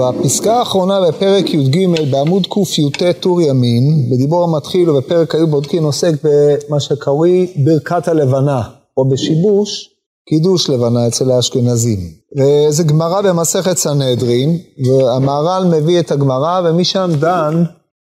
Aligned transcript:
טוב, 0.00 0.20
הפסקה 0.20 0.56
האחרונה 0.56 1.00
בפרק 1.08 1.54
י"ג 1.54 1.86
בעמוד 2.10 2.46
קי"ט 2.46 3.02
טור 3.20 3.42
ימין, 3.42 4.10
בדיבור 4.10 4.44
המתחיל 4.44 4.90
ובפרק 4.90 5.34
היו 5.34 5.46
בודקין 5.46 5.84
עוסק 5.84 6.12
במה 6.24 6.80
שקרוי 6.80 7.52
ברכת 7.64 8.08
הלבנה, 8.08 8.62
או 8.96 9.08
בשיבוש 9.08 9.90
קידוש 10.28 10.70
לבנה 10.70 11.06
אצל 11.06 11.30
האשכנזים. 11.30 11.98
וזה 12.36 12.82
גמרא 12.82 13.20
במסכת 13.20 13.76
סנהדרין, 13.76 14.58
והמהר"ל 14.86 15.64
מביא 15.64 16.00
את 16.00 16.10
הגמרא 16.10 16.60
ומשם 16.64 17.10
דן, 17.20 17.64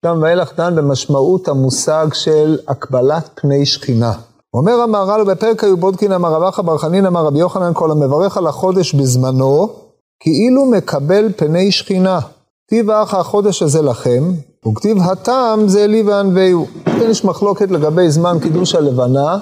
שם 0.06 0.18
ואילך 0.22 0.52
דן 0.56 0.76
במשמעות 0.76 1.48
המושג 1.48 2.06
של 2.12 2.58
הקבלת 2.68 3.28
פני 3.34 3.66
שכינה. 3.66 4.12
אומר 4.54 4.72
המהר"ל 4.72 5.24
בפרק 5.24 5.64
היו 5.64 5.76
בודקין 5.76 6.12
אמר 6.12 6.32
רב 6.32 6.42
אחא 6.42 6.62
בר 6.62 6.78
חנין 6.78 7.06
אמר 7.06 7.24
רבי 7.24 7.38
יוחנן 7.38 7.70
כל 7.74 7.90
המברך 7.90 8.36
על 8.36 8.46
החודש 8.46 8.94
בזמנו 8.94 9.81
כאילו 10.22 10.66
מקבל 10.66 11.32
פני 11.36 11.72
שכינה. 11.72 12.20
כתיב 12.66 12.90
האח 12.90 13.14
החודש 13.14 13.62
הזה 13.62 13.82
לכם, 13.82 14.22
וכתיב 14.68 14.96
הטעם 15.02 15.68
זה 15.68 15.86
לי 15.86 16.02
וענווהו. 16.02 16.66
כן 16.84 17.10
יש 17.10 17.24
מחלוקת 17.24 17.70
לגבי 17.70 18.10
זמן 18.10 18.36
קידוש 18.42 18.74
הלבנה, 18.74 19.38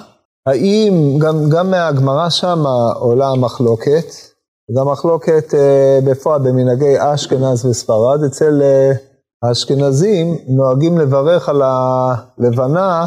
האם, 0.47 1.17
גם, 1.17 1.49
גם 1.49 1.71
מהגמרא 1.71 2.29
שם 2.29 2.63
עולה 2.95 3.27
המחלוקת, 3.27 4.05
גם 4.77 4.87
מחלוקת 4.87 5.53
אה, 5.53 5.99
בפועל 6.05 6.41
במנהגי 6.41 6.95
אשכנז 6.99 7.65
וספרד, 7.65 8.23
אצל 8.23 8.61
אה, 8.61 8.91
האשכנזים 9.43 10.37
נוהגים 10.47 10.97
לברך 10.97 11.49
על 11.49 11.61
הלבנה 11.65 13.05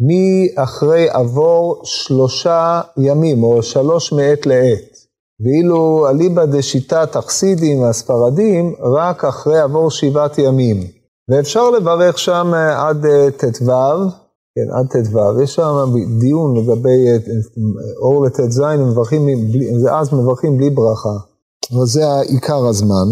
מאחרי 0.00 1.08
עבור 1.10 1.80
שלושה 1.84 2.80
ימים, 2.96 3.42
או 3.42 3.62
שלוש 3.62 4.12
מעת 4.12 4.46
לעת. 4.46 4.93
ואילו 5.40 6.08
אליבא 6.08 6.44
דשיטת 6.44 7.16
החסידים 7.16 7.78
והספרדים, 7.78 8.74
רק 8.80 9.24
אחרי 9.24 9.60
עבור 9.60 9.90
שבעת 9.90 10.38
ימים. 10.38 10.76
ואפשר 11.30 11.70
לברך 11.70 12.18
שם 12.18 12.52
אה, 12.54 12.88
עד 12.88 13.06
אה, 13.06 13.30
ט"ו, 13.30 13.66
כן, 14.54 14.70
עד 14.72 14.86
ט"ו, 14.86 15.42
יש 15.42 15.54
שם 15.54 15.94
דיון 16.20 16.56
לגבי 16.56 17.08
אה, 17.08 17.16
אור 18.02 18.24
לט"ז, 18.26 18.62
אז 19.90 20.12
מברכים 20.12 20.56
בלי 20.56 20.70
ברכה, 20.70 21.16
אבל 21.72 21.86
זה 21.86 22.20
עיקר 22.20 22.66
הזמן. 22.66 23.06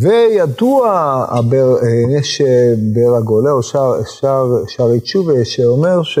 וידוע, 0.00 0.90
הבר, 1.28 1.76
יש 2.18 2.42
בר 2.94 3.16
הגולה 3.16 3.50
או 3.52 3.62
שערי 4.66 5.00
תשובה 5.00 5.44
שאומר 5.44 6.02
ש... 6.02 6.18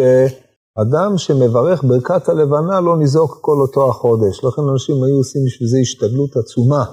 אדם 0.78 1.18
שמברך 1.18 1.84
ברכת 1.84 2.28
הלבנה 2.28 2.80
לא 2.80 2.96
ניזוק 2.96 3.38
כל 3.40 3.60
אותו 3.60 3.90
החודש. 3.90 4.44
לכן 4.44 4.62
אנשים 4.72 5.04
היו 5.04 5.16
עושים 5.16 5.42
בשביל 5.46 5.68
זה 5.68 5.78
השתדלות 5.82 6.36
עצומה. 6.36 6.84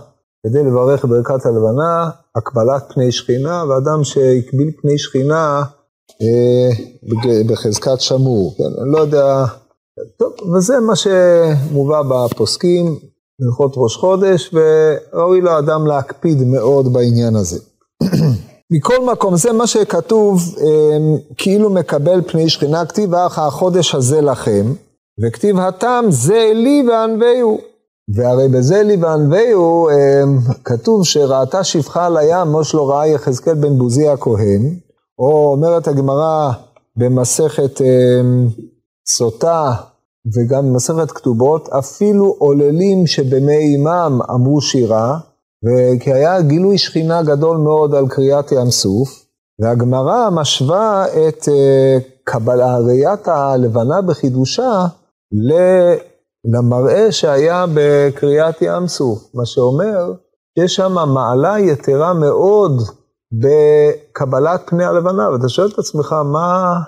כדי 0.47 0.63
לברך 0.63 1.05
ברכת 1.05 1.45
הלבנה, 1.45 2.09
הקבלת 2.35 2.83
פני 2.93 3.11
שכינה, 3.11 3.63
ואדם 3.69 4.03
שהקביל 4.03 4.71
פני 4.81 4.97
שכינה 4.97 5.63
אה, 6.21 6.69
בחזקת 7.47 8.01
שמור. 8.01 8.55
כן, 8.57 8.81
אני 8.81 8.91
לא 8.91 8.97
יודע, 8.97 9.45
טוב, 10.17 10.33
וזה 10.55 10.79
מה 10.79 10.95
שמובא 10.95 12.01
בפוסקים, 12.01 12.99
הלכות 13.41 13.73
ראש 13.75 13.95
חודש, 13.95 14.53
וראוי 14.53 15.41
לאדם 15.41 15.87
להקפיד 15.87 16.43
מאוד 16.43 16.93
בעניין 16.93 17.35
הזה. 17.35 17.59
מכל 18.71 19.05
מקום, 19.11 19.35
זה 19.35 19.51
מה 19.51 19.67
שכתוב, 19.67 20.55
אמ, 20.61 21.17
כאילו 21.37 21.69
מקבל 21.69 22.21
פני 22.27 22.49
שכינה, 22.49 22.85
כתיב 22.85 23.15
אך 23.15 23.39
החודש 23.39 23.95
הזה 23.95 24.21
לכם, 24.21 24.73
וכתיב 25.23 25.59
התם 25.59 26.05
זה 26.09 26.51
לי 26.55 26.83
וענווהו. 26.89 27.57
והרי 28.15 28.47
בזה 28.47 28.83
לי 28.83 28.95
וענווהו 28.95 29.89
אמ, 29.89 30.37
כתוב 30.63 31.05
שראתה 31.05 31.63
שפחה 31.63 32.05
על 32.05 32.17
הים, 32.17 32.47
מוש 32.47 32.75
לא 32.75 32.89
ראה 32.89 33.07
יחזקאל 33.07 33.53
בן 33.53 33.77
בוזי 33.77 34.07
הכהן, 34.07 34.75
או 35.19 35.51
אומרת 35.51 35.87
הגמרא 35.87 36.51
במסכת 36.95 37.81
אמ, 37.81 38.47
סוטה 39.07 39.73
וגם 40.35 40.69
במסכת 40.69 41.11
כתובות, 41.11 41.69
אפילו 41.69 42.35
עוללים 42.37 43.07
שבמי 43.07 43.57
אימם 43.57 44.19
אמרו 44.31 44.61
שירה, 44.61 45.19
וכי 45.65 46.13
היה 46.13 46.41
גילוי 46.41 46.77
שכינה 46.77 47.23
גדול 47.23 47.57
מאוד 47.57 47.95
על 47.95 48.07
קריאת 48.07 48.51
ים 48.51 48.69
סוף, 48.69 49.25
והגמרא 49.61 50.29
משווה 50.29 51.05
את 51.07 51.49
אה, 51.49 51.97
ראיית 52.87 53.27
הלבנה 53.27 54.01
בחידושה 54.01 54.85
למראה 56.45 57.11
שהיה 57.11 57.65
בקריאת 57.73 58.61
ים 58.61 58.87
סוף, 58.87 59.29
מה 59.33 59.45
שאומר 59.45 60.13
שיש 60.59 60.75
שם 60.75 60.95
מעלה 61.13 61.59
יתרה 61.59 62.13
מאוד 62.13 62.81
בקבלת 63.31 64.61
פני 64.65 64.85
הלבנה, 64.85 65.29
ואתה 65.29 65.49
שואל 65.49 65.67
את 65.73 65.79
עצמך, 65.79 66.15
מה, 66.25 66.79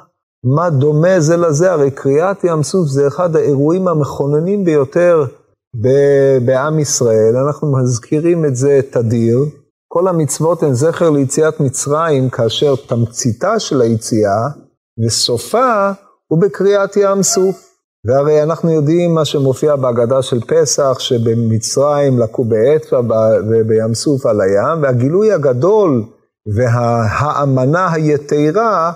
מה 0.56 0.70
דומה 0.70 1.20
זה 1.20 1.38
לזה? 1.38 1.72
הרי 1.72 1.92
קריאת 1.92 2.44
ים 2.44 2.64
סוף 2.64 2.88
זה 2.88 3.08
אחד 3.08 3.36
האירועים 3.36 3.88
המכוננים 3.88 4.66
ביותר 4.66 5.26
בעם 6.46 6.80
ישראל, 6.80 7.38
אנחנו 7.46 7.78
מזכירים 7.78 8.46
את 8.46 8.56
זה 8.56 8.80
תדיר. 8.92 9.38
כל 9.88 10.08
המצוות 10.08 10.64
הן 10.64 10.74
זכר 10.74 11.10
ליציאת 11.10 11.60
מצרים, 11.60 12.30
כאשר 12.30 12.76
תמציתה 12.88 13.60
של 13.60 13.82
היציאה 13.82 14.48
וסופה 15.06 15.92
הוא 16.28 16.42
בקריאת 16.42 16.98
ים 16.98 17.24
סוף. 17.24 17.72
והרי 18.06 18.44
אנחנו 18.44 18.72
יודעים 18.72 19.14
מה 19.14 19.26
שמופיע 19.26 19.76
בהגדה 19.76 20.22
של 20.22 20.40
פסח, 20.48 21.00
שבמצרים 21.00 22.20
לקו 22.20 22.44
באצבע 22.44 23.02
ובים 23.50 23.94
סוף 23.94 24.26
על 24.26 24.42
הים, 24.42 24.84
והגילוי 24.84 25.32
הגדול 25.32 26.04
והאמנה 26.56 27.94
היתרה, 27.94 28.92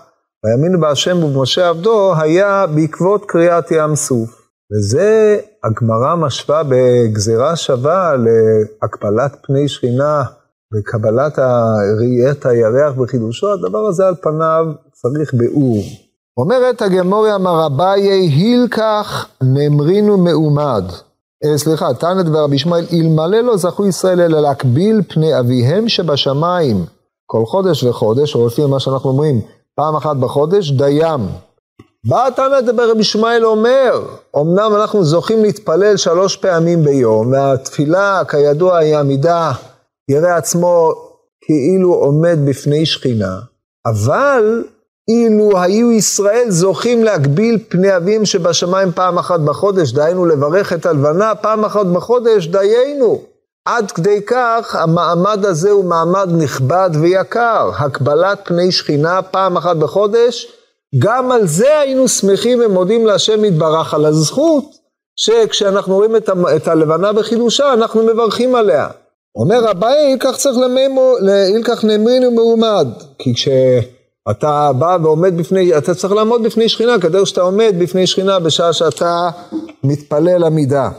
ויאמינו 0.46 0.80
בהשם 0.80 1.24
ובמשה 1.24 1.70
עבדו, 1.70 2.14
היה 2.18 2.66
בעקבות 2.76 3.26
קריאת 3.26 3.72
ים 3.72 3.96
סוף. 3.96 4.45
וזה 4.72 5.40
הגמרא 5.64 6.16
משווה 6.16 6.62
בגזירה 6.70 7.56
שווה 7.56 8.14
להקבלת 8.16 9.36
פני 9.44 9.68
שכינה 9.68 10.24
וקבלת 10.74 11.40
ראיית 12.00 12.46
הירח 12.46 12.98
וחידושו, 12.98 13.54
הדבר 13.54 13.80
הזה 13.80 14.08
על 14.08 14.16
פניו 14.22 14.66
צריך 14.94 15.34
ביאור. 15.34 15.84
אומרת 16.38 16.82
הגמוריה 16.82 17.38
מר 17.38 17.66
אביי 17.66 18.02
הילקח 18.02 19.28
נמרינו 19.44 20.18
מעומד. 20.18 20.84
אה, 21.46 21.58
סליחה, 21.58 21.88
דבר 22.24 22.44
רבי 22.44 22.56
ישמעאל, 22.56 22.86
אלמלא 22.94 23.42
לא 23.42 23.58
זכו 23.58 23.88
ישראל 23.88 24.22
אלא 24.22 24.42
להקביל 24.42 25.02
פני 25.08 25.40
אביהם 25.40 25.90
שבשמיים 25.90 26.86
כל 27.26 27.46
חודש 27.46 27.84
וחודש, 27.84 28.36
או 28.36 28.48
לפי 28.48 28.66
מה 28.66 28.80
שאנחנו 28.80 29.10
אומרים, 29.10 29.42
פעם 29.76 29.96
אחת 29.96 30.18
בחודש, 30.18 30.72
דיים. 30.72 31.20
בא 32.08 32.28
התנא 32.28 32.62
דבר 32.62 32.92
רבי 32.92 33.02
ישמעאל 33.02 33.46
אומר, 33.46 34.06
אמנם 34.38 34.76
אנחנו 34.76 35.04
זוכים 35.04 35.44
להתפלל 35.44 35.98
שלוש 35.98 36.36
פעמים 36.36 36.84
ביום, 36.84 37.32
והתפילה 37.32 38.22
כידוע 38.28 38.78
היא 38.78 38.98
עמידה, 38.98 39.52
יראה 40.12 40.36
עצמו 40.36 40.94
כאילו 41.42 41.94
עומד 41.94 42.40
בפני 42.46 42.86
שכינה, 42.86 43.40
אבל 43.86 44.64
אילו 45.08 45.62
היו 45.62 45.92
ישראל 45.92 46.46
זוכים 46.50 47.04
להגביל 47.04 47.60
פני 47.70 47.98
אביהם 47.98 48.26
שבשמיים 48.26 48.92
פעם 48.92 49.18
אחת 49.18 49.40
בחודש, 49.40 49.92
דהיינו 49.92 50.26
לברך 50.26 50.74
את 50.74 50.86
הלבנה 50.86 51.36
פעם 51.36 51.66
אחת 51.66 51.86
בחודש, 51.86 52.48
דיינו. 52.48 53.22
עד 53.66 53.92
כדי 53.92 54.22
כך 54.28 54.76
המעמד 54.76 55.46
הזה 55.46 55.72
הוא 55.72 55.86
מעמד 55.86 56.30
נכבד 56.38 56.90
ויקר, 57.02 57.72
הקבלת 57.78 58.40
פני 58.44 58.72
שכינה 58.72 59.22
פעם 59.22 59.58
אחת 59.58 59.76
בחודש, 59.76 60.48
גם 60.98 61.32
על 61.32 61.48
זה 61.48 61.80
היינו 61.80 62.08
שמחים 62.08 62.60
ומודים 62.66 63.06
להשם 63.06 63.46
יתברך 63.46 63.94
על 63.94 64.06
הזכות 64.06 64.66
שכשאנחנו 65.16 65.96
רואים 65.96 66.16
את, 66.16 66.30
ה- 66.30 66.56
את 66.56 66.68
הלבנה 66.68 67.14
בחידושה 67.14 67.74
אנחנו 67.74 68.04
מברכים 68.04 68.56
עליה. 68.56 68.88
אומר 69.36 69.72
אביי, 69.72 70.18
כך 70.20 70.38
צריך 70.38 70.58
למימו, 70.58 71.14
אילקח 71.54 71.84
נאמרינו 71.84 72.32
מעומד, 72.32 72.88
כי 73.20 73.34
כשאתה 73.34 74.72
בא 74.80 74.98
ועומד 75.04 75.38
בפני, 75.38 75.78
אתה 75.78 75.96
צריך 75.96 76.14
לעמוד 76.14 76.44
בפני 76.44 76.70
שכינה, 76.70 77.00
כדי 77.00 77.26
שאתה 77.26 77.42
עומד 77.42 77.76
בפני 77.80 78.08
שכינה 78.08 78.40
בשעה 78.40 78.74
שאתה 78.74 79.30
מתפלל 79.84 80.44
עמידה. 80.44 80.90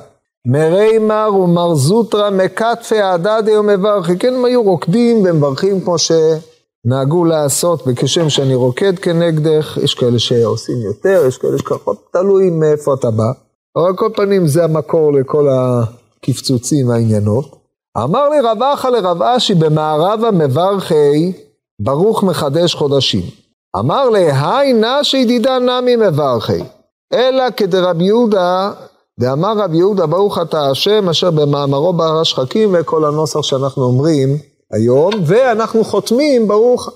מרי 0.46 0.98
מר 0.98 1.34
ומר 1.34 1.74
זוטרא 1.74 2.30
מקטפי 2.30 3.00
עדדי 3.00 3.56
ומברכי, 3.56 4.18
כן 4.18 4.34
הם 4.34 4.44
היו 4.44 4.62
רוקדים 4.62 5.22
ומברכים 5.24 5.80
כמו 5.80 5.98
ש... 5.98 6.12
נהגו 6.86 7.24
לעשות 7.24 7.82
וכשם 7.86 8.28
שאני 8.28 8.54
רוקד 8.54 8.98
כנגדך, 8.98 9.78
יש 9.82 9.94
כאלה 9.94 10.18
שעושים 10.18 10.82
יותר, 10.84 11.24
יש 11.28 11.38
כאלה 11.38 11.58
שכחות, 11.58 11.96
תלוי 12.12 12.50
מאיפה 12.50 12.94
אתה 12.94 13.10
בא. 13.10 13.32
אבל 13.76 13.86
על 13.86 13.96
כל 13.96 14.10
פנים 14.16 14.46
זה 14.46 14.64
המקור 14.64 15.12
לכל 15.12 15.48
הקפצוצים 15.48 16.88
והעניינות. 16.88 17.56
אמר 18.04 18.28
לי 18.28 18.40
רב 18.40 18.62
אחא 18.62 18.88
לרב 18.88 19.22
אשי 19.22 19.54
במערבה 19.54 20.30
מברכי 20.30 21.32
ברוך 21.80 22.22
מחדש 22.22 22.74
חודשים. 22.74 23.22
אמר 23.78 24.10
לי 24.10 24.32
היי 24.32 24.72
נשי 24.72 25.24
דידה 25.24 25.58
נמי 25.58 25.96
מברכי. 25.96 26.62
אלא 27.12 27.50
כדרבי 27.56 28.04
יהודה, 28.04 28.72
דאמר 29.20 29.58
רבי 29.58 29.76
יהודה 29.76 30.06
ברוך 30.06 30.38
אתה 30.38 30.70
השם 30.70 31.08
אשר 31.08 31.30
במאמרו 31.30 31.92
בהר 31.92 32.20
השחקים 32.20 32.74
וכל 32.78 33.04
הנוסח 33.04 33.42
שאנחנו 33.42 33.84
אומרים 33.84 34.28
היום, 34.72 35.10
ואנחנו 35.26 35.84
חותמים, 35.84 36.48
ברוך 36.48 36.90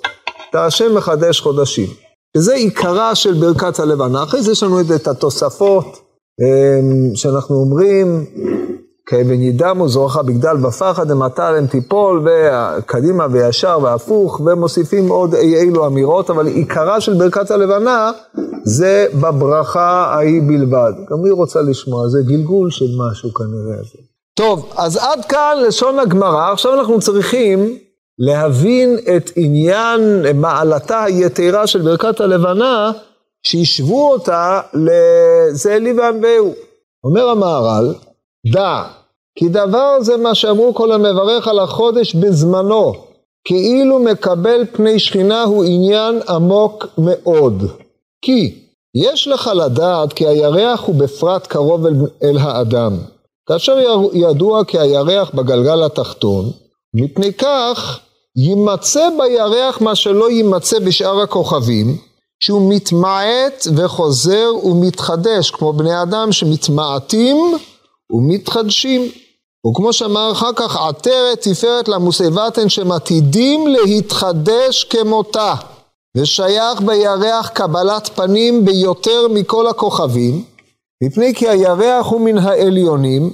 אתה 0.51 0.67
השם 0.67 0.95
מחדש 0.95 1.41
חודשים. 1.41 1.89
שזה 2.37 2.55
עיקרה 2.55 3.15
של 3.15 3.35
ברכת 3.35 3.79
הלבנה. 3.79 4.23
אחרי 4.23 4.43
זה 4.43 4.53
יש 4.53 4.63
לנו 4.63 4.81
את 4.81 5.09
התוספות 5.09 5.87
אמ, 6.41 7.15
שאנחנו 7.15 7.57
אומרים, 7.57 8.25
כאבן 9.07 9.43
ידמו 9.43 9.89
זורחה 9.89 10.23
בגדל 10.23 10.67
ופחד 10.67 11.11
המטה 11.11 11.49
עליהם 11.49 11.67
תיפול, 11.67 12.29
וקדימה 12.29 13.27
וישר 13.31 13.79
והפוך, 13.83 14.41
ומוסיפים 14.41 15.09
עוד 15.09 15.35
אי 15.35 15.57
אילו 15.57 15.87
אמירות, 15.87 16.31
אבל 16.31 16.47
עיקרה 16.47 17.01
של 17.01 17.15
ברכת 17.15 17.51
הלבנה 17.51 18.11
זה 18.65 19.07
בברכה 19.21 20.15
ההיא 20.15 20.43
בלבד. 20.43 20.93
גם 21.11 21.25
היא 21.25 21.33
רוצה 21.33 21.63
לשמוע, 21.63 22.09
זה 22.09 22.19
גלגול 22.23 22.71
של 22.71 22.91
משהו 22.99 23.35
כנראה. 23.35 23.83
טוב, 24.35 24.73
אז 24.77 24.97
עד 24.97 25.25
כאן 25.25 25.57
לשון 25.67 25.99
הגמרא, 25.99 26.53
עכשיו 26.53 26.75
אנחנו 26.75 27.01
צריכים 27.01 27.79
להבין 28.19 28.99
את 29.17 29.31
עניין 29.37 30.01
מעלתה 30.35 31.05
היתרה 31.05 31.67
של 31.67 31.83
ברכת 31.83 32.21
הלבנה, 32.21 32.93
שהשוו 33.43 34.13
אותה 34.13 34.61
לזה 34.75 35.79
לי 35.79 35.93
וענווהו. 35.93 36.55
אומר 37.05 37.29
המהר"ל, 37.29 37.95
דע, 38.53 38.83
כי 39.39 39.49
דבר 39.49 39.97
זה 40.01 40.17
מה 40.17 40.35
שאמרו 40.35 40.75
כל 40.75 40.93
המברך 40.93 41.49
על 41.49 41.59
החודש 41.59 42.15
בזמנו, 42.15 42.93
כאילו 43.45 43.99
מקבל 43.99 44.65
פני 44.73 44.99
שכינה 44.99 45.43
הוא 45.43 45.65
עניין 45.65 46.21
עמוק 46.29 46.87
מאוד. 46.99 47.63
כי 48.23 48.65
יש 48.95 49.29
לך 49.29 49.51
לדעת 49.55 50.13
כי 50.13 50.27
הירח 50.27 50.81
הוא 50.81 50.95
בפרט 50.95 51.47
קרוב 51.47 51.87
אל, 51.87 51.95
אל 52.23 52.39
האדם, 52.39 52.97
כאשר 53.51 53.79
ידוע 54.13 54.65
כי 54.65 54.79
הירח 54.79 55.31
בגלגל 55.35 55.83
התחתון, 55.83 56.51
מפני 56.95 57.33
כך 57.33 57.99
יימצא 58.37 59.09
בירח 59.19 59.81
מה 59.81 59.95
שלא 59.95 60.31
יימצא 60.31 60.79
בשאר 60.79 61.21
הכוכבים, 61.21 61.97
שהוא 62.45 62.75
מתמעט 62.75 63.67
וחוזר 63.77 64.51
ומתחדש, 64.65 65.51
כמו 65.51 65.73
בני 65.73 66.03
אדם 66.03 66.33
שמתמעטים 66.33 67.37
ומתחדשים. 68.11 69.09
וכמו 69.67 69.93
שאמר 69.93 70.33
אחר 70.33 70.53
כך, 70.57 70.77
עטרת 70.77 71.41
תפארת 71.41 71.89
למוסבתן 71.89 72.69
שהם 72.69 72.93
עתידים 72.93 73.67
להתחדש 73.67 74.85
כמותה. 74.85 75.55
ושייך 76.17 76.81
בירח 76.81 77.49
קבלת 77.49 78.11
פנים 78.15 78.65
ביותר 78.65 79.29
מכל 79.31 79.67
הכוכבים, 79.67 80.45
מפני 81.03 81.35
כי 81.35 81.49
הירח 81.49 82.07
הוא 82.07 82.21
מן 82.21 82.39
העליונים, 82.39 83.31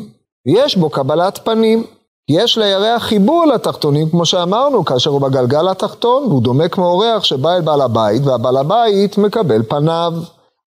ויש 0.46 0.76
בו 0.76 0.90
קבלת 0.90 1.38
פנים. 1.44 1.84
יש 2.30 2.58
לירח 2.58 3.02
חיבור 3.02 3.46
לתחתונים, 3.46 4.10
כמו 4.10 4.26
שאמרנו, 4.26 4.84
כאשר 4.84 5.10
הוא 5.10 5.20
בגלגל 5.20 5.68
התחתון, 5.68 6.24
והוא 6.24 6.42
דומה 6.42 6.68
כמו 6.68 6.86
אורח 6.86 7.24
שבא 7.24 7.56
אל 7.56 7.60
בעל 7.60 7.80
הבית, 7.80 8.22
והבעל 8.24 8.56
הבית 8.56 9.18
מקבל 9.18 9.62
פניו. 9.62 10.12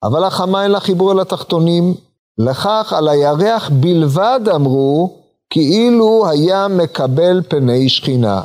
אבל 0.04 0.24
החמה 0.24 0.64
אין 0.64 0.72
לה 0.72 0.80
חיבור 0.80 1.12
אל 1.12 1.20
התחתונים. 1.20 1.94
לכך 2.38 2.94
על 2.98 3.08
הירח 3.08 3.70
בלבד 3.70 4.40
אמרו, 4.56 5.14
כאילו 5.50 6.28
היה 6.30 6.68
מקבל 6.68 7.42
פני 7.48 7.90
שכינה. 7.90 8.42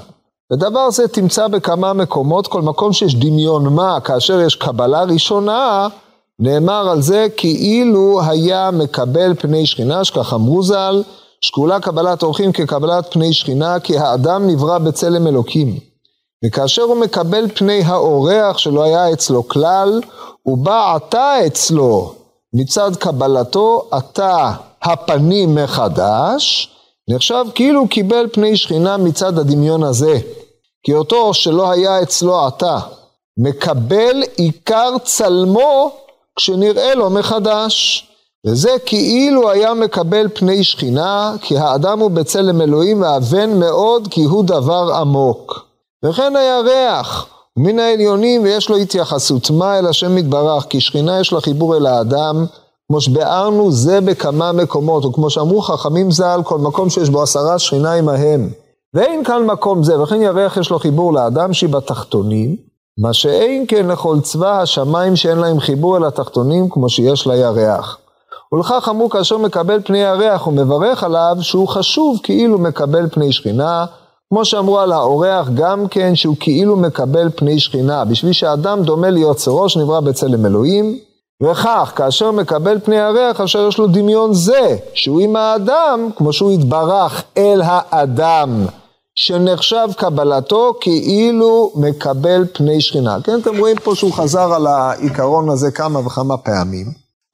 ודבר 0.53 0.91
זה 0.91 1.09
תמצא 1.09 1.49
בכמה 1.49 1.93
מקומות, 1.93 2.47
כל 2.47 2.62
מקום 2.62 2.93
שיש 2.93 3.15
דמיון 3.15 3.75
מה, 3.75 4.00
כאשר 4.00 4.41
יש 4.41 4.55
קבלה 4.55 5.03
ראשונה, 5.03 5.89
נאמר 6.39 6.89
על 6.91 7.03
זה 7.03 7.27
כאילו 7.37 8.21
היה 8.23 8.71
מקבל 8.71 9.35
פני 9.35 9.67
שכינה, 9.67 10.05
שכך 10.05 10.33
אמרו 10.33 10.63
ז"ל, 10.63 11.03
שקולה 11.41 11.81
קבלת 11.81 12.23
אורחים 12.23 12.53
כקבלת 12.53 13.13
פני 13.13 13.33
שכינה, 13.33 13.81
כי 13.81 13.99
האדם 13.99 14.47
נברא 14.47 14.79
בצלם 14.79 15.27
אלוקים. 15.27 15.79
וכאשר 16.47 16.83
הוא 16.83 16.97
מקבל 16.97 17.49
פני 17.55 17.83
האורח 17.85 18.59
שלא 18.59 18.83
היה 18.83 19.13
אצלו 19.13 19.49
כלל, 19.49 20.01
הוא 20.43 20.59
בא 20.59 20.95
עתה 20.95 21.47
אצלו 21.47 22.15
מצד 22.55 22.97
קבלתו, 22.97 23.89
עתה 23.91 24.53
הפנים 24.83 25.55
מחדש, 25.55 26.71
נחשב 27.11 27.45
כאילו 27.55 27.89
קיבל 27.89 28.27
פני 28.33 28.57
שכינה 28.57 28.97
מצד 28.97 29.39
הדמיון 29.39 29.83
הזה. 29.83 30.19
כי 30.83 30.95
אותו 30.95 31.35
שלא 31.35 31.71
היה 31.71 32.03
אצלו 32.03 32.47
עתה, 32.47 32.79
מקבל 33.39 34.23
עיקר 34.37 34.95
צלמו 35.05 36.04
כשנראה 36.37 36.95
לו 36.95 37.11
מחדש. 37.11 38.09
וזה 38.47 38.71
כאילו 38.87 39.51
היה 39.51 39.75
מקבל 39.75 40.29
פני 40.35 40.65
שכינה, 40.65 41.35
כי 41.41 41.59
האדם 41.59 42.01
הוא 42.01 42.11
בצלם 42.11 42.61
אלוהים 42.61 43.03
ואבן 43.03 43.59
מאוד, 43.61 44.09
כי 44.11 44.25
הוא 44.25 44.45
דבר 44.45 44.95
עמוק. 45.01 45.67
וכן 46.05 46.37
הירח, 46.37 47.27
מן 47.57 47.79
העליונים 47.79 48.43
ויש 48.43 48.69
לו 48.69 48.77
התייחסות 48.77 49.51
מה 49.51 49.79
אל 49.79 49.87
השם 49.87 50.19
יתברך, 50.19 50.67
כי 50.71 50.81
שכינה 50.81 51.21
יש 51.21 51.33
לה 51.33 51.41
חיבור 51.41 51.77
אל 51.77 51.87
האדם, 51.87 52.47
כמו 52.89 53.01
שביארנו 53.01 53.73
זה 53.73 54.01
בכמה 54.01 54.53
מקומות, 54.53 55.05
וכמו 55.05 55.31
שאמרו 55.31 55.61
חכמים 55.61 56.11
ז"ל, 56.11 56.41
כל 56.45 56.59
מקום 56.59 56.91
שיש 56.91 57.09
בו 57.09 57.23
עשרה 57.23 57.59
שכינה 57.59 57.93
עמהם. 57.93 58.51
ואין 58.95 59.25
כאן 59.25 59.47
מקום 59.47 59.83
זה, 59.83 60.01
וכן 60.01 60.23
ירח 60.23 60.57
יש 60.57 60.71
לו 60.71 60.79
חיבור 60.79 61.13
לאדם 61.13 61.53
שהיא 61.53 61.71
בתחתונים, 61.71 62.57
מה 62.99 63.12
שאין 63.12 63.64
כן 63.69 63.87
לכל 63.87 64.20
צבא 64.20 64.61
השמיים 64.61 65.17
שאין 65.17 65.38
להם 65.38 65.61
חיבור 65.61 65.96
אל 65.96 66.05
התחתונים 66.05 66.69
כמו 66.69 66.88
שיש 66.88 67.26
לירח. 67.26 67.99
ולכך 68.52 68.88
אמרו 68.88 69.11
כאשר 69.11 69.38
מקבל 69.38 69.81
פני 69.85 70.05
הירח 70.05 70.46
ומברך 70.46 71.05
עליו 71.05 71.37
שהוא 71.41 71.69
חשוב 71.69 72.20
כאילו 72.23 72.58
מקבל 72.58 73.08
פני 73.08 73.32
שכינה, 73.32 73.87
כמו 74.31 74.44
שאמרו 74.44 74.79
על 74.79 74.93
האורח 74.93 75.49
גם 75.55 75.88
כן 75.88 76.14
שהוא 76.14 76.37
כאילו 76.41 76.76
מקבל 76.76 77.31
פני 77.37 77.61
שכינה, 77.61 78.05
בשביל 78.05 78.32
שאדם 78.32 78.82
דומה 78.82 79.11
להיות 79.11 79.37
צרו 79.37 79.69
שנברא 79.69 80.00
בצלם 80.00 80.47
אלוהים, 80.47 80.99
וכך 81.43 81.93
כאשר 81.97 82.31
מקבל 82.31 82.81
פני 82.81 83.00
הירח 83.00 83.40
אשר 83.40 83.69
יש 83.69 83.79
לו 83.79 83.87
דמיון 83.87 84.35
זה, 84.35 84.76
שהוא 84.94 85.20
עם 85.20 85.37
האדם, 85.37 86.08
כמו 86.17 86.32
שהוא 86.32 86.52
יתברך 86.52 87.23
אל 87.37 87.61
האדם. 87.64 88.67
שנחשב 89.16 89.88
קבלתו 89.96 90.75
כאילו 90.81 91.72
מקבל 91.76 92.44
פני 92.52 92.81
שכינה. 92.81 93.16
כן, 93.25 93.38
אתם 93.43 93.58
רואים 93.58 93.76
פה 93.84 93.94
שהוא 93.94 94.12
חזר 94.12 94.55
על 94.55 94.66
העיקרון 94.66 95.49
הזה 95.49 95.70
כמה 95.70 96.06
וכמה 96.06 96.37
פעמים. 96.37 96.87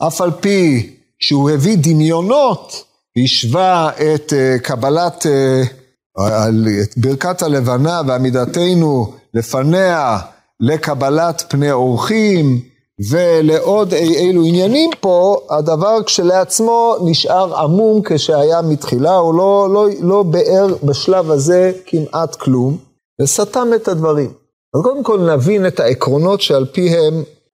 אף 0.06 0.20
על 0.20 0.30
פי 0.30 0.90
שהוא 1.20 1.50
הביא 1.50 1.76
דמיונות, 1.80 2.84
השווה 3.24 3.90
את 3.90 4.32
uh, 4.32 4.62
קבלת, 4.62 5.26
uh, 5.26 6.20
את 6.82 6.98
ברכת 6.98 7.42
הלבנה 7.42 8.00
ועמידתנו 8.06 9.12
לפניה 9.34 10.18
לקבלת 10.60 11.44
פני 11.48 11.72
אורחים, 11.72 12.60
ולעוד 13.08 13.94
אי 13.94 14.16
אילו 14.16 14.42
עניינים 14.44 14.90
פה, 15.00 15.40
הדבר 15.50 16.02
כשלעצמו 16.06 16.96
נשאר 17.04 17.56
עמום 17.56 18.02
כשהיה 18.04 18.62
מתחילה, 18.62 19.16
הוא 19.16 19.34
לא, 19.34 19.68
לא, 19.72 19.86
לא 20.00 20.22
באר 20.22 20.66
בשלב 20.84 21.30
הזה 21.30 21.72
כמעט 21.86 22.36
כלום, 22.36 22.78
וסתם 23.22 23.68
את 23.74 23.88
הדברים. 23.88 24.32
אז 24.76 24.82
קודם 24.82 25.02
כל 25.02 25.18
נבין 25.32 25.66
את 25.66 25.80
העקרונות 25.80 26.40
שעל 26.40 26.66
פיהם 26.66 27.14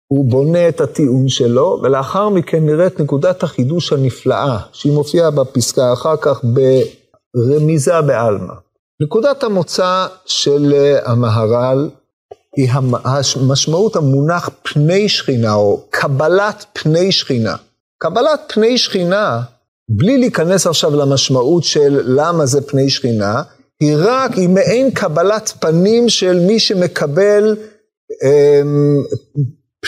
הוא 0.07 0.25
בונה 0.31 0.69
את 0.69 0.81
הטיעון 0.81 1.29
שלו, 1.29 1.79
ולאחר 1.83 2.29
מכן 2.29 2.65
נראה 2.65 2.87
את 2.87 2.99
נקודת 2.99 3.43
החידוש 3.43 3.93
הנפלאה, 3.93 4.57
שהיא 4.71 4.93
מופיעה 4.93 5.31
בפסקה 5.31 5.93
אחר 5.93 6.17
כך 6.17 6.41
ברמיזה 7.33 8.01
בעלמא. 8.01 8.53
נקודת 9.03 9.43
המוצא 9.43 10.05
של 10.25 10.73
המהר"ל 11.05 11.89
היא 12.55 12.69
המשמעות 13.35 13.95
המונח 13.95 14.49
פני 14.63 15.09
שכינה, 15.09 15.53
או 15.53 15.83
קבלת 15.89 16.65
פני 16.73 17.11
שכינה. 17.11 17.55
קבלת 18.03 18.51
פני 18.53 18.77
שכינה, 18.77 19.41
בלי 19.89 20.17
להיכנס 20.17 20.67
עכשיו 20.67 20.95
למשמעות 20.95 21.63
של 21.63 22.01
למה 22.05 22.45
זה 22.45 22.61
פני 22.61 22.89
שכינה, 22.89 23.41
היא 23.79 23.95
רק, 23.97 24.31
היא 24.33 24.49
מעין 24.49 24.91
קבלת 24.91 25.53
פנים 25.59 26.09
של 26.09 26.39
מי 26.47 26.59
שמקבל 26.59 27.55
אה, 28.23 28.61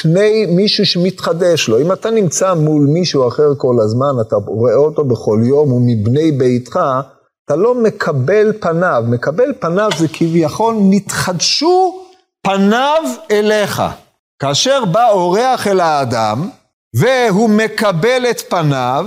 פני 0.02 0.46
מישהו 0.46 0.86
שמתחדש 0.86 1.68
לו. 1.68 1.82
אם 1.82 1.92
אתה 1.92 2.12
נמצא 2.12 2.54
מול 2.54 2.88
מישהו 2.88 3.28
אחר 3.28 3.56
כל 3.58 3.76
הזמן, 3.84 4.22
אתה 4.28 4.36
רואה 4.36 4.76
אותו 4.76 5.04
בכל 5.06 5.40
יום, 5.46 5.70
הוא 5.70 5.82
מבני 5.86 6.32
ביתך, 6.32 6.80
אתה 7.46 7.56
לא 7.56 7.76
מקבל 7.76 8.54
פניו. 8.60 9.04
מקבל 9.08 9.54
פניו 9.60 9.90
זה 9.98 10.08
כביכול 10.08 10.76
נתחדשו 10.80 12.03
פניו 12.44 13.04
אליך. 13.32 13.82
כאשר 14.40 14.86
בא 14.86 15.10
אורח 15.10 15.68
אל 15.68 15.80
האדם, 15.80 16.50
והוא 16.96 17.50
מקבל 17.50 18.26
את 18.30 18.42
פניו, 18.50 19.06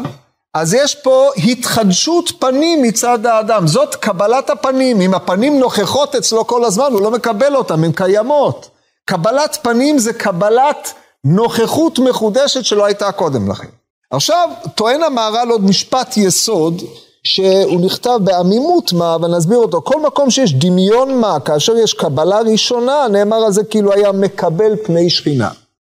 אז 0.54 0.74
יש 0.74 0.94
פה 0.94 1.30
התחדשות 1.50 2.32
פנים 2.38 2.82
מצד 2.82 3.26
האדם. 3.26 3.66
זאת 3.66 3.94
קבלת 3.94 4.50
הפנים. 4.50 5.00
אם 5.00 5.14
הפנים 5.14 5.58
נוכחות 5.58 6.14
אצלו 6.14 6.46
כל 6.46 6.64
הזמן, 6.64 6.92
הוא 6.92 7.02
לא 7.02 7.10
מקבל 7.10 7.56
אותן, 7.56 7.84
הן 7.84 7.92
קיימות. 7.92 8.70
קבלת 9.04 9.58
פנים 9.62 9.98
זה 9.98 10.12
קבלת 10.12 10.92
נוכחות 11.24 11.98
מחודשת 11.98 12.64
שלא 12.64 12.84
הייתה 12.84 13.12
קודם 13.12 13.50
לכן. 13.50 13.68
עכשיו, 14.10 14.50
טוען 14.74 15.02
המהר"ל 15.02 15.48
עוד 15.50 15.64
משפט 15.64 16.16
יסוד, 16.16 16.82
שהוא 17.26 17.80
נכתב 17.80 18.18
בעמימות 18.24 18.92
מה, 18.92 19.14
אבל 19.14 19.36
נסביר 19.36 19.58
אותו. 19.58 19.82
כל 19.82 20.00
מקום 20.00 20.30
שיש 20.30 20.54
דמיון 20.54 21.20
מה, 21.20 21.40
כאשר 21.40 21.76
יש 21.76 21.94
קבלה 21.94 22.40
ראשונה, 22.40 23.08
נאמר 23.12 23.36
על 23.36 23.52
זה 23.52 23.64
כאילו 23.64 23.92
היה 23.92 24.12
מקבל 24.12 24.76
פני 24.84 25.10
שכינה. 25.10 25.48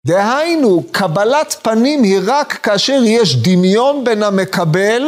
דהיינו, 0.08 0.84
קבלת 0.92 1.56
פנים 1.62 2.04
היא 2.04 2.20
רק 2.26 2.54
כאשר 2.54 3.00
יש 3.06 3.36
דמיון 3.36 4.04
בין 4.04 4.24
המקבל 4.24 5.04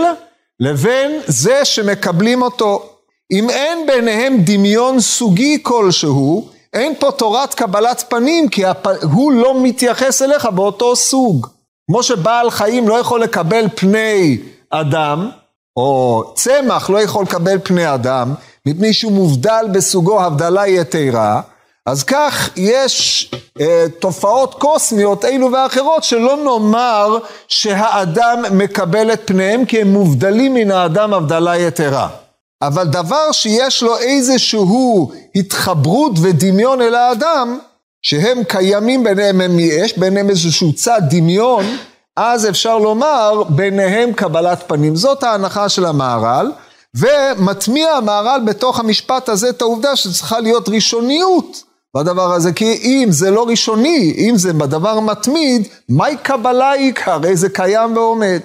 לבין 0.60 1.20
זה 1.28 1.66
שמקבלים 1.66 2.42
אותו. 2.42 2.84
אם 3.32 3.50
אין 3.50 3.88
ביניהם 3.88 4.38
דמיון 4.44 5.00
סוגי 5.00 5.64
כלשהו, 5.64 6.48
אין 6.74 6.94
פה 7.00 7.12
תורת 7.12 7.54
קבלת 7.54 8.04
פנים, 8.10 8.50
כי 8.50 8.66
הפ... 8.66 8.88
הוא 8.88 9.32
לא 9.32 9.62
מתייחס 9.64 10.22
אליך 10.22 10.46
באותו 10.46 10.96
סוג. 10.96 11.48
כמו 11.88 12.04
שבעל 12.04 12.50
חיים 12.50 12.88
לא 12.88 12.94
יכול 12.94 13.22
לקבל 13.22 13.66
פני 13.76 14.38
אדם, 14.70 15.30
או 15.78 16.24
צמח 16.36 16.90
לא 16.90 17.02
יכול 17.02 17.24
לקבל 17.24 17.60
פני 17.64 17.94
אדם, 17.94 18.34
מפני 18.66 18.94
שהוא 18.94 19.12
מובדל 19.12 19.66
בסוגו 19.74 20.22
הבדלה 20.22 20.68
יתרה, 20.68 21.42
אז 21.86 22.04
כך 22.04 22.50
יש 22.56 23.32
אה, 23.62 23.86
תופעות 24.00 24.54
קוסמיות 24.54 25.26
אלו 25.26 25.52
ואחרות 25.52 26.04
שלא 26.04 26.38
נאמר 26.44 27.18
שהאדם 27.48 28.44
מקבל 28.52 29.14
את 29.14 29.22
פניהם 29.26 29.66
כי 29.66 29.82
הם 29.82 29.88
מובדלים 29.88 30.54
מן 30.54 30.72
האדם 30.72 31.14
הבדלה 31.14 31.58
יתרה. 31.58 32.10
אבל 32.62 32.88
דבר 32.88 33.32
שיש 33.32 33.84
לו 33.84 33.98
איזשהו 33.98 35.12
התחברות 35.36 36.12
ודמיון 36.22 36.82
אל 36.82 36.96
האדם, 36.96 37.60
שהם 38.02 38.44
קיימים 38.44 39.04
ביניהם, 39.04 39.42
הם 39.42 39.60
יש 39.60 39.98
ביניהם 39.98 40.30
איזשהו 40.30 40.74
צד 40.74 41.02
דמיון, 41.10 41.66
אז 42.18 42.50
אפשר 42.50 42.78
לומר 42.78 43.44
ביניהם 43.50 44.14
קבלת 44.14 44.64
פנים. 44.68 44.96
זאת 44.96 45.24
ההנחה 45.24 45.70
של 45.70 45.86
המהר"ל, 45.86 46.52
ומטמיע 46.96 47.92
המהר"ל 47.92 48.42
בתוך 48.46 48.80
המשפט 48.80 49.30
הזה 49.30 49.50
את 49.50 49.62
העובדה 49.62 49.96
שצריכה 49.96 50.40
להיות 50.40 50.70
ראשוניות 50.70 51.64
בדבר 51.96 52.34
הזה, 52.34 52.54
כי 52.54 52.80
אם 52.84 53.08
זה 53.12 53.32
לא 53.32 53.48
ראשוני, 53.48 54.14
אם 54.18 54.34
זה 54.38 54.54
בדבר 54.54 55.00
מתמיד, 55.00 55.68
מהי 55.90 56.18
קבלה 56.18 56.74
עיקר? 56.74 57.12
הרי 57.12 57.36
זה 57.36 57.50
קיים 57.50 57.98
ועומד. 57.98 58.40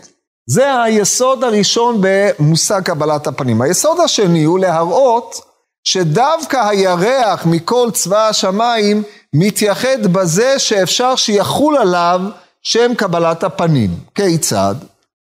זה 0.50 0.82
היסוד 0.82 1.44
הראשון 1.44 1.96
במושג 2.00 2.82
קבלת 2.82 3.26
הפנים. 3.26 3.62
היסוד 3.62 4.00
השני 4.00 4.44
הוא 4.44 4.58
להראות 4.58 5.40
שדווקא 5.84 6.68
הירח 6.68 7.46
מכל 7.46 7.88
צבא 7.92 8.28
השמיים 8.28 9.02
מתייחד 9.34 10.06
בזה 10.12 10.58
שאפשר 10.58 11.16
שיחול 11.16 11.76
עליו 11.76 12.20
שם 12.62 12.92
קבלת 12.96 13.44
הפנים. 13.44 13.90
כיצד? 14.14 14.74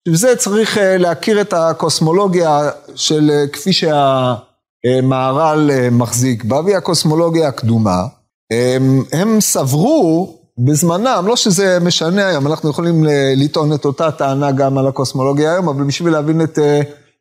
ובזה 0.08 0.36
צריך 0.36 0.78
אה, 0.78 0.98
להכיר 0.98 1.42
את 1.42 1.54
הקוסמולוגיה 1.54 2.70
של 2.96 3.32
אה, 3.34 3.48
כפי 3.48 3.74
שהמהר"ל 3.74 5.72
אה, 5.72 5.90
מחזיק 5.92 6.44
בה, 6.44 6.62
והיא 6.62 6.76
הקוסמולוגיה 6.76 7.48
הקדומה. 7.48 8.04
הם, 8.52 9.04
הם 9.14 9.42
סברו 9.42 10.36
בזמנם, 10.58 11.24
לא 11.28 11.36
שזה 11.36 11.78
משנה 11.82 12.28
היום, 12.28 12.48
אנחנו 12.48 12.70
יכולים 12.70 13.04
לטעון 13.36 13.74
את 13.74 13.86
אותה 13.86 14.12
טענה 14.12 14.52
גם 14.52 14.78
על 14.78 14.88
הקוסמולוגיה 14.88 15.52
היום, 15.52 15.70
אבל 15.70 15.84
בשביל 15.84 16.14
להבין 16.14 16.42
את 16.42 16.60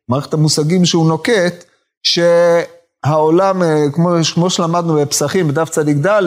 מערכת 0.09 0.33
המושגים 0.33 0.85
שהוא 0.85 1.07
נוקט, 1.07 1.63
שהעולם, 2.03 3.61
כמו, 3.93 4.09
כמו 4.33 4.49
שלמדנו 4.49 4.95
בפסחים, 4.95 5.47
בדף 5.47 5.69
צדיק 5.69 5.97
ד', 5.97 6.21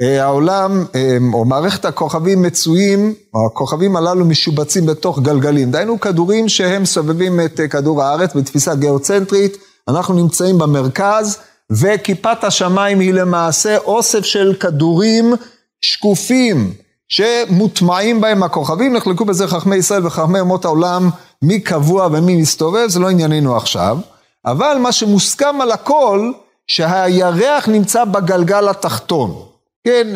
העולם 0.00 0.84
אה, 0.94 1.16
או 1.32 1.44
מערכת 1.44 1.84
הכוכבים 1.84 2.42
מצויים, 2.42 3.14
או 3.34 3.46
הכוכבים 3.46 3.96
הללו 3.96 4.24
משובצים 4.24 4.86
בתוך 4.86 5.20
גלגלים. 5.20 5.70
דהיינו 5.70 6.00
כדורים 6.00 6.48
שהם 6.48 6.84
סובבים 6.84 7.40
את 7.40 7.60
אה, 7.60 7.68
כדור 7.68 8.02
הארץ 8.02 8.34
בתפיסה 8.34 8.74
גיאוצנטרית, 8.74 9.56
אנחנו 9.88 10.14
נמצאים 10.14 10.58
במרכז, 10.58 11.38
וכיפת 11.70 12.44
השמיים 12.44 13.00
היא 13.00 13.14
למעשה 13.14 13.78
אוסף 13.78 14.24
של 14.24 14.54
כדורים 14.60 15.34
שקופים, 15.80 16.72
שמוטמעים 17.08 18.20
בהם 18.20 18.42
הכוכבים, 18.42 18.92
נחלקו 18.92 19.24
בזה 19.24 19.48
חכמי 19.48 19.76
ישראל 19.76 20.06
וחכמי 20.06 20.40
אומות 20.40 20.64
העולם, 20.64 21.10
מי 21.42 21.60
קבוע 21.60 22.08
ומי 22.12 22.36
מסתובב, 22.36 22.88
זה 22.88 23.00
לא 23.00 23.10
ענייננו 23.10 23.56
עכשיו, 23.56 23.98
אבל 24.46 24.76
מה 24.80 24.92
שמוסכם 24.92 25.60
על 25.60 25.72
הכל, 25.72 26.32
שהירח 26.66 27.68
נמצא 27.68 28.04
בגלגל 28.04 28.68
התחתון. 28.68 29.55
כן, 29.86 30.06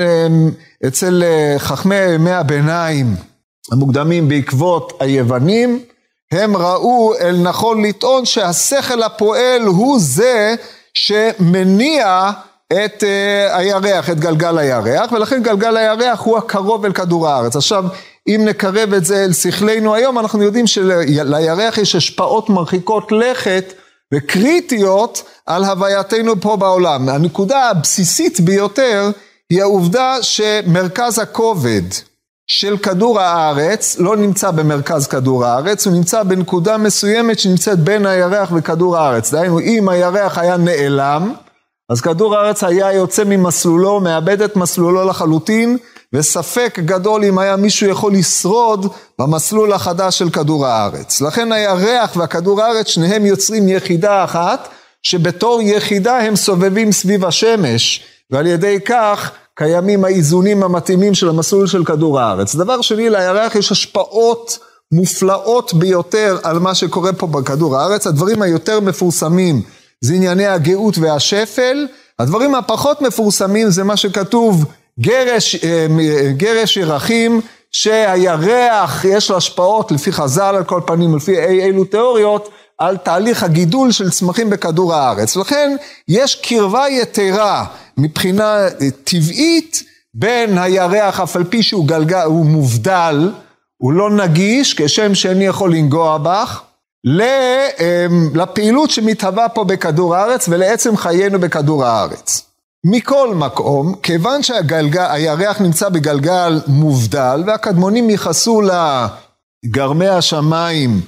אצל 0.86 1.22
אה, 1.26 1.58
חכמי 1.58 1.96
ימי 1.96 2.30
הביניים 2.30 3.14
המוקדמים 3.72 4.28
בעקבות 4.28 4.92
היוונים, 5.00 5.80
הם 6.32 6.56
ראו 6.56 7.14
אל 7.20 7.36
נכון 7.36 7.84
לטעון 7.84 8.24
שהשכל 8.24 9.02
הפועל 9.02 9.62
הוא 9.62 9.98
זה 10.00 10.54
שמניע 10.94 12.30
את 12.72 13.02
uh, 13.02 13.56
הירח, 13.56 14.10
את 14.10 14.20
גלגל 14.20 14.58
הירח, 14.58 15.12
ולכן 15.12 15.42
גלגל 15.42 15.76
הירח 15.76 16.20
הוא 16.20 16.38
הקרוב 16.38 16.84
אל 16.84 16.92
כדור 16.92 17.28
הארץ. 17.28 17.56
עכשיו, 17.56 17.84
אם 18.28 18.40
נקרב 18.44 18.94
את 18.94 19.04
זה 19.04 19.24
אל 19.24 19.32
שכלנו 19.32 19.94
היום, 19.94 20.18
אנחנו 20.18 20.42
יודעים 20.42 20.66
שלירח 20.66 21.78
יש 21.78 21.94
השפעות 21.94 22.50
מרחיקות 22.50 23.12
לכת 23.12 23.72
וקריטיות 24.14 25.22
על 25.46 25.64
הווייתנו 25.64 26.40
פה 26.40 26.56
בעולם. 26.56 27.08
הנקודה 27.08 27.68
הבסיסית 27.70 28.40
ביותר 28.40 29.10
היא 29.50 29.62
העובדה 29.62 30.16
שמרכז 30.22 31.18
הכובד 31.18 31.82
של 32.46 32.76
כדור 32.76 33.20
הארץ 33.20 33.96
לא 33.98 34.16
נמצא 34.16 34.50
במרכז 34.50 35.06
כדור 35.06 35.44
הארץ, 35.44 35.86
הוא 35.86 35.94
נמצא 35.94 36.22
בנקודה 36.22 36.76
מסוימת 36.76 37.38
שנמצאת 37.38 37.78
בין 37.78 38.06
הירח 38.06 38.52
וכדור 38.54 38.96
הארץ. 38.96 39.30
דהיינו, 39.30 39.60
אם 39.60 39.88
הירח 39.88 40.38
היה 40.38 40.56
נעלם, 40.56 41.32
אז 41.88 42.00
כדור 42.00 42.36
הארץ 42.36 42.64
היה 42.64 42.92
יוצא 42.92 43.24
ממסלולו, 43.24 44.00
מאבד 44.00 44.42
את 44.42 44.56
מסלולו 44.56 45.04
לחלוטין, 45.04 45.78
וספק 46.12 46.78
גדול 46.84 47.24
אם 47.24 47.38
היה 47.38 47.56
מישהו 47.56 47.88
יכול 47.88 48.12
לשרוד 48.12 48.92
במסלול 49.18 49.72
החדש 49.72 50.18
של 50.18 50.30
כדור 50.30 50.66
הארץ. 50.66 51.20
לכן 51.20 51.52
הירח 51.52 52.16
והכדור 52.16 52.62
הארץ, 52.62 52.86
שניהם 52.86 53.26
יוצרים 53.26 53.68
יחידה 53.68 54.24
אחת, 54.24 54.68
שבתור 55.02 55.62
יחידה 55.62 56.18
הם 56.18 56.36
סובבים 56.36 56.92
סביב 56.92 57.24
השמש, 57.24 58.04
ועל 58.30 58.46
ידי 58.46 58.78
כך 58.84 59.30
קיימים 59.54 60.04
האיזונים 60.04 60.62
המתאימים 60.62 61.14
של 61.14 61.28
המסלול 61.28 61.66
של 61.66 61.84
כדור 61.84 62.20
הארץ. 62.20 62.56
דבר 62.56 62.80
שני, 62.80 63.10
לירח 63.10 63.54
יש 63.54 63.72
השפעות 63.72 64.58
מופלאות 64.92 65.74
ביותר 65.74 66.38
על 66.42 66.58
מה 66.58 66.74
שקורה 66.74 67.12
פה 67.12 67.26
בכדור 67.26 67.76
הארץ. 67.76 68.06
הדברים 68.06 68.42
היותר 68.42 68.80
מפורסמים 68.80 69.62
זה 70.00 70.14
ענייני 70.14 70.46
הגאות 70.46 70.98
והשפל. 70.98 71.86
הדברים 72.18 72.54
הפחות 72.54 73.02
מפורסמים 73.02 73.70
זה 73.70 73.84
מה 73.84 73.96
שכתוב 73.96 74.64
גרש, 75.00 75.56
אה, 75.64 75.86
גרש 76.36 76.76
ירחים, 76.76 77.40
שהירח 77.72 79.04
יש 79.04 79.30
לו 79.30 79.36
השפעות 79.36 79.92
לפי 79.92 80.12
חז"ל 80.12 80.54
על 80.56 80.64
כל 80.64 80.80
פנים, 80.86 81.16
לפי 81.16 81.38
אי 81.38 81.64
אילו 81.64 81.84
תיאוריות, 81.84 82.48
על 82.80 82.96
תהליך 82.96 83.42
הגידול 83.42 83.92
של 83.92 84.10
צמחים 84.10 84.50
בכדור 84.50 84.94
הארץ. 84.94 85.36
לכן 85.36 85.76
יש 86.08 86.34
קרבה 86.34 86.88
יתרה 86.88 87.64
מבחינה 87.98 88.56
טבעית 89.04 89.82
בין 90.14 90.58
הירח, 90.58 91.20
אף 91.20 91.36
על 91.36 91.44
פי 91.44 91.62
שהוא 91.62 91.86
גלגל, 91.86 92.22
הוא 92.24 92.46
מובדל, 92.46 93.30
הוא 93.76 93.92
לא 93.92 94.10
נגיש, 94.10 94.74
כשם 94.74 95.14
שאני 95.14 95.46
יכול 95.46 95.74
לנגוע 95.74 96.18
בך, 96.18 96.62
אמ, 97.06 98.30
לפעילות 98.34 98.90
שמתהווה 98.90 99.48
פה 99.48 99.64
בכדור 99.64 100.16
הארץ 100.16 100.48
ולעצם 100.48 100.96
חיינו 100.96 101.40
בכדור 101.40 101.84
הארץ. 101.84 102.42
מכל 102.84 103.34
מקום, 103.34 103.94
כיוון 104.02 104.42
שהירח 104.42 105.60
נמצא 105.60 105.88
בגלגל 105.88 106.60
מובדל 106.66 107.42
והקדמונים 107.46 108.10
ייחסו 108.10 108.62
לגרמי 109.64 110.08
השמיים 110.08 111.00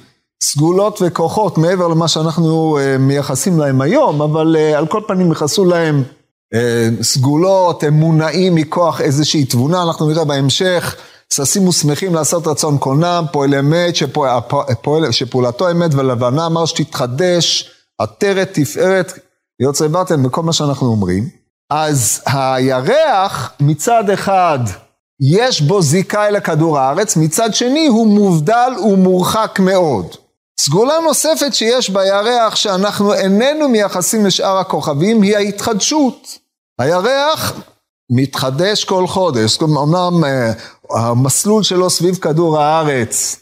סגולות 0.43 0.99
וכוחות 1.01 1.57
מעבר 1.57 1.87
למה 1.87 2.07
שאנחנו 2.07 2.77
אה, 2.77 2.97
מייחסים 2.97 3.59
להם 3.59 3.81
היום, 3.81 4.21
אבל 4.21 4.55
אה, 4.59 4.77
על 4.77 4.87
כל 4.87 5.01
פנים 5.07 5.29
ייחסו 5.29 5.65
להם 5.65 6.03
אה, 6.53 6.89
סגולות, 7.01 7.83
הם 7.83 7.93
מונעים 7.93 8.55
מכוח 8.55 9.01
איזושהי 9.01 9.45
תבונה, 9.45 9.83
אנחנו 9.83 10.09
נראה 10.09 10.25
בהמשך, 10.25 10.95
ששים 11.33 11.67
ושמחים 11.67 12.15
לעשות 12.15 12.47
רצון 12.47 12.77
קונם, 12.77 13.25
פועל 13.31 13.55
אמת, 13.55 13.95
שפועל, 13.95 15.11
שפעולתו 15.11 15.71
אמת 15.71 15.93
ולבנה 15.93 16.45
אמר 16.45 16.65
שתתחדש, 16.65 17.71
עטרת, 17.97 18.49
תפארת, 18.53 19.13
יוצא 19.61 19.87
בטן 19.87 20.23
בכל 20.23 20.43
מה 20.43 20.53
שאנחנו 20.53 20.87
אומרים. 20.87 21.29
אז 21.69 22.21
הירח 22.25 23.51
מצד 23.59 24.09
אחד 24.09 24.59
יש 25.37 25.61
בו 25.61 25.81
זיקה 25.81 26.27
אל 26.27 26.35
הכדור 26.35 26.79
הארץ, 26.79 27.17
מצד 27.17 27.53
שני 27.53 27.87
הוא 27.87 28.07
מובדל 28.07 28.71
ומורחק 28.85 29.59
מאוד. 29.59 30.22
סגולה 30.65 30.99
נוספת 30.99 31.53
שיש 31.53 31.89
בירח 31.89 32.55
שאנחנו 32.55 33.13
איננו 33.13 33.69
מייחסים 33.69 34.25
לשאר 34.25 34.57
הכוכבים 34.57 35.21
היא 35.21 35.37
ההתחדשות. 35.37 36.27
הירח 36.79 37.53
מתחדש 38.11 38.83
כל 38.83 39.07
חודש, 39.07 39.57
אמנם 39.61 40.23
אה, 40.23 40.51
המסלול 40.89 41.63
שלו 41.63 41.89
סביב 41.89 42.15
כדור 42.15 42.59
הארץ 42.59 43.39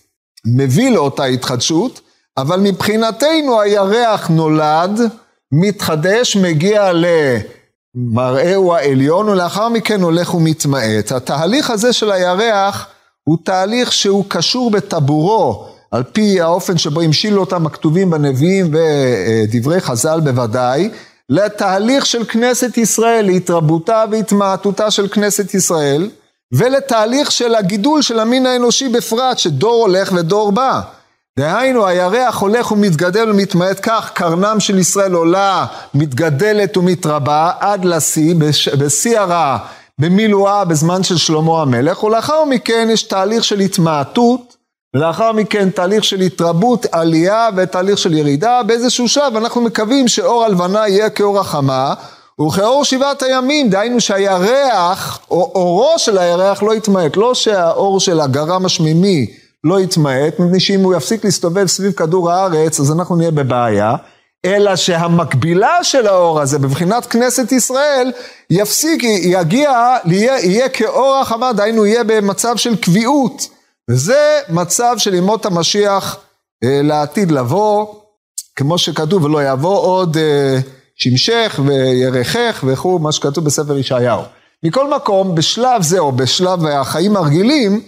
מביא 0.57 0.91
לאותה 0.91 1.23
התחדשות, 1.23 2.01
אבל 2.37 2.59
מבחינתנו 2.59 3.61
הירח 3.61 4.27
נולד, 4.27 4.99
מתחדש, 5.51 6.35
מגיע 6.35 6.91
למראהו 7.95 8.73
העליון, 8.73 9.29
ולאחר 9.29 9.69
מכן 9.69 10.01
הולך 10.01 10.33
ומתמעט. 10.33 11.11
התהליך 11.11 11.69
הזה 11.69 11.93
של 11.93 12.11
הירח 12.11 12.87
הוא 13.23 13.37
תהליך 13.45 13.93
שהוא 13.93 14.25
קשור 14.27 14.71
בטבורו, 14.71 15.71
על 15.91 16.03
פי 16.03 16.41
האופן 16.41 16.77
שבו 16.77 17.01
המשילו 17.01 17.41
אותם 17.41 17.65
הכתובים 17.65 18.09
בנביאים 18.09 18.73
ודברי 18.73 19.81
חז"ל 19.81 20.19
בוודאי, 20.19 20.89
לתהליך 21.29 22.05
של 22.05 22.23
כנסת 22.25 22.77
ישראל, 22.77 23.25
להתרבותה 23.25 24.03
והתמעטותה 24.11 24.91
של 24.91 25.07
כנסת 25.07 25.53
ישראל, 25.53 26.09
ולתהליך 26.53 27.31
של 27.31 27.55
הגידול 27.55 28.01
של 28.01 28.19
המין 28.19 28.45
האנושי 28.45 28.89
בפרט, 28.89 29.37
שדור 29.37 29.81
הולך 29.81 30.11
ודור 30.15 30.51
בא. 30.51 30.81
דהיינו, 31.39 31.87
הירח 31.87 32.39
הולך 32.39 32.71
ומתגדל 32.71 33.29
ומתמעט 33.29 33.79
כך, 33.83 34.11
קרנם 34.13 34.59
של 34.59 34.79
ישראל 34.79 35.13
עולה, 35.13 35.65
מתגדלת 35.93 36.77
ומתרבה, 36.77 37.51
עד 37.59 37.85
לשיא, 37.85 38.35
בשיא 38.79 39.19
הרע, 39.19 39.57
במילואה, 39.99 40.65
בזמן 40.65 41.03
של 41.03 41.17
שלמה 41.17 41.61
המלך, 41.61 42.03
ולאחר 42.03 42.45
מכן 42.45 42.87
יש 42.91 43.03
תהליך 43.03 43.43
של 43.43 43.59
התמעטות, 43.59 44.60
ולאחר 44.95 45.31
מכן 45.31 45.69
תהליך 45.69 46.03
של 46.03 46.19
התרבות, 46.19 46.85
עלייה 46.91 47.49
ותהליך 47.55 47.97
של 47.97 48.13
ירידה, 48.13 48.63
באיזשהו 48.63 49.09
שלב 49.09 49.35
אנחנו 49.35 49.61
מקווים 49.61 50.07
שאור 50.07 50.43
הלבנה 50.43 50.87
יהיה 50.87 51.09
כאור 51.09 51.39
החמה, 51.39 51.93
וכאור 52.47 52.85
שבעת 52.85 53.23
הימים, 53.23 53.69
דהיינו 53.69 54.01
שהירח, 54.01 55.19
או 55.31 55.51
אורו 55.55 55.93
של 55.97 56.17
הירח 56.17 56.63
לא 56.63 56.75
יתמעט, 56.75 57.17
לא 57.17 57.33
שהאור 57.33 57.99
של 57.99 58.19
הגרם 58.19 58.65
השמימי 58.65 59.27
לא 59.63 59.79
יתמעט, 59.79 60.39
מפני 60.39 60.59
שאם 60.59 60.79
הוא 60.79 60.95
יפסיק 60.95 61.25
להסתובב 61.25 61.65
סביב 61.65 61.91
כדור 61.91 62.31
הארץ, 62.31 62.79
אז 62.79 62.91
אנחנו 62.91 63.15
נהיה 63.15 63.31
בבעיה, 63.31 63.95
אלא 64.45 64.75
שהמקבילה 64.75 65.83
של 65.83 66.07
האור 66.07 66.41
הזה, 66.41 66.59
בבחינת 66.59 67.05
כנסת 67.05 67.51
ישראל, 67.51 68.11
יפסיק, 68.49 69.03
יגיע, 69.03 69.71
יהיה, 70.05 70.39
יהיה 70.39 70.69
כאור 70.69 71.17
החמה, 71.21 71.53
דהיינו 71.53 71.85
יהיה 71.85 72.03
במצב 72.03 72.57
של 72.57 72.75
קביעות. 72.75 73.60
וזה 73.91 74.39
מצב 74.49 74.95
של 74.97 75.13
ימות 75.13 75.45
המשיח 75.45 76.17
אה, 76.63 76.81
לעתיד 76.83 77.31
לבוא, 77.31 77.87
כמו 78.55 78.77
שכתוב, 78.77 79.23
ולא 79.23 79.49
יבוא 79.51 79.79
עוד 79.79 80.17
אה, 80.17 80.59
שמשך 80.95 81.59
וירכך 81.65 82.63
וכו', 82.67 82.99
מה 82.99 83.11
שכתוב 83.11 83.45
בספר 83.45 83.77
ישעיהו. 83.77 84.21
מכל 84.63 84.95
מקום, 84.95 85.35
בשלב 85.35 85.81
זה, 85.81 85.99
או 85.99 86.11
בשלב 86.11 86.65
החיים 86.65 87.15
הרגילים, 87.15 87.81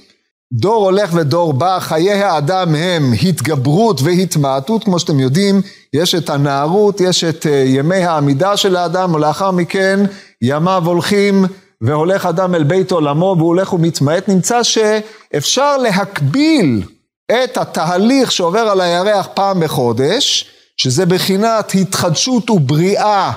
דור 0.54 0.86
הולך 0.86 1.10
ודור 1.14 1.54
בא, 1.54 1.80
חיי 1.80 2.24
האדם 2.24 2.76
הם 2.76 3.14
התגברות 3.24 4.02
והתמעטות, 4.02 4.84
כמו 4.84 5.00
שאתם 5.00 5.20
יודעים, 5.20 5.62
יש 5.94 6.16
את 6.16 6.30
הנערות, 6.30 7.02
יש 7.02 7.24
את 7.24 7.48
אה, 7.48 7.64
ימי 7.68 8.04
העמידה 8.04 8.58
של 8.58 8.76
האדם, 8.76 9.14
ולאחר 9.14 9.52
מכן 9.52 10.00
ימיו 10.42 10.84
הולכים 10.86 11.46
והולך 11.84 12.26
אדם 12.26 12.56
אל 12.56 12.64
בית 12.64 12.92
עולמו 12.92 13.36
והוא 13.38 13.48
הולך 13.48 13.74
ומתמעט, 13.74 14.30
נמצא 14.30 14.64
שאפשר 14.64 15.78
להקביל 15.78 16.84
את 17.32 17.58
התהליך 17.58 18.32
שעובר 18.32 18.60
על 18.60 18.82
הירח 18.82 19.28
פעם 19.34 19.60
בחודש, 19.60 20.46
שזה 20.78 21.06
בחינת 21.06 21.72
התחדשות 21.76 22.50
ובריאה, 22.50 23.32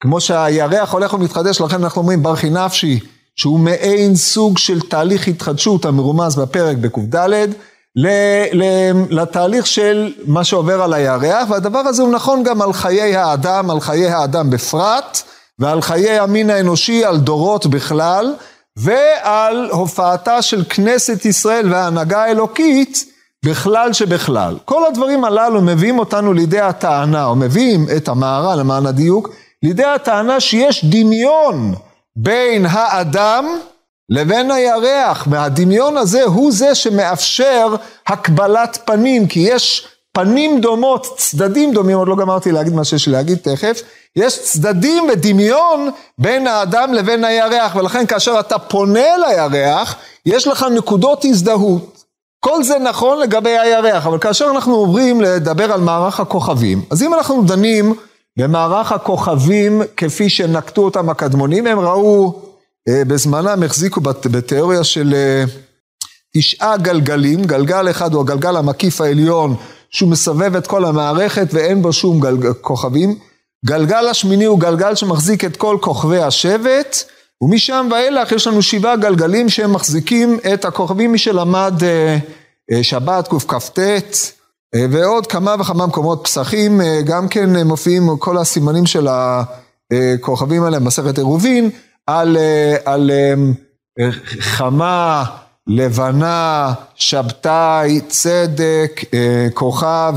כמו 0.00 0.20
שהירח 0.20 0.92
הולך 0.92 1.14
ומתחדש, 1.14 1.60
לכן 1.60 1.82
אנחנו 1.82 2.00
אומרים 2.00 2.22
ברכי 2.22 2.50
נפשי, 2.50 3.00
שהוא 3.36 3.60
מעין 3.60 4.16
סוג 4.16 4.58
של 4.58 4.80
תהליך 4.80 5.28
התחדשות 5.28 5.84
המרומז 5.84 6.36
בפרק 6.36 6.76
בק"ד, 6.76 7.28
לתהליך 9.10 9.66
של 9.66 10.12
מה 10.26 10.44
שעובר 10.44 10.82
על 10.82 10.94
הירח, 10.94 11.50
והדבר 11.50 11.78
הזה 11.78 12.02
הוא 12.02 12.12
נכון 12.12 12.42
גם 12.42 12.62
על 12.62 12.72
חיי 12.72 13.16
האדם, 13.16 13.70
על 13.70 13.80
חיי 13.80 14.08
האדם 14.08 14.50
בפרט, 14.50 15.22
ועל 15.60 15.82
חיי 15.82 16.18
המין 16.18 16.50
האנושי, 16.50 17.04
על 17.04 17.18
דורות 17.18 17.66
בכלל, 17.66 18.34
ועל 18.76 19.68
הופעתה 19.70 20.42
של 20.42 20.64
כנסת 20.68 21.24
ישראל 21.24 21.72
וההנהגה 21.72 22.22
האלוקית 22.24 23.04
בכלל 23.44 23.92
שבכלל. 23.92 24.56
כל 24.64 24.86
הדברים 24.86 25.24
הללו 25.24 25.60
מביאים 25.60 25.98
אותנו 25.98 26.32
לידי 26.32 26.60
הטענה, 26.60 27.24
או 27.24 27.36
מביאים 27.36 27.86
את 27.96 28.08
המערה 28.08 28.56
למען 28.56 28.86
הדיוק, 28.86 29.28
לידי 29.62 29.84
הטענה 29.84 30.40
שיש 30.40 30.84
דמיון 30.84 31.74
בין 32.16 32.66
האדם 32.68 33.46
לבין 34.08 34.50
הירח, 34.50 35.26
והדמיון 35.30 35.96
הזה 35.96 36.22
הוא 36.22 36.52
זה 36.52 36.74
שמאפשר 36.74 37.74
הקבלת 38.06 38.78
פנים, 38.84 39.26
כי 39.26 39.40
יש 39.40 39.86
פנים 40.12 40.60
דומות, 40.60 41.06
צדדים 41.16 41.72
דומים, 41.72 41.96
עוד 41.96 42.08
לא 42.08 42.16
גמרתי 42.16 42.52
להגיד 42.52 42.72
מה 42.72 42.84
שיש 42.84 43.06
לי 43.06 43.12
להגיד 43.12 43.38
תכף, 43.38 43.82
יש 44.16 44.42
צדדים 44.42 45.04
ודמיון 45.12 45.90
בין 46.18 46.46
האדם 46.46 46.94
לבין 46.94 47.24
הירח, 47.24 47.76
ולכן 47.76 48.06
כאשר 48.06 48.40
אתה 48.40 48.58
פונה 48.58 49.16
לירח, 49.16 49.96
יש 50.26 50.46
לך 50.46 50.66
נקודות 50.76 51.24
הזדהות. 51.24 52.04
כל 52.40 52.64
זה 52.64 52.78
נכון 52.78 53.18
לגבי 53.18 53.58
הירח, 53.58 54.06
אבל 54.06 54.18
כאשר 54.18 54.50
אנחנו 54.50 54.74
עוברים 54.74 55.20
לדבר 55.20 55.72
על 55.72 55.80
מערך 55.80 56.20
הכוכבים, 56.20 56.82
אז 56.90 57.02
אם 57.02 57.14
אנחנו 57.14 57.42
דנים 57.42 57.94
במערך 58.38 58.92
הכוכבים 58.92 59.82
כפי 59.96 60.28
שנקטו 60.28 60.84
אותם 60.84 61.10
הקדמונים, 61.10 61.66
הם 61.66 61.78
ראו 61.78 62.42
אה, 62.88 63.04
בזמנם, 63.04 63.62
החזיקו 63.62 64.00
בתיאוריה 64.30 64.84
של 64.84 65.14
אה, 65.14 65.44
תשעה 66.36 66.76
גלגלים, 66.76 67.44
גלגל 67.44 67.90
אחד 67.90 68.14
הוא 68.14 68.20
הגלגל 68.20 68.56
המקיף 68.56 69.00
העליון, 69.00 69.56
שהוא 69.90 70.10
מסובב 70.10 70.56
את 70.56 70.66
כל 70.66 70.84
המערכת 70.84 71.46
ואין 71.52 71.82
בו 71.82 71.92
שום 71.92 72.20
גלג... 72.20 72.52
כוכבים. 72.60 73.29
גלגל 73.66 74.08
השמיני 74.08 74.44
הוא 74.44 74.60
גלגל 74.60 74.94
שמחזיק 74.94 75.44
את 75.44 75.56
כל 75.56 75.76
כוכבי 75.80 76.22
השבט, 76.22 76.96
ומשם 77.42 77.88
ואילך 77.92 78.32
יש 78.32 78.46
לנו 78.46 78.62
שבעה 78.62 78.96
גלגלים 78.96 79.48
שהם 79.48 79.72
מחזיקים 79.72 80.38
את 80.54 80.64
הכוכבים, 80.64 81.12
מי 81.12 81.18
שלמד 81.18 81.74
אה, 81.82 82.16
אה, 82.72 82.82
שבת 82.82 83.28
קכ"ט, 83.28 83.78
אה, 84.74 84.86
ועוד 84.90 85.26
כמה 85.26 85.54
וכמה 85.60 85.86
מקומות 85.86 86.20
פסחים, 86.24 86.80
גם 87.04 87.28
כן 87.28 87.56
מופיעים 87.56 88.16
כל 88.18 88.38
הסימנים 88.38 88.86
של 88.86 89.08
הכוכבים 89.10 90.62
האלה 90.62 90.78
במסכת 90.78 91.18
עירובין, 91.18 91.70
על, 92.06 92.36
על 92.84 93.10
חמה, 94.40 95.24
לבנה, 95.66 96.72
שבתאי, 96.94 98.00
צדק, 98.08 99.00
כוכב 99.54 100.14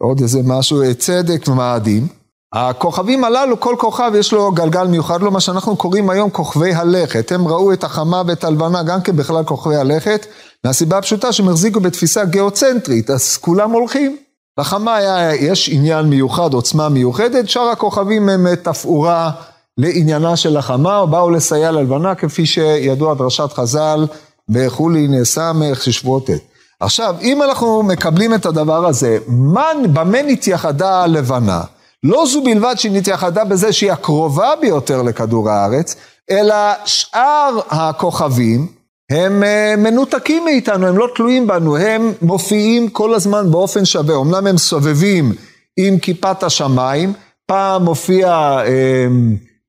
ועוד 0.00 0.20
איזה 0.20 0.40
משהו, 0.44 0.82
צדק 0.98 1.48
ומאדים. 1.48 2.08
הכוכבים 2.54 3.24
הללו, 3.24 3.60
כל 3.60 3.74
כוכב 3.78 4.12
יש 4.14 4.32
לו 4.32 4.52
גלגל 4.52 4.86
מיוחד 4.86 5.22
לו, 5.22 5.30
מה 5.30 5.40
שאנחנו 5.40 5.76
קוראים 5.76 6.10
היום 6.10 6.30
כוכבי 6.30 6.74
הלכת. 6.74 7.32
הם 7.32 7.48
ראו 7.48 7.72
את 7.72 7.84
החמה 7.84 8.22
ואת 8.26 8.44
הלבנה 8.44 8.82
גם 8.82 9.02
כן 9.02 9.16
בכלל 9.16 9.44
כוכבי 9.44 9.76
הלכת, 9.76 10.26
מהסיבה 10.64 10.98
הפשוטה 10.98 11.32
שהם 11.32 11.48
החזיקו 11.48 11.80
בתפיסה 11.80 12.24
גיאוצנטרית, 12.24 13.10
אז 13.10 13.36
כולם 13.36 13.70
הולכים. 13.70 14.16
לחמה 14.58 14.96
היה, 14.96 15.34
יש 15.34 15.68
עניין 15.72 16.06
מיוחד, 16.06 16.54
עוצמה 16.54 16.88
מיוחדת, 16.88 17.48
שאר 17.48 17.68
הכוכבים 17.68 18.28
הם 18.28 18.54
תפאורה 18.54 19.30
לעניינה 19.78 20.36
של 20.36 20.56
החמה, 20.56 20.98
או 20.98 21.06
באו 21.06 21.30
לסייע 21.30 21.70
ללבנה, 21.70 22.14
כפי 22.14 22.46
שידוע 22.46 23.14
דרשת 23.14 23.52
חז"ל 23.52 24.06
בחולין 24.48 25.24
סמך 25.24 25.82
ששבועות 25.82 26.26
ט'. 26.26 26.55
עכשיו, 26.80 27.14
אם 27.22 27.42
אנחנו 27.42 27.82
מקבלים 27.82 28.34
את 28.34 28.46
הדבר 28.46 28.86
הזה, 28.86 29.18
מה, 29.26 29.66
במה 29.92 30.22
נתייחדה 30.22 31.02
הלבנה? 31.02 31.62
לא 32.02 32.24
זו 32.26 32.42
בלבד 32.44 32.74
שהיא 32.76 32.92
נתייחדה 32.92 33.44
בזה 33.44 33.72
שהיא 33.72 33.92
הקרובה 33.92 34.50
ביותר 34.60 35.02
לכדור 35.02 35.50
הארץ, 35.50 35.96
אלא 36.30 36.54
שאר 36.84 37.58
הכוכבים 37.70 38.66
הם 39.10 39.42
אה, 39.42 39.74
מנותקים 39.78 40.44
מאיתנו, 40.44 40.86
הם 40.86 40.98
לא 40.98 41.08
תלויים 41.14 41.46
בנו, 41.46 41.76
הם 41.76 42.12
מופיעים 42.22 42.88
כל 42.88 43.14
הזמן 43.14 43.50
באופן 43.50 43.84
שווה. 43.84 44.16
אמנם 44.16 44.46
הם 44.46 44.58
סובבים 44.58 45.32
עם 45.76 45.98
כיפת 45.98 46.42
השמיים, 46.42 47.12
פעם 47.46 47.84
מופיע 47.84 48.28
אה, 48.66 49.06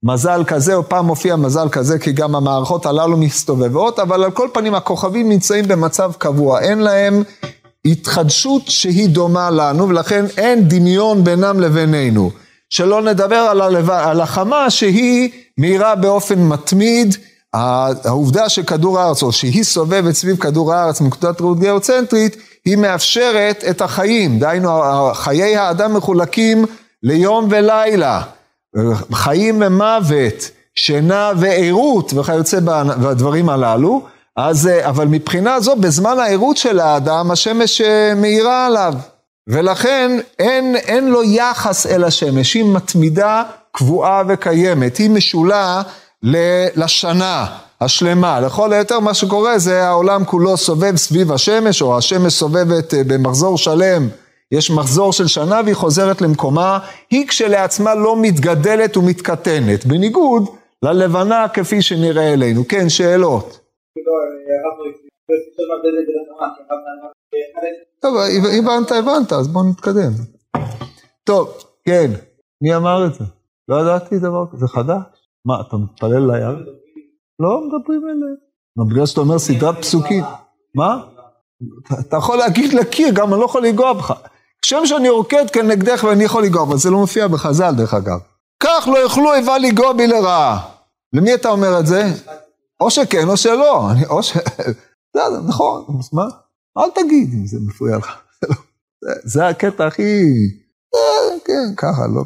מזל 0.07 0.43
כזה 0.47 0.75
או 0.75 0.89
פעם 0.89 1.05
מופיע 1.05 1.35
מזל 1.35 1.69
כזה, 1.69 1.99
כי 1.99 2.11
גם 2.11 2.35
המערכות 2.35 2.85
הללו 2.85 3.17
מסתובבות, 3.17 3.99
אבל 3.99 4.23
על 4.23 4.31
כל 4.31 4.47
פנים 4.53 4.75
הכוכבים 4.75 5.29
נמצאים 5.29 5.67
במצב 5.67 6.11
קבוע, 6.17 6.59
אין 6.61 6.79
להם 6.79 7.23
התחדשות 7.85 8.61
שהיא 8.67 9.09
דומה 9.09 9.49
לנו, 9.49 9.89
ולכן 9.89 10.25
אין 10.37 10.67
דמיון 10.67 11.23
בינם 11.23 11.59
לבינינו. 11.59 12.31
שלא 12.69 13.01
נדבר 13.01 13.35
על, 13.35 13.61
הלב... 13.61 13.91
על 13.91 14.21
החמה 14.21 14.69
שהיא 14.69 15.29
מהירה 15.57 15.95
באופן 15.95 16.39
מתמיד, 16.47 17.15
העובדה 17.53 18.49
שכדור 18.49 18.99
הארץ, 18.99 19.23
או 19.23 19.31
שהיא 19.31 19.63
סובבת 19.63 20.13
סביב 20.13 20.37
כדור 20.37 20.73
הארץ 20.73 21.01
מנקודת 21.01 21.41
ראות 21.41 21.59
גיאוצנטרית, 21.59 22.37
היא 22.65 22.77
מאפשרת 22.77 23.63
את 23.69 23.81
החיים, 23.81 24.39
דהיינו 24.39 24.69
חיי 25.13 25.57
האדם 25.57 25.93
מחולקים 25.93 26.65
ליום 27.03 27.47
ולילה, 27.51 28.21
חיים 29.13 29.63
ומוות, 29.65 30.51
שינה 30.75 31.31
וערות 31.37 32.13
וכיוצא 32.13 32.59
בדברים 32.59 33.49
הללו, 33.49 34.05
אז, 34.35 34.69
אבל 34.81 35.07
מבחינה 35.07 35.59
זו, 35.59 35.75
בזמן 35.75 36.19
הערות 36.19 36.57
של 36.57 36.79
האדם, 36.79 37.31
השמש 37.31 37.81
אה, 37.81 38.13
מאירה 38.15 38.65
עליו. 38.65 38.93
ולכן 39.47 40.11
אין, 40.39 40.75
אין 40.75 41.07
לו 41.07 41.23
יחס 41.23 41.87
אל 41.87 42.03
השמש, 42.03 42.53
היא 42.53 42.63
מתמידה, 42.65 43.43
קבועה 43.71 44.23
וקיימת, 44.27 44.97
היא 44.97 45.09
משולה 45.09 45.81
לשנה 46.75 47.45
השלמה. 47.81 48.39
לכל 48.39 48.73
היותר 48.73 48.99
מה 48.99 49.13
שקורה 49.13 49.59
זה 49.59 49.87
העולם 49.87 50.25
כולו 50.25 50.57
סובב 50.57 50.95
סביב 50.95 51.31
השמש, 51.31 51.81
או 51.81 51.97
השמש 51.97 52.33
סובבת 52.33 52.93
אה, 52.93 53.01
במחזור 53.07 53.57
שלם, 53.57 54.07
יש 54.51 54.71
מחזור 54.71 55.13
של 55.13 55.27
שנה 55.27 55.61
והיא 55.63 55.75
חוזרת 55.75 56.21
למקומה, 56.21 56.79
היא 57.09 57.27
כשלעצמה 57.27 57.95
לא 57.95 58.15
מתגדלת 58.21 58.97
ומתקטנת, 58.97 59.85
בניגוד 59.85 60.43
ללבנה 60.83 61.45
כפי 61.53 61.81
שנראה 61.81 62.33
אלינו. 62.33 62.67
כן, 62.69 62.89
שאלות. 62.89 63.59
טוב, 68.01 68.15
הבנת, 68.59 68.91
הבנת, 68.91 69.33
אז 69.33 69.47
בוא 69.47 69.63
נתקדם. 69.69 70.11
טוב, 71.23 71.49
כן, 71.85 72.11
מי 72.61 72.75
אמר 72.75 73.07
את 73.07 73.13
זה? 73.13 73.23
לא 73.67 73.81
ידעתי 73.81 74.19
דבר 74.19 74.45
כזה, 74.51 74.59
זה 74.59 74.67
חדש. 74.67 75.29
מה, 75.45 75.61
אתה 75.67 75.77
מתפלל 75.77 76.31
ליד? 76.31 76.65
לא 77.39 77.61
מדברים 77.61 78.01
אליהם. 78.03 78.89
בגלל 78.89 79.05
שאתה 79.05 79.21
אומר 79.21 79.39
סדרת 79.39 79.77
פסוקים. 79.81 80.23
מה? 80.75 81.03
אתה 81.99 82.17
יכול 82.17 82.37
להגיד 82.37 82.73
לקיר, 82.73 83.09
גם 83.13 83.33
אני 83.33 83.39
לא 83.39 83.45
יכול 83.45 83.65
לנגוע 83.65 83.93
בך. 83.93 84.13
כשם 84.67 84.85
שאני 84.85 85.09
רוקד 85.09 85.49
כנגדך 85.49 86.03
ואני 86.03 86.23
יכול 86.23 86.43
לנגוע, 86.43 86.63
אבל 86.63 86.77
זה 86.77 86.89
לא 86.89 86.97
מופיע 86.97 87.27
בחז"ל 87.27 87.71
דרך 87.77 87.93
אגב. 87.93 88.19
כך 88.59 88.87
לא 88.93 88.97
יוכלו 88.97 89.33
איבה 89.33 89.57
לנגוע 89.57 89.93
בי 89.93 90.07
לרעה. 90.07 90.69
למי 91.13 91.33
אתה 91.33 91.49
אומר 91.49 91.79
את 91.79 91.87
זה? 91.87 92.03
או 92.79 92.91
שכן 92.91 93.29
או 93.29 93.37
שלא. 93.37 93.89
או 94.09 94.23
ש... 94.23 94.37
בסדר, 95.13 95.41
נכון, 95.47 95.85
אז 95.99 96.09
מה? 96.13 96.25
אל 96.77 96.89
תגיד 96.95 97.29
אם 97.33 97.47
זה 97.47 97.57
מפריע 97.67 97.97
לך. 97.97 98.17
זה 99.33 99.47
הקטע 99.47 99.87
הכי... 99.87 100.23
אה, 100.95 101.39
כן, 101.45 101.75
ככה, 101.77 102.01
לא... 102.15 102.23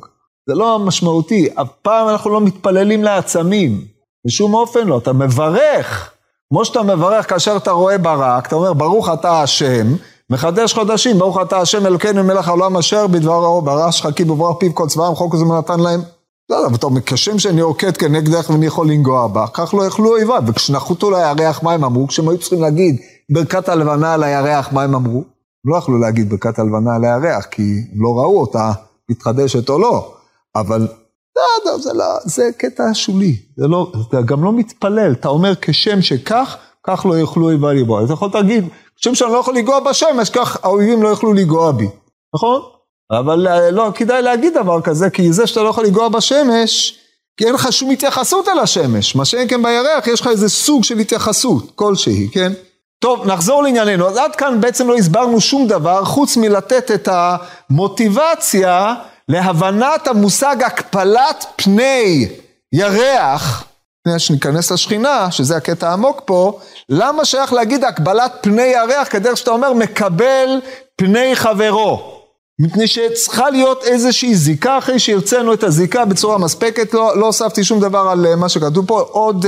זה 0.47 0.55
לא 0.55 0.79
משמעותי. 0.79 1.49
אף 1.61 1.67
פעם 1.81 2.09
אנחנו 2.09 2.29
לא 2.29 2.41
מתפללים 2.41 3.03
לעצמים. 3.03 3.85
בשום 4.27 4.53
אופן 4.53 4.87
לא. 4.87 4.97
אתה 4.97 5.13
מברך. 5.13 6.11
כמו 6.49 6.65
שאתה 6.65 6.83
מברך 6.83 7.29
כאשר 7.29 7.57
אתה 7.57 7.71
רואה 7.71 7.97
ברק, 7.97 8.47
אתה 8.47 8.55
אומר, 8.55 8.73
ברוך 8.73 9.09
אתה 9.09 9.41
השם, 9.41 9.87
מחדש 10.31 10.73
חודשים, 10.73 11.17
ברוך 11.19 11.41
אתה 11.41 11.57
השם 11.57 11.85
אלוקינו 11.85 12.23
מלך 12.23 12.47
העולם 12.47 12.77
אשר 12.77 13.07
בדברו 13.07 13.61
ברא 13.61 13.91
שחקי 13.91 14.23
בברוח 14.23 14.57
פיו 14.59 14.75
כל 14.75 14.87
צבאם, 14.87 15.15
חוק 15.15 15.33
הזמן 15.33 15.57
נתן 15.57 15.79
להם. 15.79 16.01
לא, 16.49 16.67
אתה 16.75 16.85
אומר, 16.85 17.01
כשם 17.01 17.39
שאני 17.39 17.61
עוקד 17.61 17.97
כנגדך 17.97 18.49
ואני 18.49 18.65
יכול 18.65 18.87
לנגוע 18.87 19.27
בה, 19.27 19.45
כך 19.53 19.73
לא 19.73 19.85
יכלו 19.85 20.09
אויביו. 20.09 20.43
וכשנחותו 20.47 21.11
לירח, 21.11 21.63
מה 21.63 21.73
הם 21.73 21.83
אמרו? 21.83 22.07
כשהם 22.07 22.29
היו 22.29 22.37
צריכים 22.37 22.61
להגיד 22.61 22.95
ברכת 23.31 23.69
הלבנה 23.69 24.13
על 24.13 24.23
הירח, 24.23 24.71
מה 24.71 24.83
הם 24.83 24.95
אמרו? 24.95 25.17
הם 25.65 25.73
לא 25.73 25.77
יכלו 25.77 25.99
להגיד 25.99 26.29
ברכת 26.29 26.59
הלבנה 26.59 26.95
על 26.95 27.05
הירח, 27.05 27.45
כי 27.45 27.61
הם 27.93 28.01
לא 28.01 28.09
ראו 28.09 28.41
אותה 28.41 28.71
מתחדשת 29.09 29.69
או 29.69 29.79
לא. 29.79 30.13
אבל 30.55 30.87
לא, 31.65 31.77
זה, 31.77 31.93
לא, 31.93 32.05
זה 32.23 32.49
קטע 32.57 32.83
שולי, 32.93 33.35
זה 33.57 33.67
לא, 33.67 33.91
אתה 34.09 34.21
גם 34.21 34.43
לא 34.43 34.53
מתפלל, 34.53 35.11
אתה 35.11 35.27
אומר 35.27 35.53
כשם 35.61 36.01
שכך, 36.01 36.57
כך 36.87 37.05
לא 37.05 37.13
יוכלו 37.13 37.45
אויביי 37.45 37.81
לגוע. 37.81 38.03
אתה 38.05 38.13
יכול 38.13 38.29
להגיד, 38.33 38.67
כשם 38.97 39.15
שאני 39.15 39.31
לא 39.31 39.37
יכול 39.37 39.55
לגוע 39.55 39.79
בשמש, 39.79 40.29
כך 40.29 40.57
האויבים 40.63 41.03
לא 41.03 41.07
יוכלו 41.07 41.33
לגוע 41.33 41.71
בי, 41.71 41.87
נכון? 42.35 42.61
אבל 43.11 43.47
אה, 43.47 43.71
לא 43.71 43.91
כדאי 43.95 44.21
להגיד 44.21 44.53
דבר 44.53 44.81
כזה, 44.81 45.09
כי 45.09 45.33
זה 45.33 45.47
שאתה 45.47 45.63
לא 45.63 45.69
יכול 45.69 45.85
לגוע 45.85 46.09
בשמש, 46.09 46.97
כי 47.37 47.45
אין 47.45 47.53
לך 47.53 47.71
שום 47.71 47.89
התייחסות 47.89 48.47
אל 48.47 48.59
השמש. 48.59 49.15
מה 49.15 49.25
שאין 49.25 49.47
כן 49.47 49.63
בירח, 49.63 50.07
יש 50.07 50.21
לך 50.21 50.27
איזה 50.27 50.49
סוג 50.49 50.83
של 50.83 50.97
התייחסות 50.97 51.71
כלשהי, 51.75 52.27
כן? 52.31 52.53
טוב, 52.99 53.27
נחזור 53.27 53.63
לענייננו. 53.63 54.07
אז 54.07 54.17
עד 54.17 54.35
כאן 54.35 54.61
בעצם 54.61 54.87
לא 54.87 54.95
הסברנו 54.95 55.41
שום 55.41 55.67
דבר, 55.67 56.05
חוץ 56.05 56.37
מלתת 56.37 56.91
את 56.91 57.09
המוטיבציה 57.11 58.95
להבנת 59.29 60.07
המושג 60.07 60.63
הקפלת 60.63 61.45
פני 61.55 62.27
ירח, 62.73 63.63
לפני 64.07 64.19
שניכנס 64.19 64.71
לשכינה, 64.71 65.31
שזה 65.31 65.57
הקטע 65.57 65.89
העמוק 65.89 66.21
פה, 66.25 66.59
למה 66.89 67.25
שייך 67.25 67.53
להגיד 67.53 67.83
הקבלת 67.83 68.31
פני 68.41 68.61
ירח 68.61 69.07
כדרך 69.11 69.37
שאתה 69.37 69.51
אומר 69.51 69.73
מקבל 69.73 70.59
פני 70.95 71.35
חברו? 71.35 72.21
מפני 72.59 72.87
שצריכה 72.87 73.49
להיות 73.49 73.83
איזושהי 73.83 74.35
זיקה 74.35 74.77
אחרי 74.77 74.99
שהרצינו 74.99 75.53
את 75.53 75.63
הזיקה 75.63 76.05
בצורה 76.05 76.37
מספקת, 76.37 76.93
לא, 76.93 77.17
לא 77.17 77.25
הוספתי 77.25 77.63
שום 77.63 77.79
דבר 77.79 78.07
על 78.11 78.25
אה, 78.25 78.35
מה 78.35 78.49
שכתוב 78.49 78.87
פה. 78.87 78.99
עוד 78.99 79.45
uh, 79.45 79.47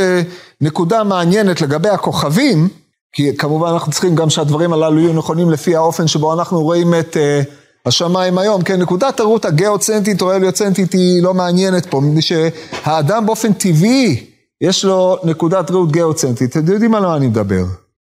נקודה 0.62 1.04
מעניינת 1.04 1.62
לגבי 1.62 1.90
הכוכבים, 1.90 2.68
כי 3.14 3.38
כמובן 3.38 3.68
אנחנו 3.68 3.92
צריכים 3.92 4.16
גם 4.16 4.30
שהדברים 4.30 4.74
הללו 4.74 5.00
יהיו 5.00 5.14
נכונים 5.14 5.50
לפי 5.50 5.76
האופן 5.76 6.08
שבו 6.08 6.34
אנחנו 6.34 6.62
רואים 6.62 6.94
את 7.00 7.18
uh, 7.18 7.50
השמיים 7.86 8.38
היום, 8.38 8.62
כן, 8.62 8.82
נקודת 8.82 9.20
הראות 9.20 9.46
הגיאוצנטית 9.46 10.22
או 10.22 10.32
הליוצנטית 10.32 10.94
היא 10.94 11.24
לא 11.24 11.34
מעניינת 11.34 11.86
פה, 11.86 12.02
מפני 12.02 12.22
שהאדם 12.22 13.26
באופן 13.26 13.54
טבעי 13.54 14.33
יש 14.62 14.86
לו 14.86 15.18
נקודת 15.24 15.72
ראות 15.72 15.92
גיאוצנטית, 15.92 16.58
אתם 16.58 16.74
יודעים 16.74 16.96
על 16.96 17.06
מה 17.06 17.16
אני 17.16 17.28
מדבר? 17.28 17.64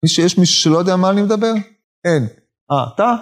יש 0.06 0.38
מישהו 0.38 0.62
שלא 0.62 0.78
יודע 0.78 0.96
מה 0.96 1.10
אני 1.10 1.22
מדבר? 1.22 1.54
אין. 2.06 2.28
אה, 2.72 2.84
אתה? 2.96 3.16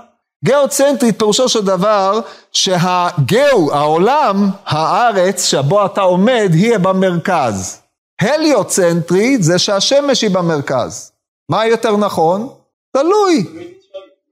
גיאוצנטרית 0.46 1.20
פירושו 1.20 1.50
של 1.50 1.66
דבר 1.66 2.20
שהגאו, 2.52 3.74
העולם, 3.74 4.50
הארץ 4.66 5.44
שבו 5.44 5.86
אתה 5.86 6.02
עומד, 6.02 6.50
יהיה 6.54 6.80
במרכז. 6.80 7.82
הליוצנטרית 8.22 9.44
זה 9.44 9.60
שהשמש 9.60 10.22
היא 10.22 10.32
במרכז. 10.32 11.12
מה 11.52 11.66
יותר 11.66 11.98
נכון? 11.98 12.50
תלוי. 12.94 13.46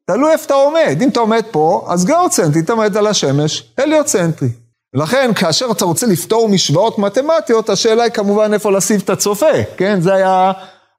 תלוי 0.08 0.32
איפה 0.32 0.46
אתה 0.46 0.54
עומד. 0.54 0.98
אם 1.02 1.10
אתה 1.10 1.20
עומד 1.20 1.44
פה, 1.52 1.88
אז 1.90 2.06
גיאוצנטרי, 2.06 2.62
אתה 2.62 2.74
עומד 2.74 2.98
על 2.98 3.08
השמש, 3.08 3.74
הליוצנטרי. 3.78 4.50
ולכן, 4.96 5.32
כאשר 5.36 5.68
אתה 5.72 5.86
רוצה 5.86 6.08
לפתור 6.08 6.50
משוואות 6.50 7.00
מתמטיות, 7.00 7.70
השאלה 7.70 8.04
היא 8.04 8.12
כמובן 8.12 8.54
איפה 8.54 8.72
לשים 8.72 9.00
את 9.00 9.10
הצופה, 9.10 9.64
כן? 9.78 10.02
זה 10.02 10.14
היה 10.14 10.52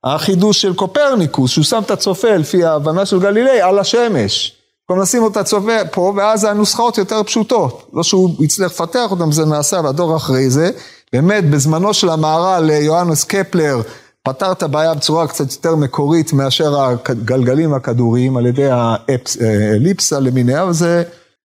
החידוש 0.05 0.63
של 0.63 0.75
קופרניקוס, 0.75 1.51
שהוא 1.51 1.65
שם 1.65 1.83
את 1.87 1.91
הצופה 1.91 2.37
לפי 2.37 2.65
ההבנה 2.65 3.07
של 3.07 3.21
גלילי 3.21 3.61
על 3.61 3.79
השמש. 3.79 4.53
במקום 4.89 5.03
לשים 5.03 5.27
את 5.27 5.37
הצופה 5.37 5.85
פה, 5.91 6.13
ואז 6.17 6.45
הנוסחאות 6.45 6.99
יותר 6.99 7.23
פשוטות. 7.23 7.91
לא 7.93 8.03
שהוא 8.03 8.31
הצליח 8.41 8.73
לפתח 8.73 9.11
אותם, 9.11 9.33
זה 9.33 9.45
נעשה 9.45 9.83
בדור 9.83 10.17
אחרי 10.17 10.51
זה. 10.51 10.71
באמת, 11.13 11.51
בזמנו 11.51 11.95
של 11.95 12.09
המהר"ל 12.09 12.71
יוהנס 12.71 13.25
קפלר, 13.25 13.81
פתר 14.23 14.53
את 14.53 14.63
הבעיה 14.63 14.95
בצורה 14.95 15.27
קצת 15.27 15.53
יותר 15.53 15.77
מקורית 15.77 16.33
מאשר 16.33 16.81
הגלגלים 16.81 17.75
הכדוריים 17.75 18.37
על 18.37 18.47
ידי 18.47 18.69
האליפסה 18.71 20.21
למיניה, 20.21 20.63
אבל 20.63 20.73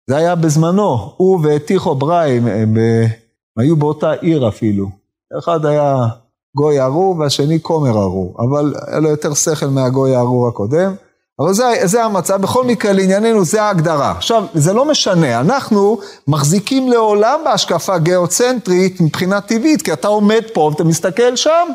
זה, 0.08 0.16
היה 0.16 0.34
בזמנו. 0.34 1.12
הוא 1.16 1.40
וטיכו 1.44 1.94
בראי, 1.94 2.36
הם, 2.36 2.46
הם, 2.46 2.52
הם 2.52 2.76
היו 3.58 3.76
באותה 3.76 4.12
עיר 4.12 4.48
אפילו. 4.48 4.86
אחד 5.38 5.66
היה 5.66 6.06
גוי 6.56 6.80
ארור 6.80 7.18
והשני 7.18 7.62
כומר 7.62 7.90
ארור, 7.90 8.36
אבל 8.38 8.74
היה 8.86 9.00
לו 9.00 9.08
יותר 9.08 9.34
שכל 9.34 9.66
מהגוי 9.66 10.16
הארור 10.16 10.48
הקודם. 10.48 10.94
אבל 11.40 11.52
זה, 11.52 11.64
זה 11.84 12.04
המצב, 12.04 12.42
בכל 12.42 12.64
מקרה 12.64 12.92
לענייננו 12.92 13.44
זה 13.44 13.62
ההגדרה. 13.62 14.10
עכשיו, 14.10 14.44
זה 14.54 14.72
לא 14.72 14.84
משנה, 14.84 15.40
אנחנו 15.40 15.98
מחזיקים 16.28 16.88
לעולם 16.88 17.40
בהשקפה 17.44 17.98
גיאוצנטרית 17.98 19.00
מבחינה 19.00 19.40
טבעית, 19.40 19.82
כי 19.82 19.92
אתה 19.92 20.08
עומד 20.08 20.42
פה 20.52 20.60
ואתה 20.60 20.84
מסתכל 20.84 21.36
שם, 21.36 21.68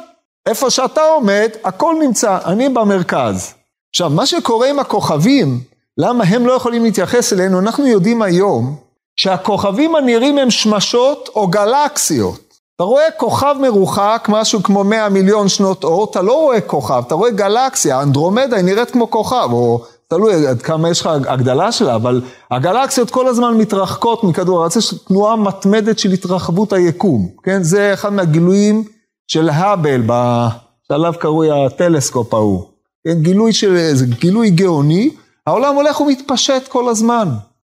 איפה 0.46 0.70
שאתה 0.70 1.02
עומד, 1.02 1.50
הכל 1.64 1.96
נמצא, 2.02 2.38
אני 2.46 2.70
במרכז. 2.70 3.54
עכשיו, 3.90 4.10
מה 4.10 4.26
שקורה 4.26 4.70
עם 4.70 4.80
הכוכבים, 4.80 5.60
למה 5.98 6.24
הם 6.24 6.48
לא 6.48 6.54
יכולים 6.54 6.84
להתייחס 6.84 7.34
אלינו, 7.34 7.60
אנחנו 7.60 7.88
יודעים 7.88 8.22
היום 8.22 8.76
שהכוכבים 9.16 9.96
הנראים 9.96 10.38
הם 10.38 10.52
שמשות 10.52 11.30
או 11.36 11.48
גלקסיות. 11.48 12.40
אתה 12.76 12.84
רואה 12.84 13.12
כוכב 13.18 13.56
מרוחק, 13.62 14.28
משהו 14.30 14.64
כמו 14.64 14.84
100 14.84 15.10
מיליון 15.10 15.48
שנות 15.48 15.84
אור, 15.84 16.08
אתה 16.12 16.22
לא 16.22 16.34
רואה 16.34 16.62
כוכב, 16.62 17.04
אתה 17.08 17.16
רואה 17.16 17.32
גלקסיה, 17.32 18.02
אנדרומדה 18.02 18.56
היא 18.56 18.66
נראית 18.66 18.92
כמו 18.92 19.12
כוכב, 19.12 19.48
או 19.52 19.84
תלוי 20.08 20.48
עד 20.48 20.62
כמה 20.62 20.90
יש 20.90 21.02
לך 21.02 21.10
הגדלה 21.28 21.72
שלה, 21.72 21.96
אבל 21.96 22.22
הגלקסיות 22.52 23.12
כל 23.12 23.28
הזמן 23.28 23.58
מתרחקות 23.58 24.24
מכדור 24.24 24.60
הארץ, 24.62 24.76
יש 24.76 24.94
תנועה 25.08 25.36
מתמדת 25.36 26.00
של 26.00 26.12
התרחבות 26.12 26.74
היקום, 26.74 27.30
כן? 27.44 27.64
זה 27.64 27.94
אחד 27.94 28.14
מהגילויים 28.14 28.84
של 29.28 29.50
האבל, 29.50 30.02
שעליו 30.88 31.14
קרוי 31.20 31.66
הטלסקופ 31.66 32.34
ההוא. 32.34 32.64
כן, 33.08 33.22
גילוי 33.22 33.54
של, 33.54 33.90
זה 33.94 34.06
גילוי 34.06 34.50
גאוני, 34.50 35.10
העולם 35.48 35.76
הולך 35.76 36.02
ומתפשט 36.02 36.68
כל 36.68 36.90
הזמן. 36.90 37.30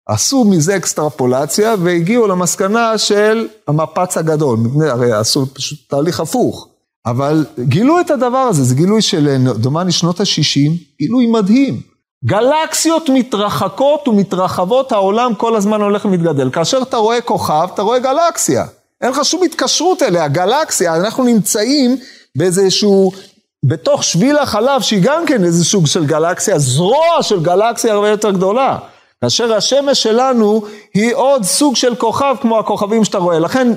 עשו 0.09 0.45
מזה 0.45 0.77
אקסטרפולציה 0.77 1.75
והגיעו 1.83 2.27
למסקנה 2.27 2.99
של 2.99 3.49
המפץ 3.69 4.17
הגדול, 4.17 4.59
הרי 4.91 5.13
עשו 5.13 5.47
פשוט 5.55 5.79
תהליך 5.89 6.21
הפוך. 6.21 6.69
אבל 7.07 7.45
גילו 7.59 8.01
את 8.01 8.11
הדבר 8.11 8.39
הזה, 8.39 8.65
זה 8.65 8.75
גילוי 8.75 9.03
של 9.03 9.47
דומני 9.55 9.93
שנות 9.93 10.21
ה-60, 10.21 10.71
גילוי 11.01 11.27
מדהים. 11.27 11.81
גלקסיות 12.25 13.09
מתרחקות 13.09 14.09
ומתרחבות, 14.09 14.93
העולם 14.93 15.35
כל 15.35 15.57
הזמן 15.57 15.81
הולך 15.81 16.05
ומתגדל. 16.05 16.51
כאשר 16.51 16.83
אתה 16.83 16.97
רואה 16.97 17.21
כוכב, 17.21 17.69
אתה 17.75 17.83
רואה 17.83 17.99
גלקסיה. 17.99 18.65
אין 19.01 19.11
לך 19.11 19.25
שום 19.25 19.43
התקשרות 19.43 20.03
אליה, 20.03 20.29
גלקסיה, 20.29 20.97
אנחנו 20.97 21.25
נמצאים 21.25 21.97
באיזשהו, 22.37 23.13
בתוך 23.69 24.05
שביל 24.05 24.39
החלב 24.39 24.81
שהיא 24.81 25.01
גם 25.03 25.27
כן 25.27 25.45
איזה 25.45 25.65
סוג 25.65 25.87
של 25.87 26.07
גלקסיה, 26.07 26.59
זרוע 26.59 27.23
של 27.23 27.43
גלקסיה 27.43 27.93
הרבה 27.93 28.09
יותר 28.09 28.31
גדולה. 28.31 28.79
כאשר 29.21 29.55
השמש 29.55 30.03
שלנו 30.03 30.63
היא 30.95 31.15
עוד 31.15 31.43
סוג 31.45 31.77
של 31.77 31.95
כוכב 31.95 32.35
כמו 32.41 32.59
הכוכבים 32.59 33.05
שאתה 33.05 33.19
רואה. 33.19 33.39
לכן 33.39 33.69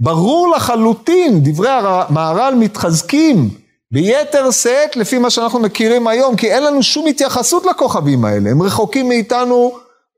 ברור 0.00 0.52
לחלוטין, 0.56 1.40
דברי 1.42 1.68
המהר"ל 1.70 2.54
מתחזקים 2.54 3.48
ביתר 3.92 4.50
שאת 4.50 4.96
לפי 4.96 5.18
מה 5.18 5.30
שאנחנו 5.30 5.60
מכירים 5.60 6.06
היום, 6.06 6.36
כי 6.36 6.52
אין 6.52 6.62
לנו 6.62 6.82
שום 6.82 7.06
התייחסות 7.06 7.66
לכוכבים 7.66 8.24
האלה, 8.24 8.50
הם 8.50 8.62
רחוקים 8.62 9.08
מאיתנו 9.08 9.72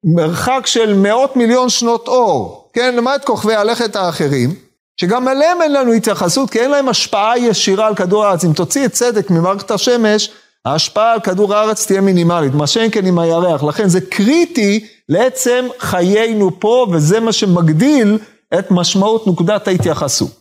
מרחק 0.05 0.67
של 0.67 0.95
מאות 0.95 1.37
מיליון 1.37 1.69
שנות 1.69 2.09
אור, 2.09 2.69
כן, 2.73 2.97
למעט 2.97 3.25
כוכבי 3.25 3.55
הלכת 3.55 3.97
האחרים, 3.97 4.55
שגם 4.97 5.29
עליהם 5.29 5.63
אין 5.63 5.73
לנו 5.73 5.93
התייחסות, 5.93 6.51
כי 6.51 6.61
אין 6.61 6.71
להם 6.71 6.89
השפעה 6.89 7.39
ישירה 7.39 7.87
על 7.87 7.95
כדור 7.95 8.25
הארץ. 8.25 8.45
אם 8.45 8.53
תוציא 8.53 8.85
את 8.85 8.93
צדק 8.93 9.31
ממערכת 9.31 9.71
השמש, 9.71 10.31
ההשפעה 10.65 11.13
על 11.13 11.21
כדור 11.21 11.55
הארץ 11.55 11.87
תהיה 11.87 12.01
מינימלית, 12.01 12.55
מה 12.55 12.67
שאין 12.67 12.91
כן 12.91 13.07
עם 13.07 13.19
הירח. 13.19 13.63
לכן 13.63 13.89
זה 13.89 14.01
קריטי 14.01 14.87
לעצם 15.09 15.67
חיינו 15.79 16.61
פה, 16.61 16.87
וזה 16.93 17.21
מה 17.21 17.33
שמגדיל 17.33 18.19
את 18.59 18.71
משמעות 18.71 19.27
נקודת 19.27 19.69
ההתייחסות. 19.69 20.41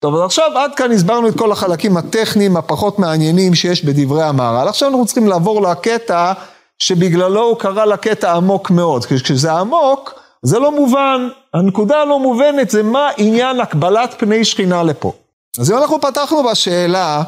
טוב, 0.00 0.14
אז 0.14 0.20
עכשיו 0.20 0.58
עד 0.58 0.74
כאן 0.74 0.92
הסברנו 0.92 1.28
את 1.28 1.38
כל 1.38 1.52
החלקים 1.52 1.96
הטכניים 1.96 2.56
הפחות 2.56 2.98
מעניינים 2.98 3.54
שיש 3.54 3.84
בדברי 3.84 4.22
המהר"ל. 4.22 4.68
עכשיו 4.68 4.88
אנחנו 4.88 5.06
צריכים 5.06 5.28
לעבור 5.28 5.62
לקטע 5.62 6.32
שבגללו 6.78 7.42
הוא 7.42 7.56
קרא 7.56 7.84
לקטע 7.84 8.32
עמוק 8.32 8.70
מאוד. 8.70 9.04
כשזה 9.04 9.52
עמוק, 9.52 10.19
זה 10.42 10.58
לא 10.58 10.72
מובן. 10.72 11.28
הנקודה 11.54 11.96
הלא 11.96 12.18
מובנת 12.18 12.70
זה 12.70 12.82
מה 12.82 13.08
עניין 13.16 13.60
הקבלת 13.60 14.14
פני 14.18 14.44
שכינה 14.44 14.82
לפה. 14.82 15.12
אז 15.60 15.70
אם 15.72 15.76
אנחנו 15.76 16.00
פתחנו 16.00 16.42
בשאלה, 16.42 17.22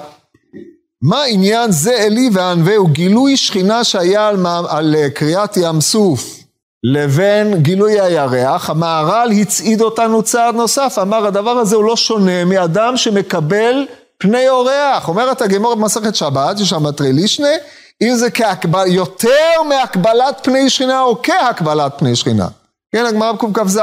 מה 1.02 1.22
עניין 1.24 1.72
זה 1.72 1.96
אלי 1.96 2.30
וענווה 2.32 2.76
הוא 2.76 2.88
גילוי 2.90 3.36
שכינה 3.36 3.84
שהיה 3.84 4.28
על, 4.28 4.46
על 4.68 4.94
אה, 4.98 5.10
קריאת 5.10 5.56
ים 5.56 5.80
סוף 5.80 6.42
לבין 6.84 7.54
גילוי 7.62 8.00
הירח, 8.00 8.70
המהר"ל 8.70 9.30
הצעיד 9.32 9.80
אותנו 9.80 10.22
צעד 10.22 10.54
נוסף, 10.54 10.98
אמר 11.02 11.26
הדבר 11.26 11.50
הזה 11.50 11.76
הוא 11.76 11.84
לא 11.84 11.96
שונה 11.96 12.44
מאדם 12.44 12.96
שמקבל 12.96 13.86
פני 14.18 14.48
אורח, 14.48 15.08
אומרת 15.08 15.42
הגמור 15.42 15.74
במסכת 15.74 16.14
שבת, 16.14 16.60
יש 16.60 16.70
שם 16.70 16.90
טרילישנה, 16.90 17.48
אם 18.02 18.14
זה 18.14 18.30
כהקבל, 18.30 18.86
יותר 18.86 19.62
מהקבלת 19.68 20.40
פני 20.42 20.70
שכינה 20.70 21.02
או 21.02 21.22
כהקבלת 21.22 21.92
פני 21.98 22.16
שכינה, 22.16 22.48
כן, 22.92 23.04
הגמרא 23.06 23.32
בקכ"ז. 23.32 23.80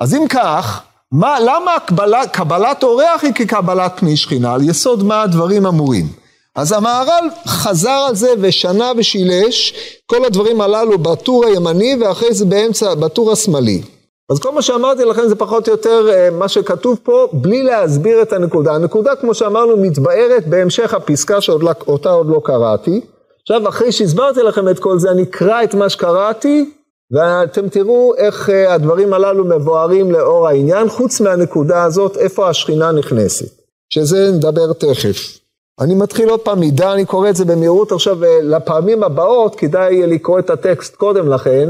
אז 0.00 0.14
אם 0.14 0.28
כך, 0.28 0.82
מה, 1.12 1.40
למה 1.40 1.74
הקבלת, 1.74 2.30
קבלת 2.32 2.82
אורח 2.82 3.22
היא 3.22 3.32
כקבלת 3.34 3.92
פני 3.96 4.16
שכינה? 4.16 4.54
על 4.54 4.68
יסוד 4.68 5.02
מה 5.02 5.22
הדברים 5.22 5.66
אמורים? 5.66 6.06
אז 6.54 6.72
המהר"ל 6.72 7.28
חזר 7.46 8.06
על 8.08 8.14
זה 8.14 8.28
ושנה 8.40 8.92
ושילש 8.96 9.74
כל 10.06 10.24
הדברים 10.24 10.60
הללו 10.60 10.98
בטור 10.98 11.44
הימני 11.46 11.96
ואחרי 12.00 12.34
זה 12.34 12.44
באמצע, 12.44 12.94
בטור 12.94 13.32
השמאלי. 13.32 13.82
אז 14.30 14.38
כל 14.38 14.52
מה 14.52 14.62
שאמרתי 14.62 15.04
לכם 15.04 15.28
זה 15.28 15.34
פחות 15.34 15.68
או 15.68 15.72
יותר 15.72 16.08
אה, 16.10 16.30
מה 16.30 16.48
שכתוב 16.48 16.98
פה, 17.02 17.28
בלי 17.32 17.62
להסביר 17.62 18.22
את 18.22 18.32
הנקודה. 18.32 18.72
הנקודה, 18.72 19.16
כמו 19.16 19.34
שאמרנו, 19.34 19.76
מתבארת 19.76 20.46
בהמשך 20.46 20.94
הפסקה 20.94 21.40
שאותה 21.40 22.10
עוד 22.10 22.26
לא 22.26 22.40
קראתי. 22.44 23.00
עכשיו, 23.42 23.68
אחרי 23.68 23.92
שהסברתי 23.92 24.42
לכם 24.42 24.68
את 24.68 24.78
כל 24.78 24.98
זה, 24.98 25.10
אני 25.10 25.22
אקרא 25.22 25.62
את 25.62 25.74
מה 25.74 25.88
שקראתי, 25.88 26.70
ואתם 27.10 27.68
תראו 27.68 28.14
איך 28.16 28.50
אה, 28.50 28.74
הדברים 28.74 29.12
הללו 29.12 29.44
מבוארים 29.44 30.10
לאור 30.10 30.48
העניין, 30.48 30.88
חוץ 30.88 31.20
מהנקודה 31.20 31.84
הזאת, 31.84 32.16
איפה 32.16 32.48
השכינה 32.48 32.92
נכנסת. 32.92 33.58
שזה 33.90 34.30
נדבר 34.32 34.72
תכף. 34.72 35.38
אני 35.80 35.94
מתחיל 35.94 36.28
עוד 36.28 36.40
פעם 36.40 36.60
מידה, 36.60 36.92
אני 36.92 37.04
קורא 37.04 37.30
את 37.30 37.36
זה 37.36 37.44
במהירות 37.44 37.92
עכשיו, 37.92 38.24
אה, 38.24 38.38
לפעמים 38.42 39.02
הבאות 39.02 39.54
כדאי 39.54 40.06
לקרוא 40.06 40.38
את 40.38 40.50
הטקסט 40.50 40.96
קודם 40.96 41.28
לכן, 41.28 41.68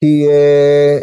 כי 0.00 0.28
אה, 0.28 0.98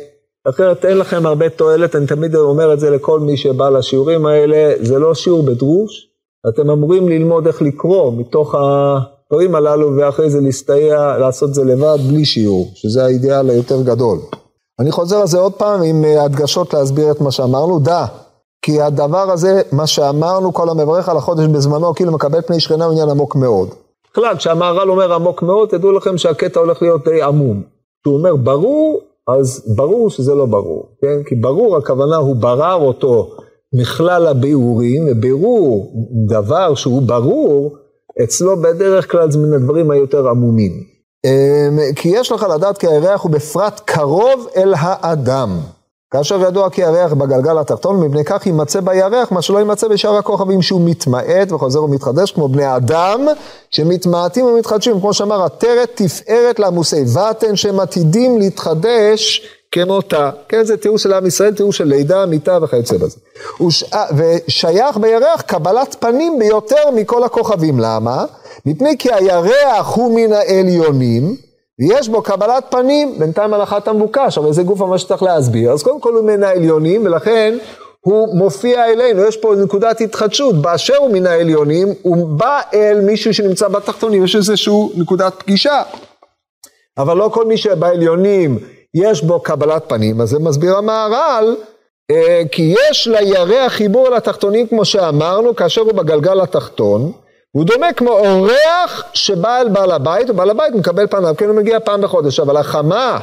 אחרת 0.49 0.85
אין 0.85 0.97
לכם 0.97 1.25
הרבה 1.25 1.49
תועלת, 1.49 1.95
אני 1.95 2.07
תמיד 2.07 2.35
אומר 2.35 2.73
את 2.73 2.79
זה 2.79 2.89
לכל 2.89 3.19
מי 3.19 3.37
שבא 3.37 3.69
לשיעורים 3.69 4.25
האלה, 4.25 4.73
זה 4.79 4.99
לא 4.99 5.13
שיעור 5.15 5.43
בדרוש, 5.43 6.09
אתם 6.49 6.69
אמורים 6.69 7.09
ללמוד 7.09 7.47
איך 7.47 7.61
לקרוא 7.61 8.13
מתוך 8.17 8.55
הדברים 9.31 9.55
הללו 9.55 9.97
ואחרי 9.97 10.29
זה 10.29 10.41
להסתייע, 10.41 11.17
לעשות 11.17 11.53
זה 11.53 11.63
לבד 11.63 11.97
בלי 12.07 12.25
שיעור, 12.25 12.71
שזה 12.73 13.05
האידיאל 13.05 13.49
היותר 13.49 13.81
גדול. 13.81 14.19
אני 14.79 14.91
חוזר 14.91 15.17
על 15.17 15.27
זה 15.27 15.39
עוד 15.39 15.53
פעם 15.53 15.83
עם 15.83 16.05
אה, 16.05 16.23
הדגשות 16.23 16.73
להסביר 16.73 17.11
את 17.11 17.21
מה 17.21 17.31
שאמרנו, 17.31 17.79
דע. 17.79 18.05
כי 18.61 18.81
הדבר 18.81 19.31
הזה, 19.31 19.61
מה 19.71 19.87
שאמרנו, 19.87 20.53
כל 20.53 20.69
המברך 20.69 21.09
על 21.09 21.17
החודש 21.17 21.45
בזמנו, 21.45 21.95
כאילו 21.95 22.11
מקבל 22.11 22.41
פני 22.41 22.59
שכנה 22.59 22.85
הוא 22.85 22.91
עניין 22.91 23.09
עמוק 23.09 23.35
מאוד. 23.35 23.69
בכלל, 24.11 24.37
כשהמהר"ל 24.37 24.89
אומר 24.89 25.13
עמוק 25.13 25.43
מאוד, 25.43 25.69
תדעו 25.69 25.91
לכם 25.91 26.17
שהקטע 26.17 26.59
הולך 26.59 26.81
להיות 26.81 27.05
די 27.05 27.21
עמום. 27.21 27.61
כשהוא 28.01 28.17
אומר 28.17 28.35
ברור, 28.35 29.01
אז 29.27 29.73
ברור 29.75 30.09
שזה 30.09 30.35
לא 30.35 30.45
ברור, 30.45 30.89
כן? 31.01 31.23
כי 31.25 31.35
ברור, 31.35 31.77
הכוונה 31.77 32.15
הוא 32.15 32.35
ברר 32.35 32.75
אותו 32.75 33.29
מכלל 33.73 34.27
הביאורים, 34.27 35.07
ובירור 35.11 35.93
דבר 36.27 36.75
שהוא 36.75 37.01
ברור, 37.01 37.75
אצלו 38.23 38.61
בדרך 38.61 39.11
כלל 39.11 39.31
זה 39.31 39.37
מן 39.39 39.53
הדברים 39.53 39.91
היותר 39.91 40.27
עמומים. 40.27 40.83
אמ, 41.25 41.79
כי 41.95 42.09
יש 42.09 42.31
לך 42.31 42.45
לדעת 42.55 42.77
כי 42.77 42.87
הירח 42.87 43.21
הוא 43.21 43.31
בפרט 43.31 43.81
קרוב 43.85 44.47
אל 44.55 44.73
האדם. 44.77 45.59
כאשר 46.11 46.41
ידוע 46.41 46.69
כי 46.69 46.83
הירח 46.83 47.13
בגלגל 47.13 47.57
התחתון, 47.57 47.99
מפני 47.99 48.25
כך 48.25 48.45
יימצא 48.45 48.79
בירח 48.79 49.31
מה 49.31 49.41
שלא 49.41 49.57
יימצא 49.57 49.87
בשאר 49.87 50.15
הכוכבים 50.15 50.61
שהוא 50.61 50.81
מתמעט 50.85 51.51
וחוזר 51.51 51.83
ומתחדש, 51.83 52.31
כמו 52.31 52.47
בני 52.47 52.75
אדם 52.75 53.25
שמתמעטים 53.69 54.45
ומתחדשים, 54.45 54.99
כמו 54.99 55.13
שאמר 55.13 55.43
עטרת 55.43 55.91
תפארת 55.95 56.59
לעמוסי 56.59 57.03
בטן 57.15 57.55
שהם 57.55 57.79
עתידים 57.79 58.37
להתחדש 58.37 59.41
כמותה. 59.71 60.29
כן, 60.49 60.63
זה 60.63 60.77
תיאור 60.77 60.97
של 60.97 61.13
עם 61.13 61.25
ישראל, 61.25 61.53
תיאור 61.53 61.73
של 61.73 61.83
לידה, 61.83 62.25
מיתה 62.25 62.57
וכיוצא 62.61 62.97
בזה. 62.97 63.17
וש... 63.67 63.83
ושייך 64.17 64.97
בירח 64.97 65.41
קבלת 65.41 65.95
פנים 65.99 66.39
ביותר 66.39 66.91
מכל 66.95 67.23
הכוכבים. 67.23 67.79
למה? 67.79 68.25
מפני 68.65 68.95
כי 68.99 69.13
הירח 69.13 69.95
הוא 69.95 70.15
מן 70.15 70.33
העליונים, 70.33 71.35
ויש 71.79 72.09
בו 72.09 72.21
קבלת 72.21 72.63
פנים, 72.69 73.19
בינתיים 73.19 73.53
הלכת 73.53 73.87
המבוקש, 73.87 74.37
אבל 74.37 74.53
זה 74.53 74.63
גוף 74.63 74.81
מה 74.81 74.97
שצריך 74.97 75.23
להסביר. 75.23 75.71
אז 75.71 75.83
קודם 75.83 75.99
כל 75.99 76.13
הוא 76.13 76.25
מן 76.25 76.43
העליונים, 76.43 77.05
ולכן 77.05 77.57
הוא 78.01 78.37
מופיע 78.37 78.85
אלינו, 78.85 79.23
יש 79.23 79.37
פה 79.37 79.55
נקודת 79.55 80.01
התחדשות, 80.01 80.61
באשר 80.61 80.97
הוא 80.97 81.11
מן 81.11 81.27
העליונים, 81.27 81.87
הוא 82.01 82.27
בא 82.27 82.61
אל 82.73 83.01
מישהו 83.01 83.33
שנמצא 83.33 83.67
בתחתונים, 83.67 84.23
יש 84.23 84.35
איזושהי 84.35 84.73
נקודת 84.95 85.33
פגישה. 85.37 85.81
אבל 86.97 87.17
לא 87.17 87.29
כל 87.33 87.45
מי 87.45 87.57
שבעליונים 87.57 88.59
יש 89.03 89.23
בו 89.23 89.39
קבלת 89.39 89.83
פנים, 89.87 90.21
אז 90.21 90.29
זה 90.29 90.39
מסביר 90.39 90.77
המהר"ל, 90.77 91.55
אה, 92.11 92.41
כי 92.51 92.73
יש 92.89 93.07
לירח 93.07 93.71
חיבור 93.73 94.09
לתחתונים 94.09 94.67
כמו 94.67 94.85
שאמרנו, 94.85 95.55
כאשר 95.55 95.81
הוא 95.81 95.93
בגלגל 95.93 96.41
התחתון, 96.41 97.11
הוא 97.51 97.65
דומה 97.65 97.93
כמו 97.93 98.09
אורח 98.09 99.03
שבא 99.13 99.61
אל 99.61 99.69
בעל 99.69 99.91
הבית, 99.91 100.29
ובעל 100.29 100.49
הבית 100.49 100.75
מקבל 100.75 101.07
פניו, 101.07 101.33
כן 101.37 101.47
הוא 101.47 101.55
מגיע 101.55 101.79
פעם 101.79 102.01
בחודש, 102.01 102.39
אבל 102.39 102.57
החמה, 102.57 103.19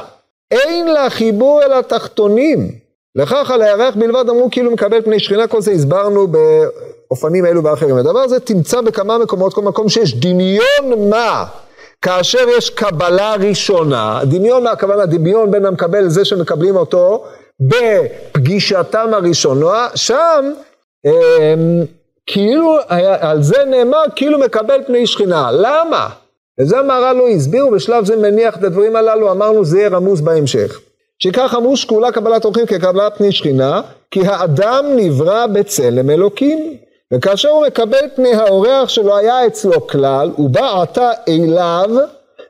אין 0.51 0.87
לה 0.87 1.09
חיבור 1.09 1.61
אל 1.63 1.73
התחתונים. 1.73 2.71
לכך 3.15 3.51
על 3.51 3.61
הירח 3.61 3.95
בלבד 3.95 4.29
אמרו 4.29 4.47
כאילו 4.51 4.71
מקבל 4.71 5.01
פני 5.01 5.19
שכינה, 5.19 5.47
כל 5.47 5.61
זה 5.61 5.71
הסברנו 5.71 6.27
באופנים 6.27 7.45
אלו 7.45 7.63
ואחרים. 7.63 7.97
הדבר 7.97 8.19
הזה 8.19 8.39
תמצא 8.39 8.81
בכמה 8.81 9.17
מקומות, 9.17 9.53
כל 9.53 9.61
מקום 9.61 9.89
שיש 9.89 10.15
דמיון 10.15 11.09
מה, 11.09 11.45
כאשר 12.05 12.45
יש 12.57 12.69
קבלה 12.69 13.35
ראשונה, 13.35 14.19
דמיון 14.23 14.63
מה 14.63 14.71
הכוונה, 14.71 15.05
דמיון 15.05 15.51
בין 15.51 15.65
המקבל 15.65 15.99
לזה 15.99 16.25
שמקבלים 16.25 16.75
אותו 16.75 17.23
בפגישתם 17.59 19.09
הראשונה, 19.13 19.87
שם 19.95 20.51
אמ, 21.05 21.11
כאילו, 22.27 22.77
על 23.19 23.43
זה 23.43 23.65
נאמר 23.65 24.03
כאילו 24.15 24.39
מקבל 24.39 24.81
פני 24.87 25.07
שכינה. 25.07 25.49
למה? 25.51 26.09
וזה 26.59 26.79
המהר"ל 26.79 27.15
לא 27.15 27.27
הסביר, 27.27 27.67
ובשלב 27.67 28.05
זה 28.05 28.15
מניח 28.15 28.57
את 28.57 28.63
הדברים 28.63 28.95
הללו, 28.95 29.31
אמרנו 29.31 29.65
זה 29.65 29.77
יהיה 29.79 29.89
רמוז 29.89 30.21
בהמשך. 30.21 30.79
שכך 31.19 31.53
אמרו 31.57 31.77
שקולה 31.77 32.11
קבלת 32.11 32.45
אורחים 32.45 32.65
כקבלת 32.65 33.17
פני 33.17 33.31
שכינה, 33.31 33.81
כי 34.11 34.27
האדם 34.27 34.85
נברא 34.95 35.47
בצלם 35.47 36.09
אלוקים. 36.09 36.77
וכאשר 37.13 37.49
הוא 37.49 37.67
מקבל 37.67 38.07
פני 38.15 38.33
האורח 38.33 38.89
שלא 38.89 39.17
היה 39.17 39.47
אצלו 39.47 39.87
כלל, 39.87 40.31
הוא 40.35 40.49
בא 40.49 40.81
עתה 40.81 41.11
אליו, 41.27 41.89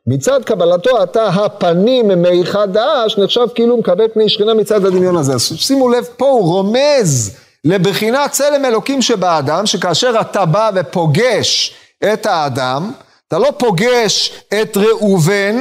מצד 0.08 0.44
קבלתו 0.44 0.98
עתה 0.98 1.28
הפנים 1.28 2.08
מי 2.08 2.46
חדש, 2.46 3.18
נחשב 3.18 3.48
כאילו 3.56 3.78
מקבל 3.78 4.08
פני 4.14 4.30
שכינה 4.30 4.54
מצד 4.54 4.86
הדמיון 4.86 5.18
הזה. 5.18 5.40
שימו 5.40 5.90
לב, 5.90 6.06
פה 6.18 6.26
הוא 6.26 6.54
רומז 6.54 7.38
לבחינת 7.66 8.32
צלם 8.32 8.66
אלוקים 8.66 9.02
שבאדם, 9.02 9.66
שכאשר 9.66 10.14
אתה 10.22 10.46
בא 10.46 10.72
ופוגש 10.76 11.76
את 12.14 12.26
האדם, 12.26 12.92
אתה 13.28 13.38
לא 13.40 13.52
פוגש 13.58 14.44
את 14.62 14.78
ראובן, 14.78 15.56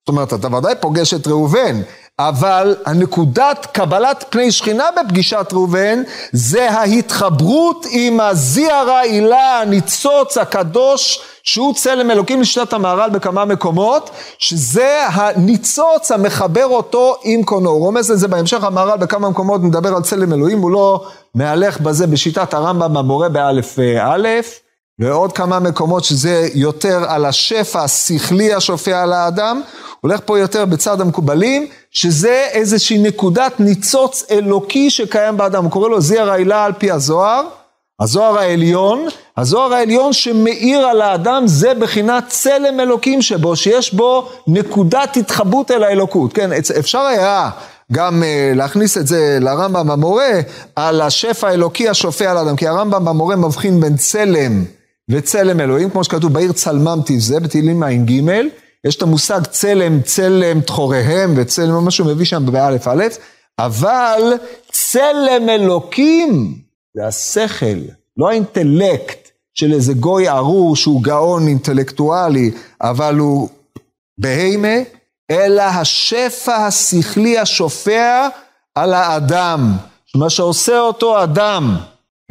זאת 0.00 0.08
אומרת, 0.08 0.32
אתה 0.32 0.56
ודאי 0.56 0.74
פוגש 0.80 1.14
את 1.14 1.26
ראובן, 1.26 1.80
אבל 2.18 2.76
הנקודת 2.86 3.66
קבלת 3.72 4.24
פני 4.30 4.52
שכינה 4.52 4.84
בפגישת 5.00 5.46
ראובן 5.52 6.02
זה 6.32 6.70
ההתחברות 6.70 7.86
עם 7.90 8.20
הזיע 8.20 8.82
רעילה, 8.82 9.60
הניצוץ 9.60 10.38
הקדוש 10.38 11.22
שהוא 11.42 11.74
צלם 11.74 12.10
אלוקים 12.10 12.40
לשנת 12.40 12.72
המהר"ל 12.72 13.10
בכמה 13.10 13.44
מקומות, 13.44 14.10
שזה 14.38 15.06
הניצוץ 15.06 16.12
המחבר 16.12 16.66
אותו 16.66 17.16
עם 17.24 17.42
קונו. 17.42 17.70
הוא 17.70 17.80
רומז 17.80 18.10
לזה 18.10 18.28
בהמשך 18.28 18.64
המהר"ל 18.64 18.98
בכמה 18.98 19.30
מקומות 19.30 19.60
מדבר 19.60 19.94
על 19.96 20.02
צלם 20.02 20.32
אלוהים, 20.32 20.58
הוא 20.58 20.70
לא 20.70 21.04
מהלך 21.34 21.80
בזה 21.80 22.06
בשיטת 22.06 22.54
הרמב"ם 22.54 22.96
המורה 22.96 23.28
באלף 23.28 23.78
א', 24.02 24.28
ועוד 25.02 25.32
כמה 25.32 25.60
מקומות 25.60 26.04
שזה 26.04 26.48
יותר 26.54 27.04
על 27.08 27.24
השפע 27.24 27.82
השכלי 27.82 28.54
השופע 28.54 29.02
על 29.02 29.12
האדם, 29.12 29.60
הולך 30.00 30.20
פה 30.24 30.38
יותר 30.38 30.64
בצד 30.64 31.00
המקובלים, 31.00 31.66
שזה 31.90 32.46
איזושהי 32.52 32.98
נקודת 32.98 33.60
ניצוץ 33.60 34.24
אלוקי 34.30 34.90
שקיים 34.90 35.36
באדם, 35.36 35.64
הוא 35.64 35.70
קורא 35.70 35.88
לו 35.88 36.00
זיע 36.00 36.24
רעילה 36.24 36.64
על 36.64 36.72
פי 36.72 36.90
הזוהר, 36.90 37.42
הזוהר 38.00 38.38
העליון, 38.38 39.06
הזוהר 39.36 39.74
העליון 39.74 40.12
שמאיר 40.12 40.78
על 40.78 41.02
האדם 41.02 41.42
זה 41.46 41.74
בחינת 41.74 42.24
צלם 42.28 42.80
אלוקים 42.80 43.22
שבו, 43.22 43.56
שיש 43.56 43.94
בו 43.94 44.28
נקודת 44.46 45.16
התחברות 45.16 45.70
אל 45.70 45.82
האלוקות, 45.82 46.32
כן, 46.32 46.50
אפשר 46.78 47.00
היה 47.00 47.50
גם 47.92 48.22
uh, 48.22 48.56
להכניס 48.56 48.98
את 48.98 49.06
זה 49.06 49.38
לרמב"ם 49.40 49.90
המורה 49.90 50.40
על 50.76 51.00
השפע 51.00 51.48
האלוקי 51.48 51.88
השופע 51.88 52.30
על 52.30 52.36
האדם, 52.36 52.56
כי 52.56 52.68
הרמב"ם 52.68 53.08
המורה 53.08 53.36
מבחין 53.36 53.80
בין 53.80 53.96
צלם 53.96 54.64
וצלם 55.10 55.60
אלוהים, 55.60 55.90
כמו 55.90 56.04
שכתוב 56.04 56.32
בעיר 56.32 56.52
צלמם 56.52 56.98
תבזה, 57.06 57.40
בתהילים 57.40 57.82
ע"ג, 57.82 58.12
יש 58.86 58.96
את 58.96 59.02
המושג 59.02 59.40
צלם, 59.50 60.02
צלם 60.02 60.60
תחוריהם 60.60 61.34
וצלם, 61.36 61.84
מה 61.84 61.90
שהוא 61.90 62.06
מביא 62.06 62.26
שם 62.26 62.46
באלף 62.46 62.88
אלף, 62.88 63.18
אבל 63.58 64.32
צלם 64.72 65.48
אלוקים 65.48 66.58
זה 66.96 67.06
השכל, 67.06 67.78
לא 68.16 68.30
האינטלקט 68.30 69.28
של 69.54 69.72
איזה 69.72 69.94
גוי 69.94 70.28
ארור 70.28 70.76
שהוא 70.76 71.02
גאון 71.02 71.48
אינטלקטואלי, 71.48 72.50
אבל 72.80 73.16
הוא 73.16 73.48
בהימה, 74.18 74.76
אלא 75.30 75.62
השפע 75.62 76.56
השכלי 76.56 77.38
השופע 77.38 78.28
על 78.74 78.94
האדם, 78.94 79.72
מה 80.16 80.30
שעושה 80.30 80.80
אותו 80.80 81.22
אדם, 81.22 81.76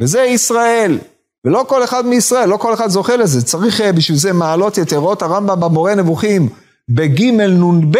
וזה 0.02 0.22
ישראל. 0.22 0.98
ולא 1.44 1.64
כל 1.68 1.84
אחד 1.84 2.06
מישראל, 2.06 2.48
לא 2.48 2.56
כל 2.56 2.74
אחד 2.74 2.90
זוכה 2.90 3.16
לזה, 3.16 3.42
צריך 3.42 3.80
אה, 3.80 3.92
בשביל 3.92 4.18
זה 4.18 4.32
מעלות 4.32 4.78
יתרות, 4.78 5.22
הרמב"ם 5.22 5.60
במורה 5.60 5.94
נבוכים 5.94 6.48
בג' 6.88 7.22
נ"ב 7.22 7.96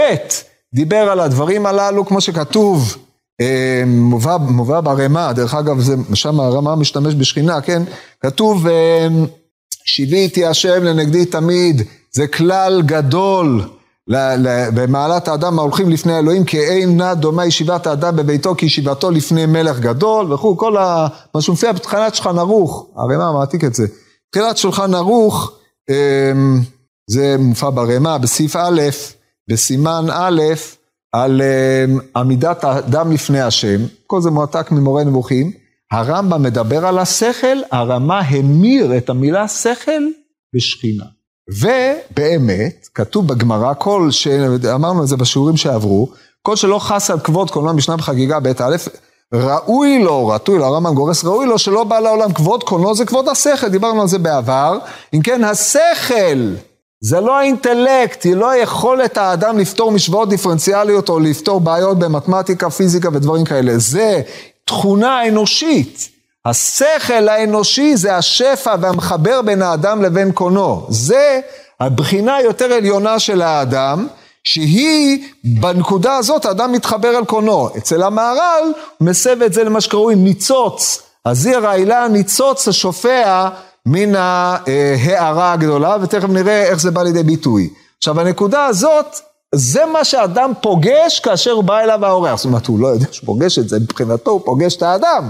דיבר 0.75 0.97
על 1.11 1.21
הדברים 1.21 1.67
הללו, 1.67 2.07
כמו 2.07 2.21
שכתוב, 2.21 2.97
אה, 3.41 3.83
מובא, 3.87 4.37
מובא 4.37 4.81
ברמה, 4.81 5.33
דרך 5.33 5.55
אגב, 5.55 5.81
זה, 5.81 5.95
שם 6.15 6.41
הרמה 6.41 6.77
משתמש 6.77 7.15
בשכינה, 7.15 7.61
כן? 7.61 7.83
כתוב, 8.21 8.67
אה, 8.67 9.09
שיוויתי 9.85 10.45
השם 10.45 10.85
לנגדי 10.85 11.25
תמיד, 11.25 11.83
זה 12.13 12.27
כלל 12.27 12.83
גדול. 12.87 13.63
במעלת 14.75 15.29
האדם 15.29 15.59
ההולכים 15.59 15.91
לפני 15.91 16.13
האלוהים, 16.13 16.45
כי 16.45 16.59
אין 16.59 16.97
נא 16.97 17.15
דומה 17.15 17.47
ישיבת 17.47 17.87
האדם 17.87 18.17
בביתו 18.17 18.55
כישיבתו 18.55 19.11
לפני 19.11 19.47
מלך 19.47 19.79
גדול 19.79 20.33
וכו', 20.33 20.57
כל 20.57 20.77
ה... 20.77 21.09
מה 21.35 21.41
שמופיע 21.43 21.73
בתחילת 21.73 22.15
שולחן 22.15 22.39
ערוך, 22.39 22.87
הרי 22.97 23.17
מה 23.17 23.33
מעתיק 23.33 23.65
את 23.65 23.75
זה. 23.75 23.87
תחילת 24.33 24.57
שולחן 24.57 24.95
ערוך, 24.95 25.53
אמ, 25.91 26.61
זה 27.11 27.37
מופיע 27.39 27.71
ברמה, 27.71 28.19
בסעיף 28.19 28.57
א', 28.57 28.81
בסימן 29.51 30.05
א', 30.11 30.43
על 31.13 31.43
אמ, 31.43 31.99
עמידת 32.17 32.65
האדם 32.65 33.13
לפני 33.13 33.41
השם, 33.41 33.81
כל 34.07 34.21
זה 34.21 34.31
מועתק 34.31 34.71
ממורה 34.71 35.05
נבוכים, 35.05 35.51
הרמב"ם 35.93 36.43
מדבר 36.43 36.87
על 36.87 36.99
השכל, 36.99 37.57
הרמה 37.73 38.21
המיר 38.21 38.97
את 38.97 39.11
המילה 39.11 39.49
שכל 39.49 40.03
בשכינה. 40.57 41.05
ובאמת, 41.49 42.89
כתוב 42.95 43.29
בגמרא, 43.29 43.75
כל, 43.79 44.11
שאמרנו 44.11 45.03
את 45.03 45.09
זה 45.09 45.17
בשיעורים 45.17 45.57
שעברו, 45.57 46.09
כל 46.43 46.57
שלא 46.57 46.79
חס 46.79 47.11
על 47.11 47.21
כבוד 47.21 47.51
קולנוע 47.51 47.73
משנה 47.73 47.97
בחגיגה 47.97 48.41
בית 48.41 48.61
א', 48.61 48.77
ראוי 49.35 49.99
לו, 50.05 50.29
רטוי 50.29 50.59
לו, 50.59 50.65
הרמב"ם 50.65 50.95
גורס, 50.95 51.25
ראוי 51.25 51.47
לו 51.47 51.59
שלא 51.59 51.85
בא 51.85 51.99
לעולם 51.99 52.33
כבוד 52.33 52.65
קולנוע, 52.65 52.95
זה 52.95 53.05
כבוד 53.05 53.29
השכל, 53.29 53.69
דיברנו 53.69 54.03
על 54.03 54.09
זה 54.09 54.19
בעבר. 54.19 54.79
אם 55.15 55.23
כן, 55.23 55.45
השכל, 55.45 56.55
זה 57.01 57.21
לא 57.21 57.39
האינטלקט, 57.39 58.25
היא 58.25 58.35
לא 58.35 58.51
היכולת 58.51 59.19
האדם 59.19 59.59
לפתור 59.59 59.93
משוואות 59.93 60.29
דיפרנציאליות 60.29 61.09
או 61.09 61.21
לפתור 61.21 61.61
בעיות 61.61 61.99
במתמטיקה, 61.99 62.71
פיזיקה 62.71 63.09
ודברים 63.13 63.45
כאלה, 63.45 63.79
זה 63.79 64.23
תכונה 64.65 65.29
אנושית. 65.29 66.12
השכל 66.47 67.29
האנושי 67.29 67.97
זה 67.97 68.17
השפע 68.17 68.75
והמחבר 68.81 69.43
בין 69.43 69.63
האדם 69.63 70.03
לבין 70.03 70.33
קונו. 70.33 70.87
זה 70.89 71.41
הבחינה 71.81 72.37
היותר 72.37 72.73
עליונה 72.73 73.19
של 73.19 73.43
האדם, 73.43 74.07
שהיא, 74.45 75.25
בנקודה 75.45 76.17
הזאת 76.17 76.45
האדם 76.45 76.73
מתחבר 76.73 77.19
אל 77.19 77.25
קונו. 77.25 77.69
אצל 77.77 78.03
המהר"ל 78.03 78.73
הוא 78.99 79.09
מסב 79.09 79.43
את 79.43 79.53
זה 79.53 79.65
למה 79.65 79.81
שקרוי 79.81 80.15
ניצוץ, 80.15 81.03
הזיר 81.27 81.67
העילה 81.67 82.09
ניצוץ 82.09 82.69
השופע 82.69 83.49
מן 83.87 84.15
ההערה 84.17 85.53
הגדולה, 85.53 85.97
ותכף 86.03 86.29
נראה 86.29 86.63
איך 86.63 86.81
זה 86.81 86.91
בא 86.91 87.03
לידי 87.03 87.23
ביטוי. 87.23 87.71
עכשיו 87.99 88.21
הנקודה 88.21 88.67
הזאת, 88.67 89.21
זה 89.55 89.85
מה 89.85 90.05
שאדם 90.05 90.53
פוגש 90.61 91.21
כאשר 91.21 91.61
בא 91.61 91.81
אליו 91.81 92.07
האורח. 92.07 92.37
זאת 92.37 92.45
אומרת, 92.45 92.67
הוא 92.67 92.81
לא 92.81 92.89
יודע 92.89 93.07
שהוא 93.11 93.27
פוגש 93.27 93.59
את 93.59 93.69
זה, 93.69 93.77
מבחינתו 93.81 94.31
הוא 94.31 94.41
פוגש 94.45 94.77
את 94.77 94.83
האדם. 94.83 95.29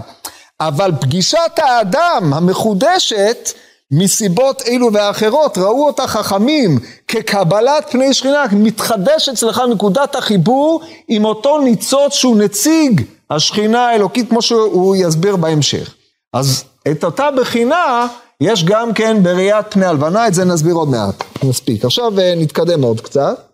אבל 0.68 0.90
פגישת 1.01 1.59
האדם 1.59 2.33
המחודשת 2.35 3.53
מסיבות 3.90 4.62
אלו 4.68 4.92
ואחרות, 4.92 5.59
ראו 5.59 5.87
אותה 5.87 6.07
חכמים 6.07 6.79
כקבלת 7.09 7.90
פני 7.90 8.14
שכינה, 8.14 8.44
מתחדש 8.53 9.29
אצלך 9.29 9.62
נקודת 9.70 10.16
החיבור 10.16 10.81
עם 11.09 11.25
אותו 11.25 11.59
ניצוץ 11.59 12.12
שהוא 12.12 12.37
נציג 12.37 13.03
השכינה 13.31 13.88
האלוקית, 13.88 14.31
כמו 14.31 14.42
שהוא 14.42 14.96
יסביר 14.96 15.37
בהמשך. 15.37 15.94
אז 16.33 16.64
את 16.90 17.05
אותה 17.05 17.31
בחינה 17.31 18.07
יש 18.40 18.64
גם 18.64 18.94
כן 18.94 19.22
בראיית 19.22 19.66
פני 19.70 19.87
הלבנה, 19.87 20.29
את 20.29 20.35
זה 20.35 20.44
נסביר 20.44 20.75
עוד 20.75 20.88
מעט, 20.88 21.25
נספיק. 21.44 21.85
עכשיו 21.85 22.20
אה, 22.20 22.35
נתקדם 22.37 22.83
עוד 22.83 23.01
קצת. 23.01 23.48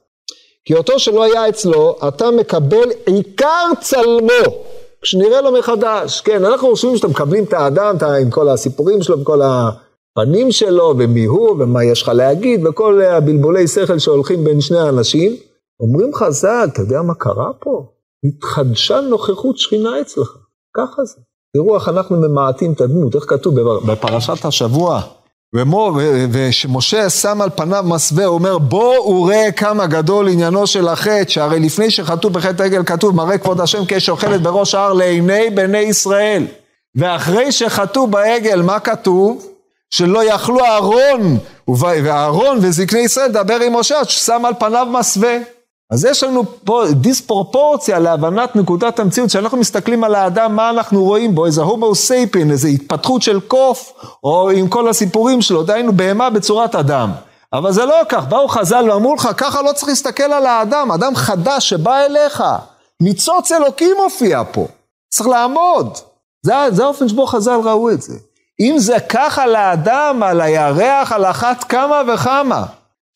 כי 0.65 0.75
אותו 0.75 0.99
שלא 0.99 1.25
היה 1.25 1.49
אצלו, 1.49 1.97
אתה 2.09 2.31
מקבל 2.31 2.89
עיקר 3.07 3.67
צלמו. 3.81 4.78
כשנראה 5.03 5.41
לו 5.41 5.53
מחדש, 5.53 6.21
כן, 6.21 6.45
אנחנו 6.45 6.69
חושבים 6.69 6.97
שאתם 6.97 7.11
מקבלים 7.11 7.45
את 7.45 7.53
האדם 7.53 7.97
אתה, 7.97 8.15
עם 8.15 8.31
כל 8.31 8.49
הסיפורים 8.49 9.03
שלו, 9.03 9.17
עם 9.17 9.25
כל 9.25 9.41
הפנים 9.43 10.53
שלו, 10.53 10.95
ומי 10.99 11.25
הוא, 11.25 11.51
ומה 11.51 11.85
יש 11.85 12.03
לך 12.03 12.09
להגיד, 12.09 12.67
וכל 12.67 13.01
הבלבולי 13.03 13.69
שכל 13.69 13.99
שהולכים 13.99 14.45
בין 14.45 14.61
שני 14.61 14.79
האנשים. 14.79 15.37
אומרים 15.81 16.15
חז"ל, 16.15 16.69
אתה 16.73 16.83
יודע 16.83 17.03
מה 17.03 17.15
קרה 17.15 17.51
פה? 17.61 17.87
התחדשה 18.25 19.01
נוכחות 19.01 19.59
שכינה 19.59 20.01
אצלך, 20.01 20.37
ככה 20.77 21.05
זה. 21.05 21.21
תראו 21.57 21.75
איך 21.75 21.89
אנחנו 21.89 22.17
ממעטים 22.17 22.73
את 22.73 22.81
הדמות, 22.81 23.15
איך 23.15 23.25
כתוב 23.29 23.61
בפרשת 23.61 24.45
השבוע. 24.45 25.03
ושמשה 26.33 27.11
שם 27.11 27.41
על 27.41 27.51
פניו 27.57 27.85
מסווה, 27.87 28.25
הוא 28.25 28.35
אומר 28.35 28.59
בוא 28.59 28.99
וראה 28.99 29.53
כמה 29.53 29.87
גדול 29.87 30.29
עניינו 30.29 30.67
של 30.67 30.89
החטא, 30.89 31.29
שהרי 31.29 31.61
לפני 31.61 31.91
שחטאו 31.91 32.31
בחטא 32.31 32.63
העגל 32.63 32.83
כתוב 32.85 33.15
מראה 33.15 33.39
כבוד 33.39 33.61
השם 33.61 33.83
כשאוכלת 33.89 34.43
בראש 34.43 34.75
ההר 34.75 34.93
לעיני 34.93 35.51
בני 35.55 35.79
ישראל. 35.79 36.47
ואחרי 36.95 37.53
שחטאו 37.53 38.07
בעגל 38.07 38.63
מה 38.63 38.81
כתוב? 38.81 39.47
שלא 39.91 40.25
יכלו 40.25 40.65
אהרון, 40.65 41.39
ואהרון 41.69 42.59
וזקני 42.63 43.01
ישראל 43.01 43.33
דבר 43.33 43.59
עם 43.61 43.77
משה, 43.77 44.05
ששם 44.05 44.45
על 44.45 44.53
פניו 44.59 44.87
מסווה. 44.91 45.37
אז 45.91 46.05
יש 46.05 46.23
לנו 46.23 46.45
פה 46.65 46.85
דיספרופורציה 46.91 47.99
להבנת 47.99 48.57
נקודת 48.57 48.99
המציאות, 48.99 49.29
כשאנחנו 49.29 49.59
מסתכלים 49.59 50.05
על 50.05 50.15
האדם, 50.15 50.57
מה 50.57 50.71
אנחנו 50.71 51.05
רואים 51.05 51.35
בו, 51.35 51.47
איזה 51.47 51.63
הומו 51.63 51.95
סייפין, 51.95 52.51
איזה 52.51 52.69
התפתחות 52.69 53.23
של 53.23 53.41
קוף, 53.41 53.93
או 54.25 54.51
עם 54.51 54.69
כל 54.69 54.89
הסיפורים 54.89 55.43
שלו, 55.43 55.63
דהיינו 55.63 55.93
בהמה 55.93 56.31
בצורת 56.31 56.75
אדם. 56.75 57.13
אבל 57.53 57.73
זה 57.73 57.85
לא 57.85 57.97
כך, 58.09 58.25
באו 58.25 58.49
חז"ל 58.49 58.91
ואמרו 58.91 59.15
לך, 59.15 59.29
ככה 59.37 59.63
לא 59.63 59.73
צריך 59.73 59.89
להסתכל 59.89 60.23
על 60.23 60.47
האדם, 60.47 60.93
אדם 60.93 61.17
חדש 61.17 61.69
שבא 61.69 61.97
אליך, 61.97 62.45
ניצוץ 63.03 63.53
אלוקים 63.53 63.97
מופיע 64.05 64.43
פה, 64.53 64.67
צריך 65.11 65.29
לעמוד. 65.29 65.99
זה 66.43 66.85
האופן 66.85 67.09
שבו 67.09 67.27
חז"ל 67.27 67.61
ראו 67.65 67.91
את 67.91 68.03
זה. 68.03 68.15
אם 68.61 68.79
זה 68.79 68.97
ככה 69.09 69.47
לאדם, 69.47 70.23
על 70.23 70.41
הירח, 70.41 71.13
על 71.13 71.25
אחת 71.25 71.65
כמה 71.65 72.03
וכמה. 72.15 72.65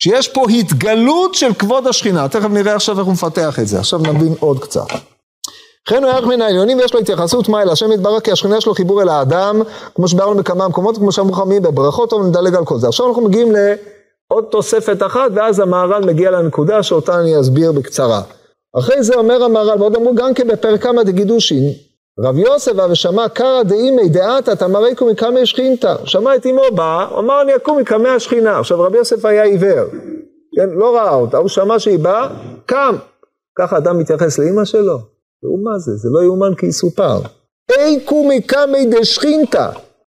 שיש 0.03 0.27
פה 0.27 0.45
התגלות 0.49 1.35
של 1.35 1.53
כבוד 1.53 1.87
השכינה, 1.87 2.27
תכף 2.29 2.49
נראה 2.49 2.75
עכשיו 2.75 2.99
איך 2.99 3.05
הוא 3.05 3.13
מפתח 3.13 3.59
את 3.59 3.67
זה, 3.67 3.79
עכשיו 3.79 3.99
נבין 3.99 4.33
עוד 4.39 4.59
קצת. 4.59 4.85
וכן 5.87 6.03
הוא 6.03 6.11
ערך 6.11 6.25
מן 6.25 6.41
העליונים 6.41 6.77
ויש 6.77 6.93
לו 6.93 6.99
התייחסות 6.99 7.49
מה 7.49 7.61
אל 7.61 7.69
השם 7.69 7.91
יתברך 7.91 8.23
כי 8.23 8.31
השכינה 8.31 8.57
יש 8.57 8.65
לו 8.65 8.73
חיבור 8.73 9.01
אל 9.01 9.09
האדם, 9.09 9.61
כמו 9.95 10.07
שביארנו 10.07 10.35
בכמה 10.35 10.67
מקומות, 10.67 10.97
כמו 10.97 11.11
שאמרו 11.11 11.33
חכמים 11.33 11.61
בברכות, 11.61 12.09
טוב 12.09 12.25
נדלג 12.25 12.55
על 12.55 12.65
כל 12.65 12.77
זה. 12.77 12.87
עכשיו 12.87 13.07
אנחנו 13.07 13.21
מגיעים 13.21 13.51
לעוד 13.51 14.43
תוספת 14.51 15.03
אחת, 15.05 15.31
ואז 15.35 15.59
המהר"ל 15.59 16.05
מגיע 16.05 16.31
לנקודה 16.31 16.83
שאותה 16.83 17.19
אני 17.19 17.39
אסביר 17.39 17.71
בקצרה. 17.71 18.21
אחרי 18.79 19.03
זה 19.03 19.15
אומר 19.15 19.43
המהר"ל, 19.43 19.79
ועוד 19.79 19.95
אמרו 19.95 20.15
גם 20.15 20.33
כן 20.33 20.47
בפרק 20.47 20.83
כמה 20.83 21.03
דגידושין, 21.03 21.63
רב 22.19 22.37
יוסף 22.37 22.71
ושמע 22.91 23.29
קרא 23.29 23.63
דאימי 23.63 24.09
דעתא 24.09 24.51
תמריקו 24.51 25.05
מקמי 25.05 25.45
שכינתא. 25.45 25.95
שמע 26.05 26.35
את 26.35 26.45
אמו 26.45 26.61
הוא 27.09 27.19
אמר 27.19 27.41
אני 27.41 27.55
אקום 27.55 27.79
מקמי 27.79 28.09
השכינה. 28.09 28.59
עכשיו 28.59 28.81
רבי 28.81 28.97
יוסף 28.97 29.25
היה 29.25 29.43
עיוור, 29.43 29.85
כן, 30.55 30.69
לא 30.69 30.95
ראה 30.95 31.15
אותה, 31.15 31.37
הוא 31.37 31.49
שמע 31.49 31.79
שהיא 31.79 31.99
באה, 31.99 32.27
קם. 32.65 32.95
ככה 33.59 33.77
אדם 33.77 33.99
מתייחס 33.99 34.39
לאימא 34.39 34.65
שלו? 34.65 34.97
תראו 35.41 35.57
מה 35.63 35.79
זה, 35.79 35.91
זה 35.95 36.09
לא 36.11 36.23
יאומן 36.23 36.55
כי 36.55 36.65
יסופר. 36.65 37.19
אי 37.71 37.99
קומי 38.05 38.41
קמי 38.41 38.85
דשכינתא. 38.85 39.69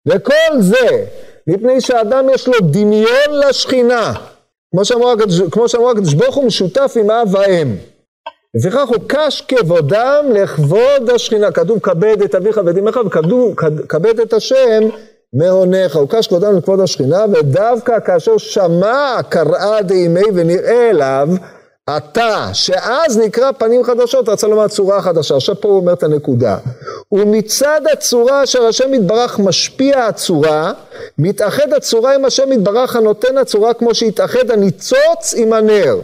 וכל 0.09 0.61
זה, 0.61 1.05
מפני 1.47 1.81
שאדם 1.81 2.27
יש 2.33 2.49
לו 2.49 2.55
דמיון 2.61 3.41
לשכינה. 3.49 4.13
כמו 4.71 4.85
שאמרו 5.69 5.91
הקדוש 5.91 6.15
ברוך 6.15 6.35
הוא 6.35 6.45
משותף 6.45 6.95
עם 7.01 7.11
אב 7.11 7.35
ואם. 7.35 7.77
לפיכך 8.55 8.89
הוא 8.89 8.97
קש 9.07 9.45
כבודם 9.49 10.25
לכבוד 10.33 11.11
השכינה. 11.15 11.51
כתוב 11.51 11.79
כבד 11.79 12.23
את 12.23 12.35
אביך 12.35 12.61
ואת 12.67 12.79
אמך 12.79 13.01
וכבד 13.79 14.21
את 14.21 14.33
השם 14.33 14.83
מעונך. 15.33 15.97
הוא 15.97 16.09
קש 16.09 16.27
כבודם 16.27 16.57
לכבוד 16.57 16.81
השכינה 16.81 17.25
ודווקא 17.33 18.01
כאשר 18.01 18.39
שמע 18.39 19.17
קראה 19.29 19.83
דימי 19.83 20.23
ונראה 20.35 20.91
אליו 20.91 21.29
אתה, 21.97 22.49
שאז 22.53 23.19
נקרא 23.19 23.53
פנים 23.53 23.85
חדשות, 23.85 24.29
רצה 24.29 24.47
לומר 24.47 24.69
צורה 24.69 25.03
חדשה. 25.03 25.37
עכשיו 25.37 25.61
פה 25.61 25.69
הוא 25.69 25.77
אומר 25.77 25.93
את 25.93 26.03
הנקודה. 26.03 26.57
ומצד 27.13 27.81
הצורה 27.93 28.45
אשר 28.45 28.67
השם 28.67 28.95
יתברך 28.95 29.39
משפיע 29.39 30.05
הצורה, 30.05 30.73
מתאחד 31.19 31.73
הצורה 31.73 32.15
עם 32.15 32.25
השם 32.25 32.53
יתברך 32.53 32.97
הנותן 32.97 33.39
הצורה 33.39 33.75
כמו 33.75 33.95
שהתאחד 33.95 34.51
הניצוץ 34.51 35.35
עם 35.37 35.53
הנר. 35.53 35.97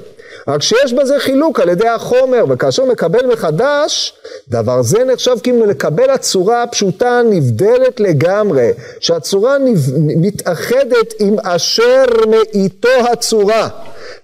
רק 0.48 0.62
שיש 0.62 0.92
בזה 0.92 1.18
חילוק 1.18 1.60
על 1.60 1.68
ידי 1.68 1.88
החומר, 1.88 2.44
וכאשר 2.48 2.84
מקבל 2.84 3.26
מחדש, 3.26 4.14
דבר 4.48 4.82
זה 4.82 5.04
נחשב 5.04 5.36
כאילו 5.42 5.66
לקבל 5.66 6.10
הצורה 6.10 6.62
הפשוטה 6.62 7.20
נבדלת 7.24 8.00
לגמרי, 8.00 8.70
שהצורה 9.00 9.56
מתאחדת 9.96 11.14
עם 11.18 11.36
אשר 11.42 12.04
מאיתו 12.28 12.88
הצורה. 13.12 13.68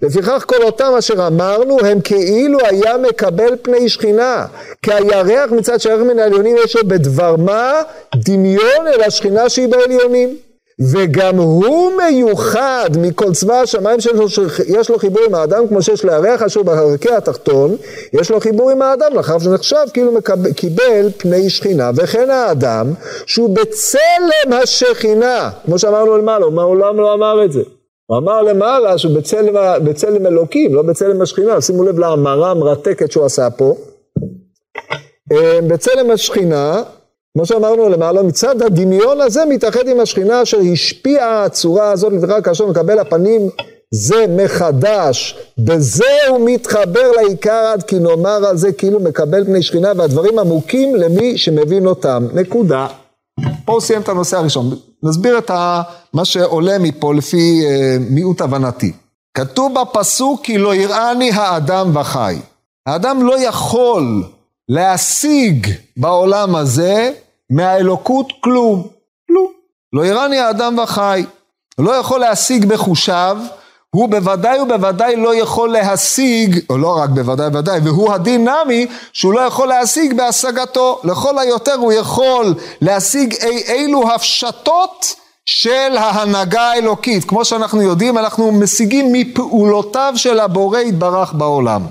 לפיכך 0.01 0.43
כל 0.47 0.63
אותם 0.63 0.93
אשר 0.99 1.27
אמרנו 1.27 1.77
הם 1.79 2.01
כאילו 2.01 2.59
היה 2.61 2.97
מקבל 2.97 3.55
פני 3.61 3.89
שכינה, 3.89 4.45
כי 4.81 4.93
הירח 4.93 5.51
מצד 5.51 5.79
שהירח 5.79 6.01
מן 6.01 6.19
העליונים 6.19 6.55
יש 6.65 6.75
לו 6.75 6.87
בדבר 6.87 7.35
מה 7.35 7.73
דמיון 8.15 8.87
אל 8.87 9.01
השכינה 9.01 9.49
שהיא 9.49 9.67
בעליונים. 9.67 10.37
וגם 10.81 11.35
הוא 11.37 11.91
מיוחד 11.97 12.89
מכל 13.01 13.33
צבא 13.33 13.53
השמיים 13.53 13.99
שיש 13.99 14.89
לו 14.89 14.97
חיבור 14.97 15.23
עם 15.27 15.35
האדם 15.35 15.67
כמו 15.67 15.81
שיש 15.81 16.05
לירח 16.05 16.41
אשר 16.41 16.63
בהרכי 16.63 17.09
התחתון 17.09 17.75
יש 18.13 18.31
לו 18.31 18.39
חיבור 18.39 18.69
עם 18.69 18.81
האדם 18.81 19.13
לאחר 19.13 19.39
שנחשב 19.39 19.85
כאילו 19.93 20.11
מקבל, 20.11 20.53
קיבל 20.53 21.09
פני 21.17 21.49
שכינה 21.49 21.91
וכן 21.95 22.29
האדם 22.29 22.93
שהוא 23.25 23.55
בצלם 23.55 24.53
השכינה. 24.63 25.49
כמו 25.65 25.79
שאמרנו 25.79 26.17
למעלה 26.17 26.45
הוא 26.45 26.53
מעולם 26.53 26.97
לא 26.97 27.13
אמר 27.13 27.45
את 27.45 27.51
זה. 27.51 27.61
הוא 28.05 28.17
אמר 28.17 28.41
למעלה 28.41 28.97
שהוא 28.97 29.15
בצלם, 29.15 29.55
בצלם 29.83 30.27
אלוקים 30.27 30.75
לא 30.75 30.81
בצלם 30.81 31.21
השכינה. 31.21 31.61
שימו 31.61 31.83
לב 31.83 31.99
להמרה 31.99 32.51
המרתקת 32.51 33.11
שהוא 33.11 33.25
עשה 33.25 33.49
פה. 33.49 33.75
אה, 35.31 35.59
בצלם 35.67 36.11
השכינה 36.11 36.83
כמו 37.37 37.45
שאמרנו 37.45 37.89
למעלה, 37.89 38.23
מצד 38.23 38.61
הדמיון 38.61 39.21
הזה 39.21 39.45
מתאחד 39.45 39.87
עם 39.87 39.99
השכינה 39.99 40.41
אשר 40.43 40.57
השפיעה 40.73 41.43
הצורה 41.45 41.91
הזאת 41.91 42.13
לפיכך 42.13 42.39
כאשר 42.43 42.65
מקבל 42.65 42.99
הפנים 42.99 43.49
זה 43.91 44.25
מחדש, 44.29 45.37
בזה 45.57 46.27
הוא 46.29 46.49
מתחבר 46.49 47.11
לעיקר 47.11 47.71
עד 47.73 47.83
כי 47.83 47.99
נאמר 47.99 48.45
על 48.45 48.57
זה 48.57 48.71
כאילו 48.71 48.99
מקבל 48.99 49.45
פני 49.45 49.63
שכינה 49.63 49.91
והדברים 49.97 50.39
עמוקים 50.39 50.95
למי 50.95 51.37
שמבין 51.37 51.87
אותם. 51.87 52.27
נקודה. 52.33 52.87
פה 53.65 53.73
הוא 53.73 53.81
סיים 53.81 54.01
את 54.01 54.09
הנושא 54.09 54.37
הראשון. 54.37 54.75
נסביר 55.03 55.37
את 55.37 55.49
ה, 55.49 55.81
מה 56.13 56.25
שעולה 56.25 56.79
מפה 56.79 57.13
לפי 57.13 57.65
אה, 57.65 57.97
מיעוט 58.09 58.41
הבנתי. 58.41 58.91
כתוב 59.33 59.73
בפסוק 59.81 60.41
כי 60.43 60.57
לא 60.57 60.75
יראני 60.75 61.31
האדם 61.31 61.95
וחי. 61.95 62.35
האדם 62.87 63.25
לא 63.25 63.39
יכול 63.39 64.23
להשיג 64.69 65.67
בעולם 65.97 66.55
הזה 66.55 67.11
מהאלוקות 67.49 68.33
כלום, 68.39 68.87
כלום. 69.27 69.51
לא 69.93 70.05
יראני 70.05 70.39
האדם 70.39 70.77
וחי, 70.83 71.25
לא 71.77 71.91
יכול 71.91 72.19
להשיג 72.19 72.65
בחושיו, 72.65 73.37
הוא 73.95 74.09
בוודאי 74.09 74.59
ובוודאי 74.59 75.15
לא 75.15 75.35
יכול 75.35 75.69
להשיג, 75.69 76.59
או 76.69 76.77
לא 76.77 76.97
רק 76.97 77.09
בוודאי 77.09 77.47
ובוודאי, 77.47 77.79
והוא 77.83 78.13
הדינמי 78.13 78.87
שהוא 79.13 79.33
לא 79.33 79.39
יכול 79.39 79.67
להשיג 79.67 80.17
בהשגתו. 80.17 81.01
לכל 81.03 81.39
היותר 81.39 81.73
הוא 81.73 81.93
יכול 81.93 82.53
להשיג 82.81 83.33
אי 83.33 83.63
אילו 83.73 84.11
הפשטות 84.13 85.15
של 85.45 85.97
ההנהגה 85.97 86.61
האלוקית. 86.61 87.23
כמו 87.23 87.45
שאנחנו 87.45 87.81
יודעים, 87.81 88.17
אנחנו 88.17 88.51
משיגים 88.51 89.13
מפעולותיו 89.13 90.13
של 90.15 90.39
הבורא 90.39 90.79
יתברך 90.79 91.33
בעולם, 91.33 91.81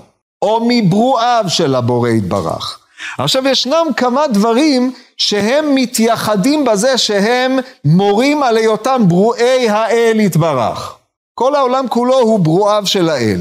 או 0.42 0.60
מברואיו 0.68 1.44
של 1.48 1.74
הבורא 1.74 2.08
יתברך. 2.08 2.78
עכשיו 3.18 3.48
ישנם 3.48 3.86
כמה 3.96 4.26
דברים 4.26 4.92
שהם 5.16 5.74
מתייחדים 5.74 6.64
בזה 6.64 6.98
שהם 6.98 7.58
מורים 7.84 8.42
על 8.42 8.56
היותם 8.56 9.02
ברואי 9.08 9.68
האל 9.68 10.20
יתברך. 10.20 10.94
כל 11.34 11.54
העולם 11.54 11.88
כולו 11.88 12.18
הוא 12.18 12.40
ברואיו 12.40 12.86
של 12.86 13.08
האל. 13.08 13.40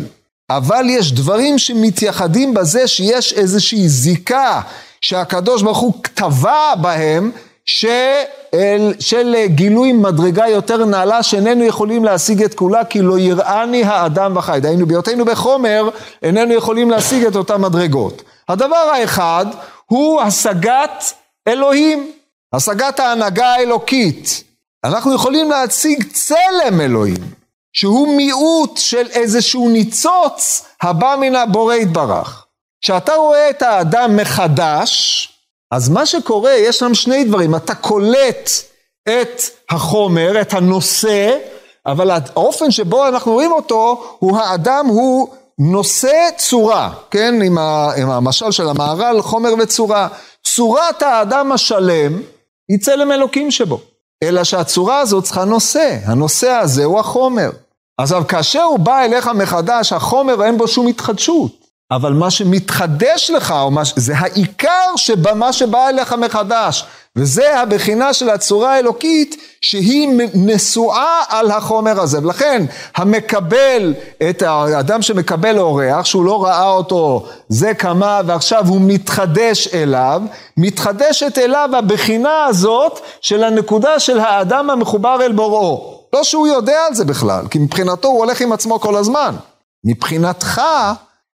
אבל 0.49 0.85
יש 0.89 1.11
דברים 1.11 1.57
שמתייחדים 1.57 2.53
בזה 2.53 2.87
שיש 2.87 3.33
איזושהי 3.33 3.89
זיקה 3.89 4.61
שהקדוש 5.01 5.61
ברוך 5.61 5.77
הוא 5.77 5.93
טבע 6.13 6.75
בהם 6.81 7.31
של, 7.65 8.93
של 8.99 9.35
גילוי 9.45 9.91
מדרגה 9.91 10.47
יותר 10.47 10.85
נעלה 10.85 11.23
שאיננו 11.23 11.63
יכולים 11.63 12.05
להשיג 12.05 12.43
את 12.43 12.53
כולה 12.53 12.85
כי 12.85 13.01
לא 13.01 13.19
יראני 13.19 13.83
האדם 13.83 14.37
וחי. 14.37 14.59
דהיינו 14.61 14.85
בהיותנו 14.85 15.25
בחומר 15.25 15.89
איננו 16.23 16.53
יכולים 16.53 16.91
להשיג 16.91 17.25
את 17.25 17.35
אותן 17.35 17.61
מדרגות. 17.61 18.21
הדבר 18.49 18.75
האחד 18.75 19.45
הוא 19.85 20.21
השגת 20.21 21.13
אלוהים, 21.47 22.11
השגת 22.53 22.99
ההנהגה 22.99 23.47
האלוקית. 23.47 24.43
אנחנו 24.83 25.15
יכולים 25.15 25.51
להציג 25.51 26.03
צלם 26.13 26.81
אלוהים, 26.81 27.23
שהוא 27.73 28.17
מיעוט 28.17 28.77
של 28.77 29.07
איזשהו 29.09 29.69
ניצוץ 29.69 30.65
הבא 30.81 31.15
מן 31.19 31.35
הבורא 31.35 31.75
יתברך. 31.75 32.45
כשאתה 32.81 33.13
רואה 33.13 33.49
את 33.49 33.61
האדם 33.61 34.17
מחדש, 34.17 35.29
אז 35.75 35.89
מה 35.89 36.05
שקורה, 36.05 36.53
יש 36.53 36.79
שם 36.79 36.93
שני 36.93 37.23
דברים, 37.23 37.55
אתה 37.55 37.75
קולט 37.75 38.49
את 39.03 39.41
החומר, 39.69 40.41
את 40.41 40.53
הנושא, 40.53 41.37
אבל 41.85 42.11
האופן 42.11 42.71
שבו 42.71 43.07
אנחנו 43.07 43.31
רואים 43.31 43.51
אותו, 43.51 44.15
הוא 44.19 44.37
האדם 44.37 44.85
הוא 44.85 45.27
נושא 45.59 46.29
צורה, 46.37 46.93
כן, 47.11 47.41
עם, 47.41 47.57
ה, 47.57 47.91
עם 47.97 48.09
המשל 48.09 48.51
של 48.51 48.69
המהר"ל, 48.69 49.21
חומר 49.21 49.49
וצורה. 49.59 50.07
צורת 50.43 51.01
האדם 51.01 51.51
השלם 51.51 52.21
היא 52.69 52.79
צלם 52.79 53.11
אלוקים 53.11 53.51
שבו. 53.51 53.79
אלא 54.23 54.43
שהצורה 54.43 54.99
הזאת 54.99 55.23
צריכה 55.23 55.45
נושא, 55.45 55.97
הנושא 56.05 56.49
הזה 56.49 56.83
הוא 56.83 56.99
החומר. 56.99 57.49
אז 57.97 58.15
כאשר 58.27 58.63
הוא 58.63 58.79
בא 58.79 59.03
אליך 59.03 59.27
מחדש, 59.27 59.93
החומר 59.93 60.43
אין 60.43 60.57
בו 60.57 60.67
שום 60.67 60.87
התחדשות. 60.87 61.64
אבל 61.91 62.13
מה 62.13 62.31
שמתחדש 62.31 63.31
לך, 63.35 63.51
או 63.51 63.71
מה, 63.71 63.81
זה 63.95 64.17
העיקר 64.17 64.95
שבמה 64.95 65.53
שבא 65.53 65.89
אליך 65.89 66.13
מחדש. 66.13 66.85
וזה 67.15 67.59
הבחינה 67.59 68.13
של 68.13 68.29
הצורה 68.29 68.73
האלוקית 68.73 69.35
שהיא 69.61 70.09
נשואה 70.33 71.21
על 71.29 71.51
החומר 71.51 72.01
הזה. 72.01 72.19
ולכן 72.23 72.65
המקבל 72.95 73.93
את 74.29 74.41
האדם 74.41 75.01
שמקבל 75.01 75.59
אורח, 75.59 76.05
שהוא 76.05 76.25
לא 76.25 76.43
ראה 76.43 76.69
אותו 76.69 77.25
זה 77.49 77.73
כמה 77.73 78.21
ועכשיו 78.25 78.67
הוא 78.67 78.81
מתחדש 78.81 79.67
אליו, 79.67 80.21
מתחדשת 80.57 81.37
אליו 81.37 81.69
הבחינה 81.73 82.45
הזאת 82.45 82.99
של 83.21 83.43
הנקודה 83.43 83.99
של 83.99 84.19
האדם 84.19 84.69
המחובר 84.69 85.17
אל 85.21 85.31
בוראו. 85.31 85.99
לא 86.13 86.23
שהוא 86.23 86.47
יודע 86.47 86.85
על 86.87 86.95
זה 86.95 87.05
בכלל, 87.05 87.47
כי 87.47 87.59
מבחינתו 87.59 88.07
הוא 88.07 88.19
הולך 88.19 88.41
עם 88.41 88.51
עצמו 88.51 88.79
כל 88.79 88.95
הזמן. 88.95 89.35
מבחינתך 89.85 90.61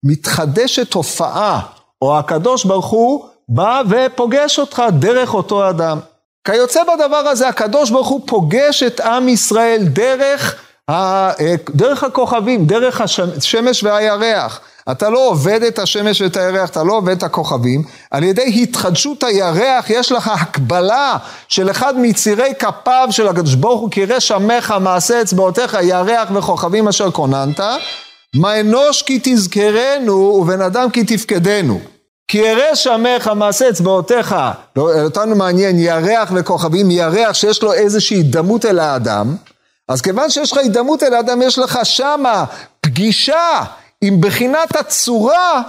מתחדשת 0.05 0.91
תופעה, 0.91 1.59
או 2.01 2.17
הקדוש 2.17 2.65
ברוך 2.65 2.85
הוא 2.85 3.25
בא 3.49 3.81
ופוגש 3.89 4.59
אותך 4.59 4.83
דרך 4.99 5.33
אותו 5.33 5.69
אדם. 5.69 5.99
כיוצא 6.43 6.81
בדבר 6.83 7.15
הזה, 7.15 7.47
הקדוש 7.47 7.89
ברוך 7.89 8.07
הוא 8.07 8.21
פוגש 8.25 8.83
את 8.83 8.99
עם 8.99 9.29
ישראל 9.29 9.83
דרך, 9.83 10.55
ה, 10.91 11.29
דרך 11.69 12.03
הכוכבים, 12.03 12.65
דרך 12.65 13.01
השמש 13.01 13.83
והירח. 13.83 14.59
אתה 14.91 15.09
לא 15.09 15.27
עובד 15.27 15.63
את 15.63 15.79
השמש 15.79 16.21
ואת 16.21 16.37
הירח, 16.37 16.69
אתה 16.69 16.83
לא 16.83 16.93
עובד 16.93 17.17
את 17.17 17.23
הכוכבים. 17.23 17.83
על 18.11 18.23
ידי 18.23 18.59
התחדשות 18.61 19.23
הירח 19.23 19.89
יש 19.89 20.11
לך 20.11 20.27
הקבלה 20.27 21.17
של 21.47 21.71
אחד 21.71 21.93
מצירי 21.97 22.53
כפיו 22.59 23.07
של 23.11 23.27
הקדוש 23.27 23.55
ברוך 23.55 23.81
הוא, 23.81 23.91
כי 23.91 24.05
ראה 24.05 24.19
שמך 24.19 24.73
מעשה 24.81 25.21
אצבעותיך 25.21 25.77
ירח 25.81 26.29
וכוכבים 26.35 26.87
אשר 26.87 27.11
כוננת. 27.11 27.59
מה 28.36 28.59
אנוש 28.59 29.01
כי 29.01 29.19
תזכרנו 29.23 30.13
ובן 30.13 30.61
אדם 30.61 30.89
כי 30.89 31.03
תפקדנו. 31.03 31.79
כי 32.27 32.38
ירא 32.38 32.75
שמך 32.75 33.27
מעשה 33.27 33.69
אצבעותיך, 33.69 34.36
לא, 34.75 35.03
אותנו 35.03 35.36
מעניין 35.36 35.79
ירח 35.79 36.31
וכוכבים, 36.36 36.91
ירח 36.91 37.33
שיש 37.33 37.63
לו 37.63 37.73
איזושהי 37.73 38.23
דמות 38.23 38.65
אל 38.65 38.79
האדם, 38.79 39.36
אז 39.89 40.01
כיוון 40.01 40.29
שיש 40.29 40.51
לך 40.51 40.57
הידמות 40.57 41.03
אל 41.03 41.13
האדם, 41.13 41.41
יש 41.41 41.59
לך 41.59 41.79
שמה 41.83 42.45
פגישה 42.81 43.63
עם 44.01 44.21
בחינת 44.21 44.75
הצורה 44.75 45.61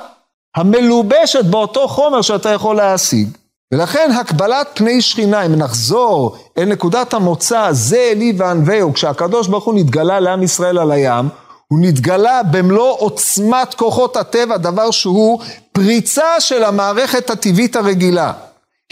המלובשת 0.57 1.45
באותו 1.45 1.89
חומר 1.89 2.23
שאתה 2.23 2.49
יכול 2.49 2.77
להשיג. 2.77 3.29
ולכן 3.75 4.11
הקבלת 4.21 4.69
פני 4.75 5.03
שכינה, 5.03 5.43
אם 5.43 5.55
נחזור 5.55 6.37
אל 6.59 6.65
נקודת 6.65 7.15
המוצא, 7.15 7.69
זה 7.73 8.11
אלי 8.13 8.33
וענווהו, 8.37 8.93
כשהקדוש 8.93 9.49
ברוך 9.49 9.65
הוא 9.65 9.75
נתגלה 9.75 10.21
לעם 10.21 10.43
ישראל 10.43 10.79
על 10.79 10.91
הים, 10.93 11.29
הוא 11.69 11.79
נתגלה 11.83 12.43
במלוא 12.43 12.97
עוצמת 12.99 13.75
כוחות 13.75 14.17
הטבע, 14.17 14.57
דבר 14.57 14.91
שהוא 14.91 15.41
פריצה 15.73 16.41
של 16.41 16.65
המערכת 16.65 17.31
הטבעית 17.31 17.77
הרגילה. 17.77 18.33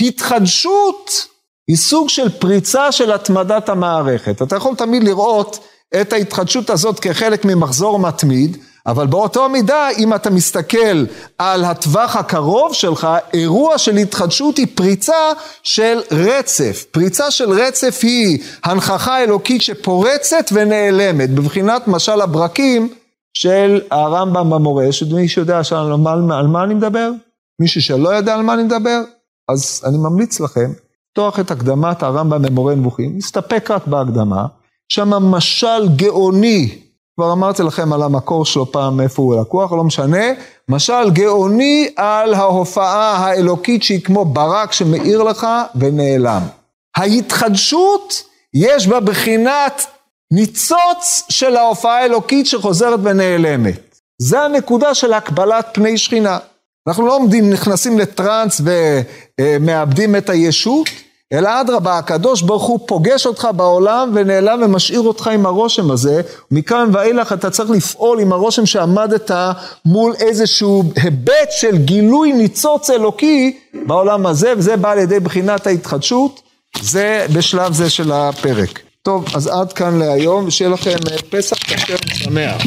התחדשות 0.00 1.26
היא 1.68 1.76
סוג 1.76 2.08
של 2.08 2.28
פריצה 2.28 2.92
של 2.92 3.12
התמדת 3.12 3.68
המערכת. 3.68 4.42
אתה 4.42 4.56
יכול 4.56 4.74
תמיד 4.76 5.04
לראות 5.04 5.66
את 6.00 6.12
ההתחדשות 6.12 6.70
הזאת 6.70 7.00
כחלק 7.00 7.44
ממחזור 7.44 7.98
מתמיד, 7.98 8.56
אבל 8.86 9.06
באותו 9.06 9.48
מידה, 9.48 9.88
אם 9.98 10.14
אתה 10.14 10.30
מסתכל 10.30 11.04
על 11.38 11.64
הטווח 11.64 12.16
הקרוב 12.16 12.74
שלך, 12.74 13.08
אירוע 13.34 13.78
של 13.78 13.96
התחדשות 13.96 14.56
היא 14.56 14.66
פריצה 14.74 15.32
של 15.62 15.98
רצף. 16.10 16.84
פריצה 16.90 17.30
של 17.30 17.50
רצף 17.50 18.00
היא 18.02 18.38
הנכחה 18.64 19.22
אלוקית 19.22 19.62
שפורצת 19.62 20.44
ונעלמת, 20.52 21.30
בבחינת 21.30 21.88
משל 21.88 22.20
הברקים 22.20 22.94
של 23.34 23.80
הרמב"ם 23.90 24.50
במורש. 24.50 25.02
מי 25.02 25.28
שיודע 25.28 25.60
על 25.70 25.96
מה, 25.96 26.12
על 26.12 26.46
מה 26.46 26.64
אני 26.64 26.74
מדבר? 26.74 27.10
מישהו 27.60 27.82
שלא 27.82 28.08
יודע 28.08 28.34
על 28.34 28.42
מה 28.42 28.54
אני 28.54 28.62
מדבר? 28.62 29.00
אז 29.48 29.82
אני 29.84 29.96
ממליץ 29.98 30.40
לכם, 30.40 30.72
לפתוח 31.10 31.40
את 31.40 31.50
הקדמת 31.50 32.02
הרמב"ם 32.02 32.42
במורה 32.42 32.74
נבוכים, 32.74 33.16
נסתפק 33.16 33.70
רק 33.70 33.86
בהקדמה, 33.86 34.46
שם 34.88 35.08
משל 35.10 35.88
גאוני 35.96 36.83
כבר 37.16 37.32
אמרתי 37.32 37.62
לכם 37.62 37.92
על 37.92 38.02
המקור 38.02 38.44
שלו 38.44 38.72
פעם 38.72 39.00
איפה 39.00 39.22
הוא 39.22 39.40
לקוח, 39.40 39.72
לא 39.72 39.84
משנה. 39.84 40.26
משל 40.68 41.10
גאוני 41.10 41.88
על 41.96 42.34
ההופעה 42.34 43.16
האלוקית 43.16 43.82
שהיא 43.82 44.00
כמו 44.00 44.24
ברק 44.24 44.72
שמאיר 44.72 45.22
לך 45.22 45.46
ונעלם. 45.74 46.42
ההתחדשות 46.96 48.22
יש 48.54 48.86
בה 48.86 49.00
בחינת 49.00 49.86
ניצוץ 50.32 51.22
של 51.28 51.56
ההופעה 51.56 51.98
האלוקית 51.98 52.46
שחוזרת 52.46 53.00
ונעלמת. 53.02 54.00
זה 54.22 54.40
הנקודה 54.40 54.94
של 54.94 55.12
הקבלת 55.12 55.66
פני 55.72 55.98
שכינה. 55.98 56.38
אנחנו 56.88 57.06
לא 57.06 57.16
עומדים, 57.16 57.50
נכנסים 57.50 57.98
לטראנס 57.98 58.60
ומאבדים 59.40 60.16
את 60.16 60.30
הישות, 60.30 60.88
אלא 61.34 61.60
אדרבה, 61.60 61.98
הקדוש 61.98 62.42
ברוך 62.42 62.62
הוא 62.62 62.80
פוגש 62.86 63.26
אותך 63.26 63.48
בעולם 63.56 64.10
ונעלם 64.14 64.60
ומשאיר 64.62 65.00
אותך 65.00 65.26
עם 65.26 65.46
הרושם 65.46 65.90
הזה. 65.90 66.20
מכאן 66.50 66.88
ואילך 66.92 67.32
אתה 67.32 67.50
צריך 67.50 67.70
לפעול 67.70 68.20
עם 68.20 68.32
הרושם 68.32 68.66
שעמדת 68.66 69.30
מול 69.84 70.14
איזשהו 70.20 70.84
היבט 70.96 71.50
של 71.50 71.76
גילוי 71.76 72.32
ניצוץ 72.32 72.90
אלוקי 72.90 73.58
בעולם 73.86 74.26
הזה, 74.26 74.52
וזה 74.56 74.76
בא 74.76 74.90
על 74.90 74.98
ידי 74.98 75.20
בחינת 75.20 75.66
ההתחדשות. 75.66 76.40
זה 76.82 77.26
בשלב 77.32 77.72
זה 77.72 77.90
של 77.90 78.12
הפרק. 78.12 78.80
טוב, 79.02 79.24
אז 79.34 79.46
עד 79.46 79.72
כאן 79.72 79.98
להיום, 79.98 80.46
ושיהיה 80.46 80.70
לכם 80.70 80.96
פסח 81.30 81.56
כשר 81.56 81.94
ושמח. 82.10 82.62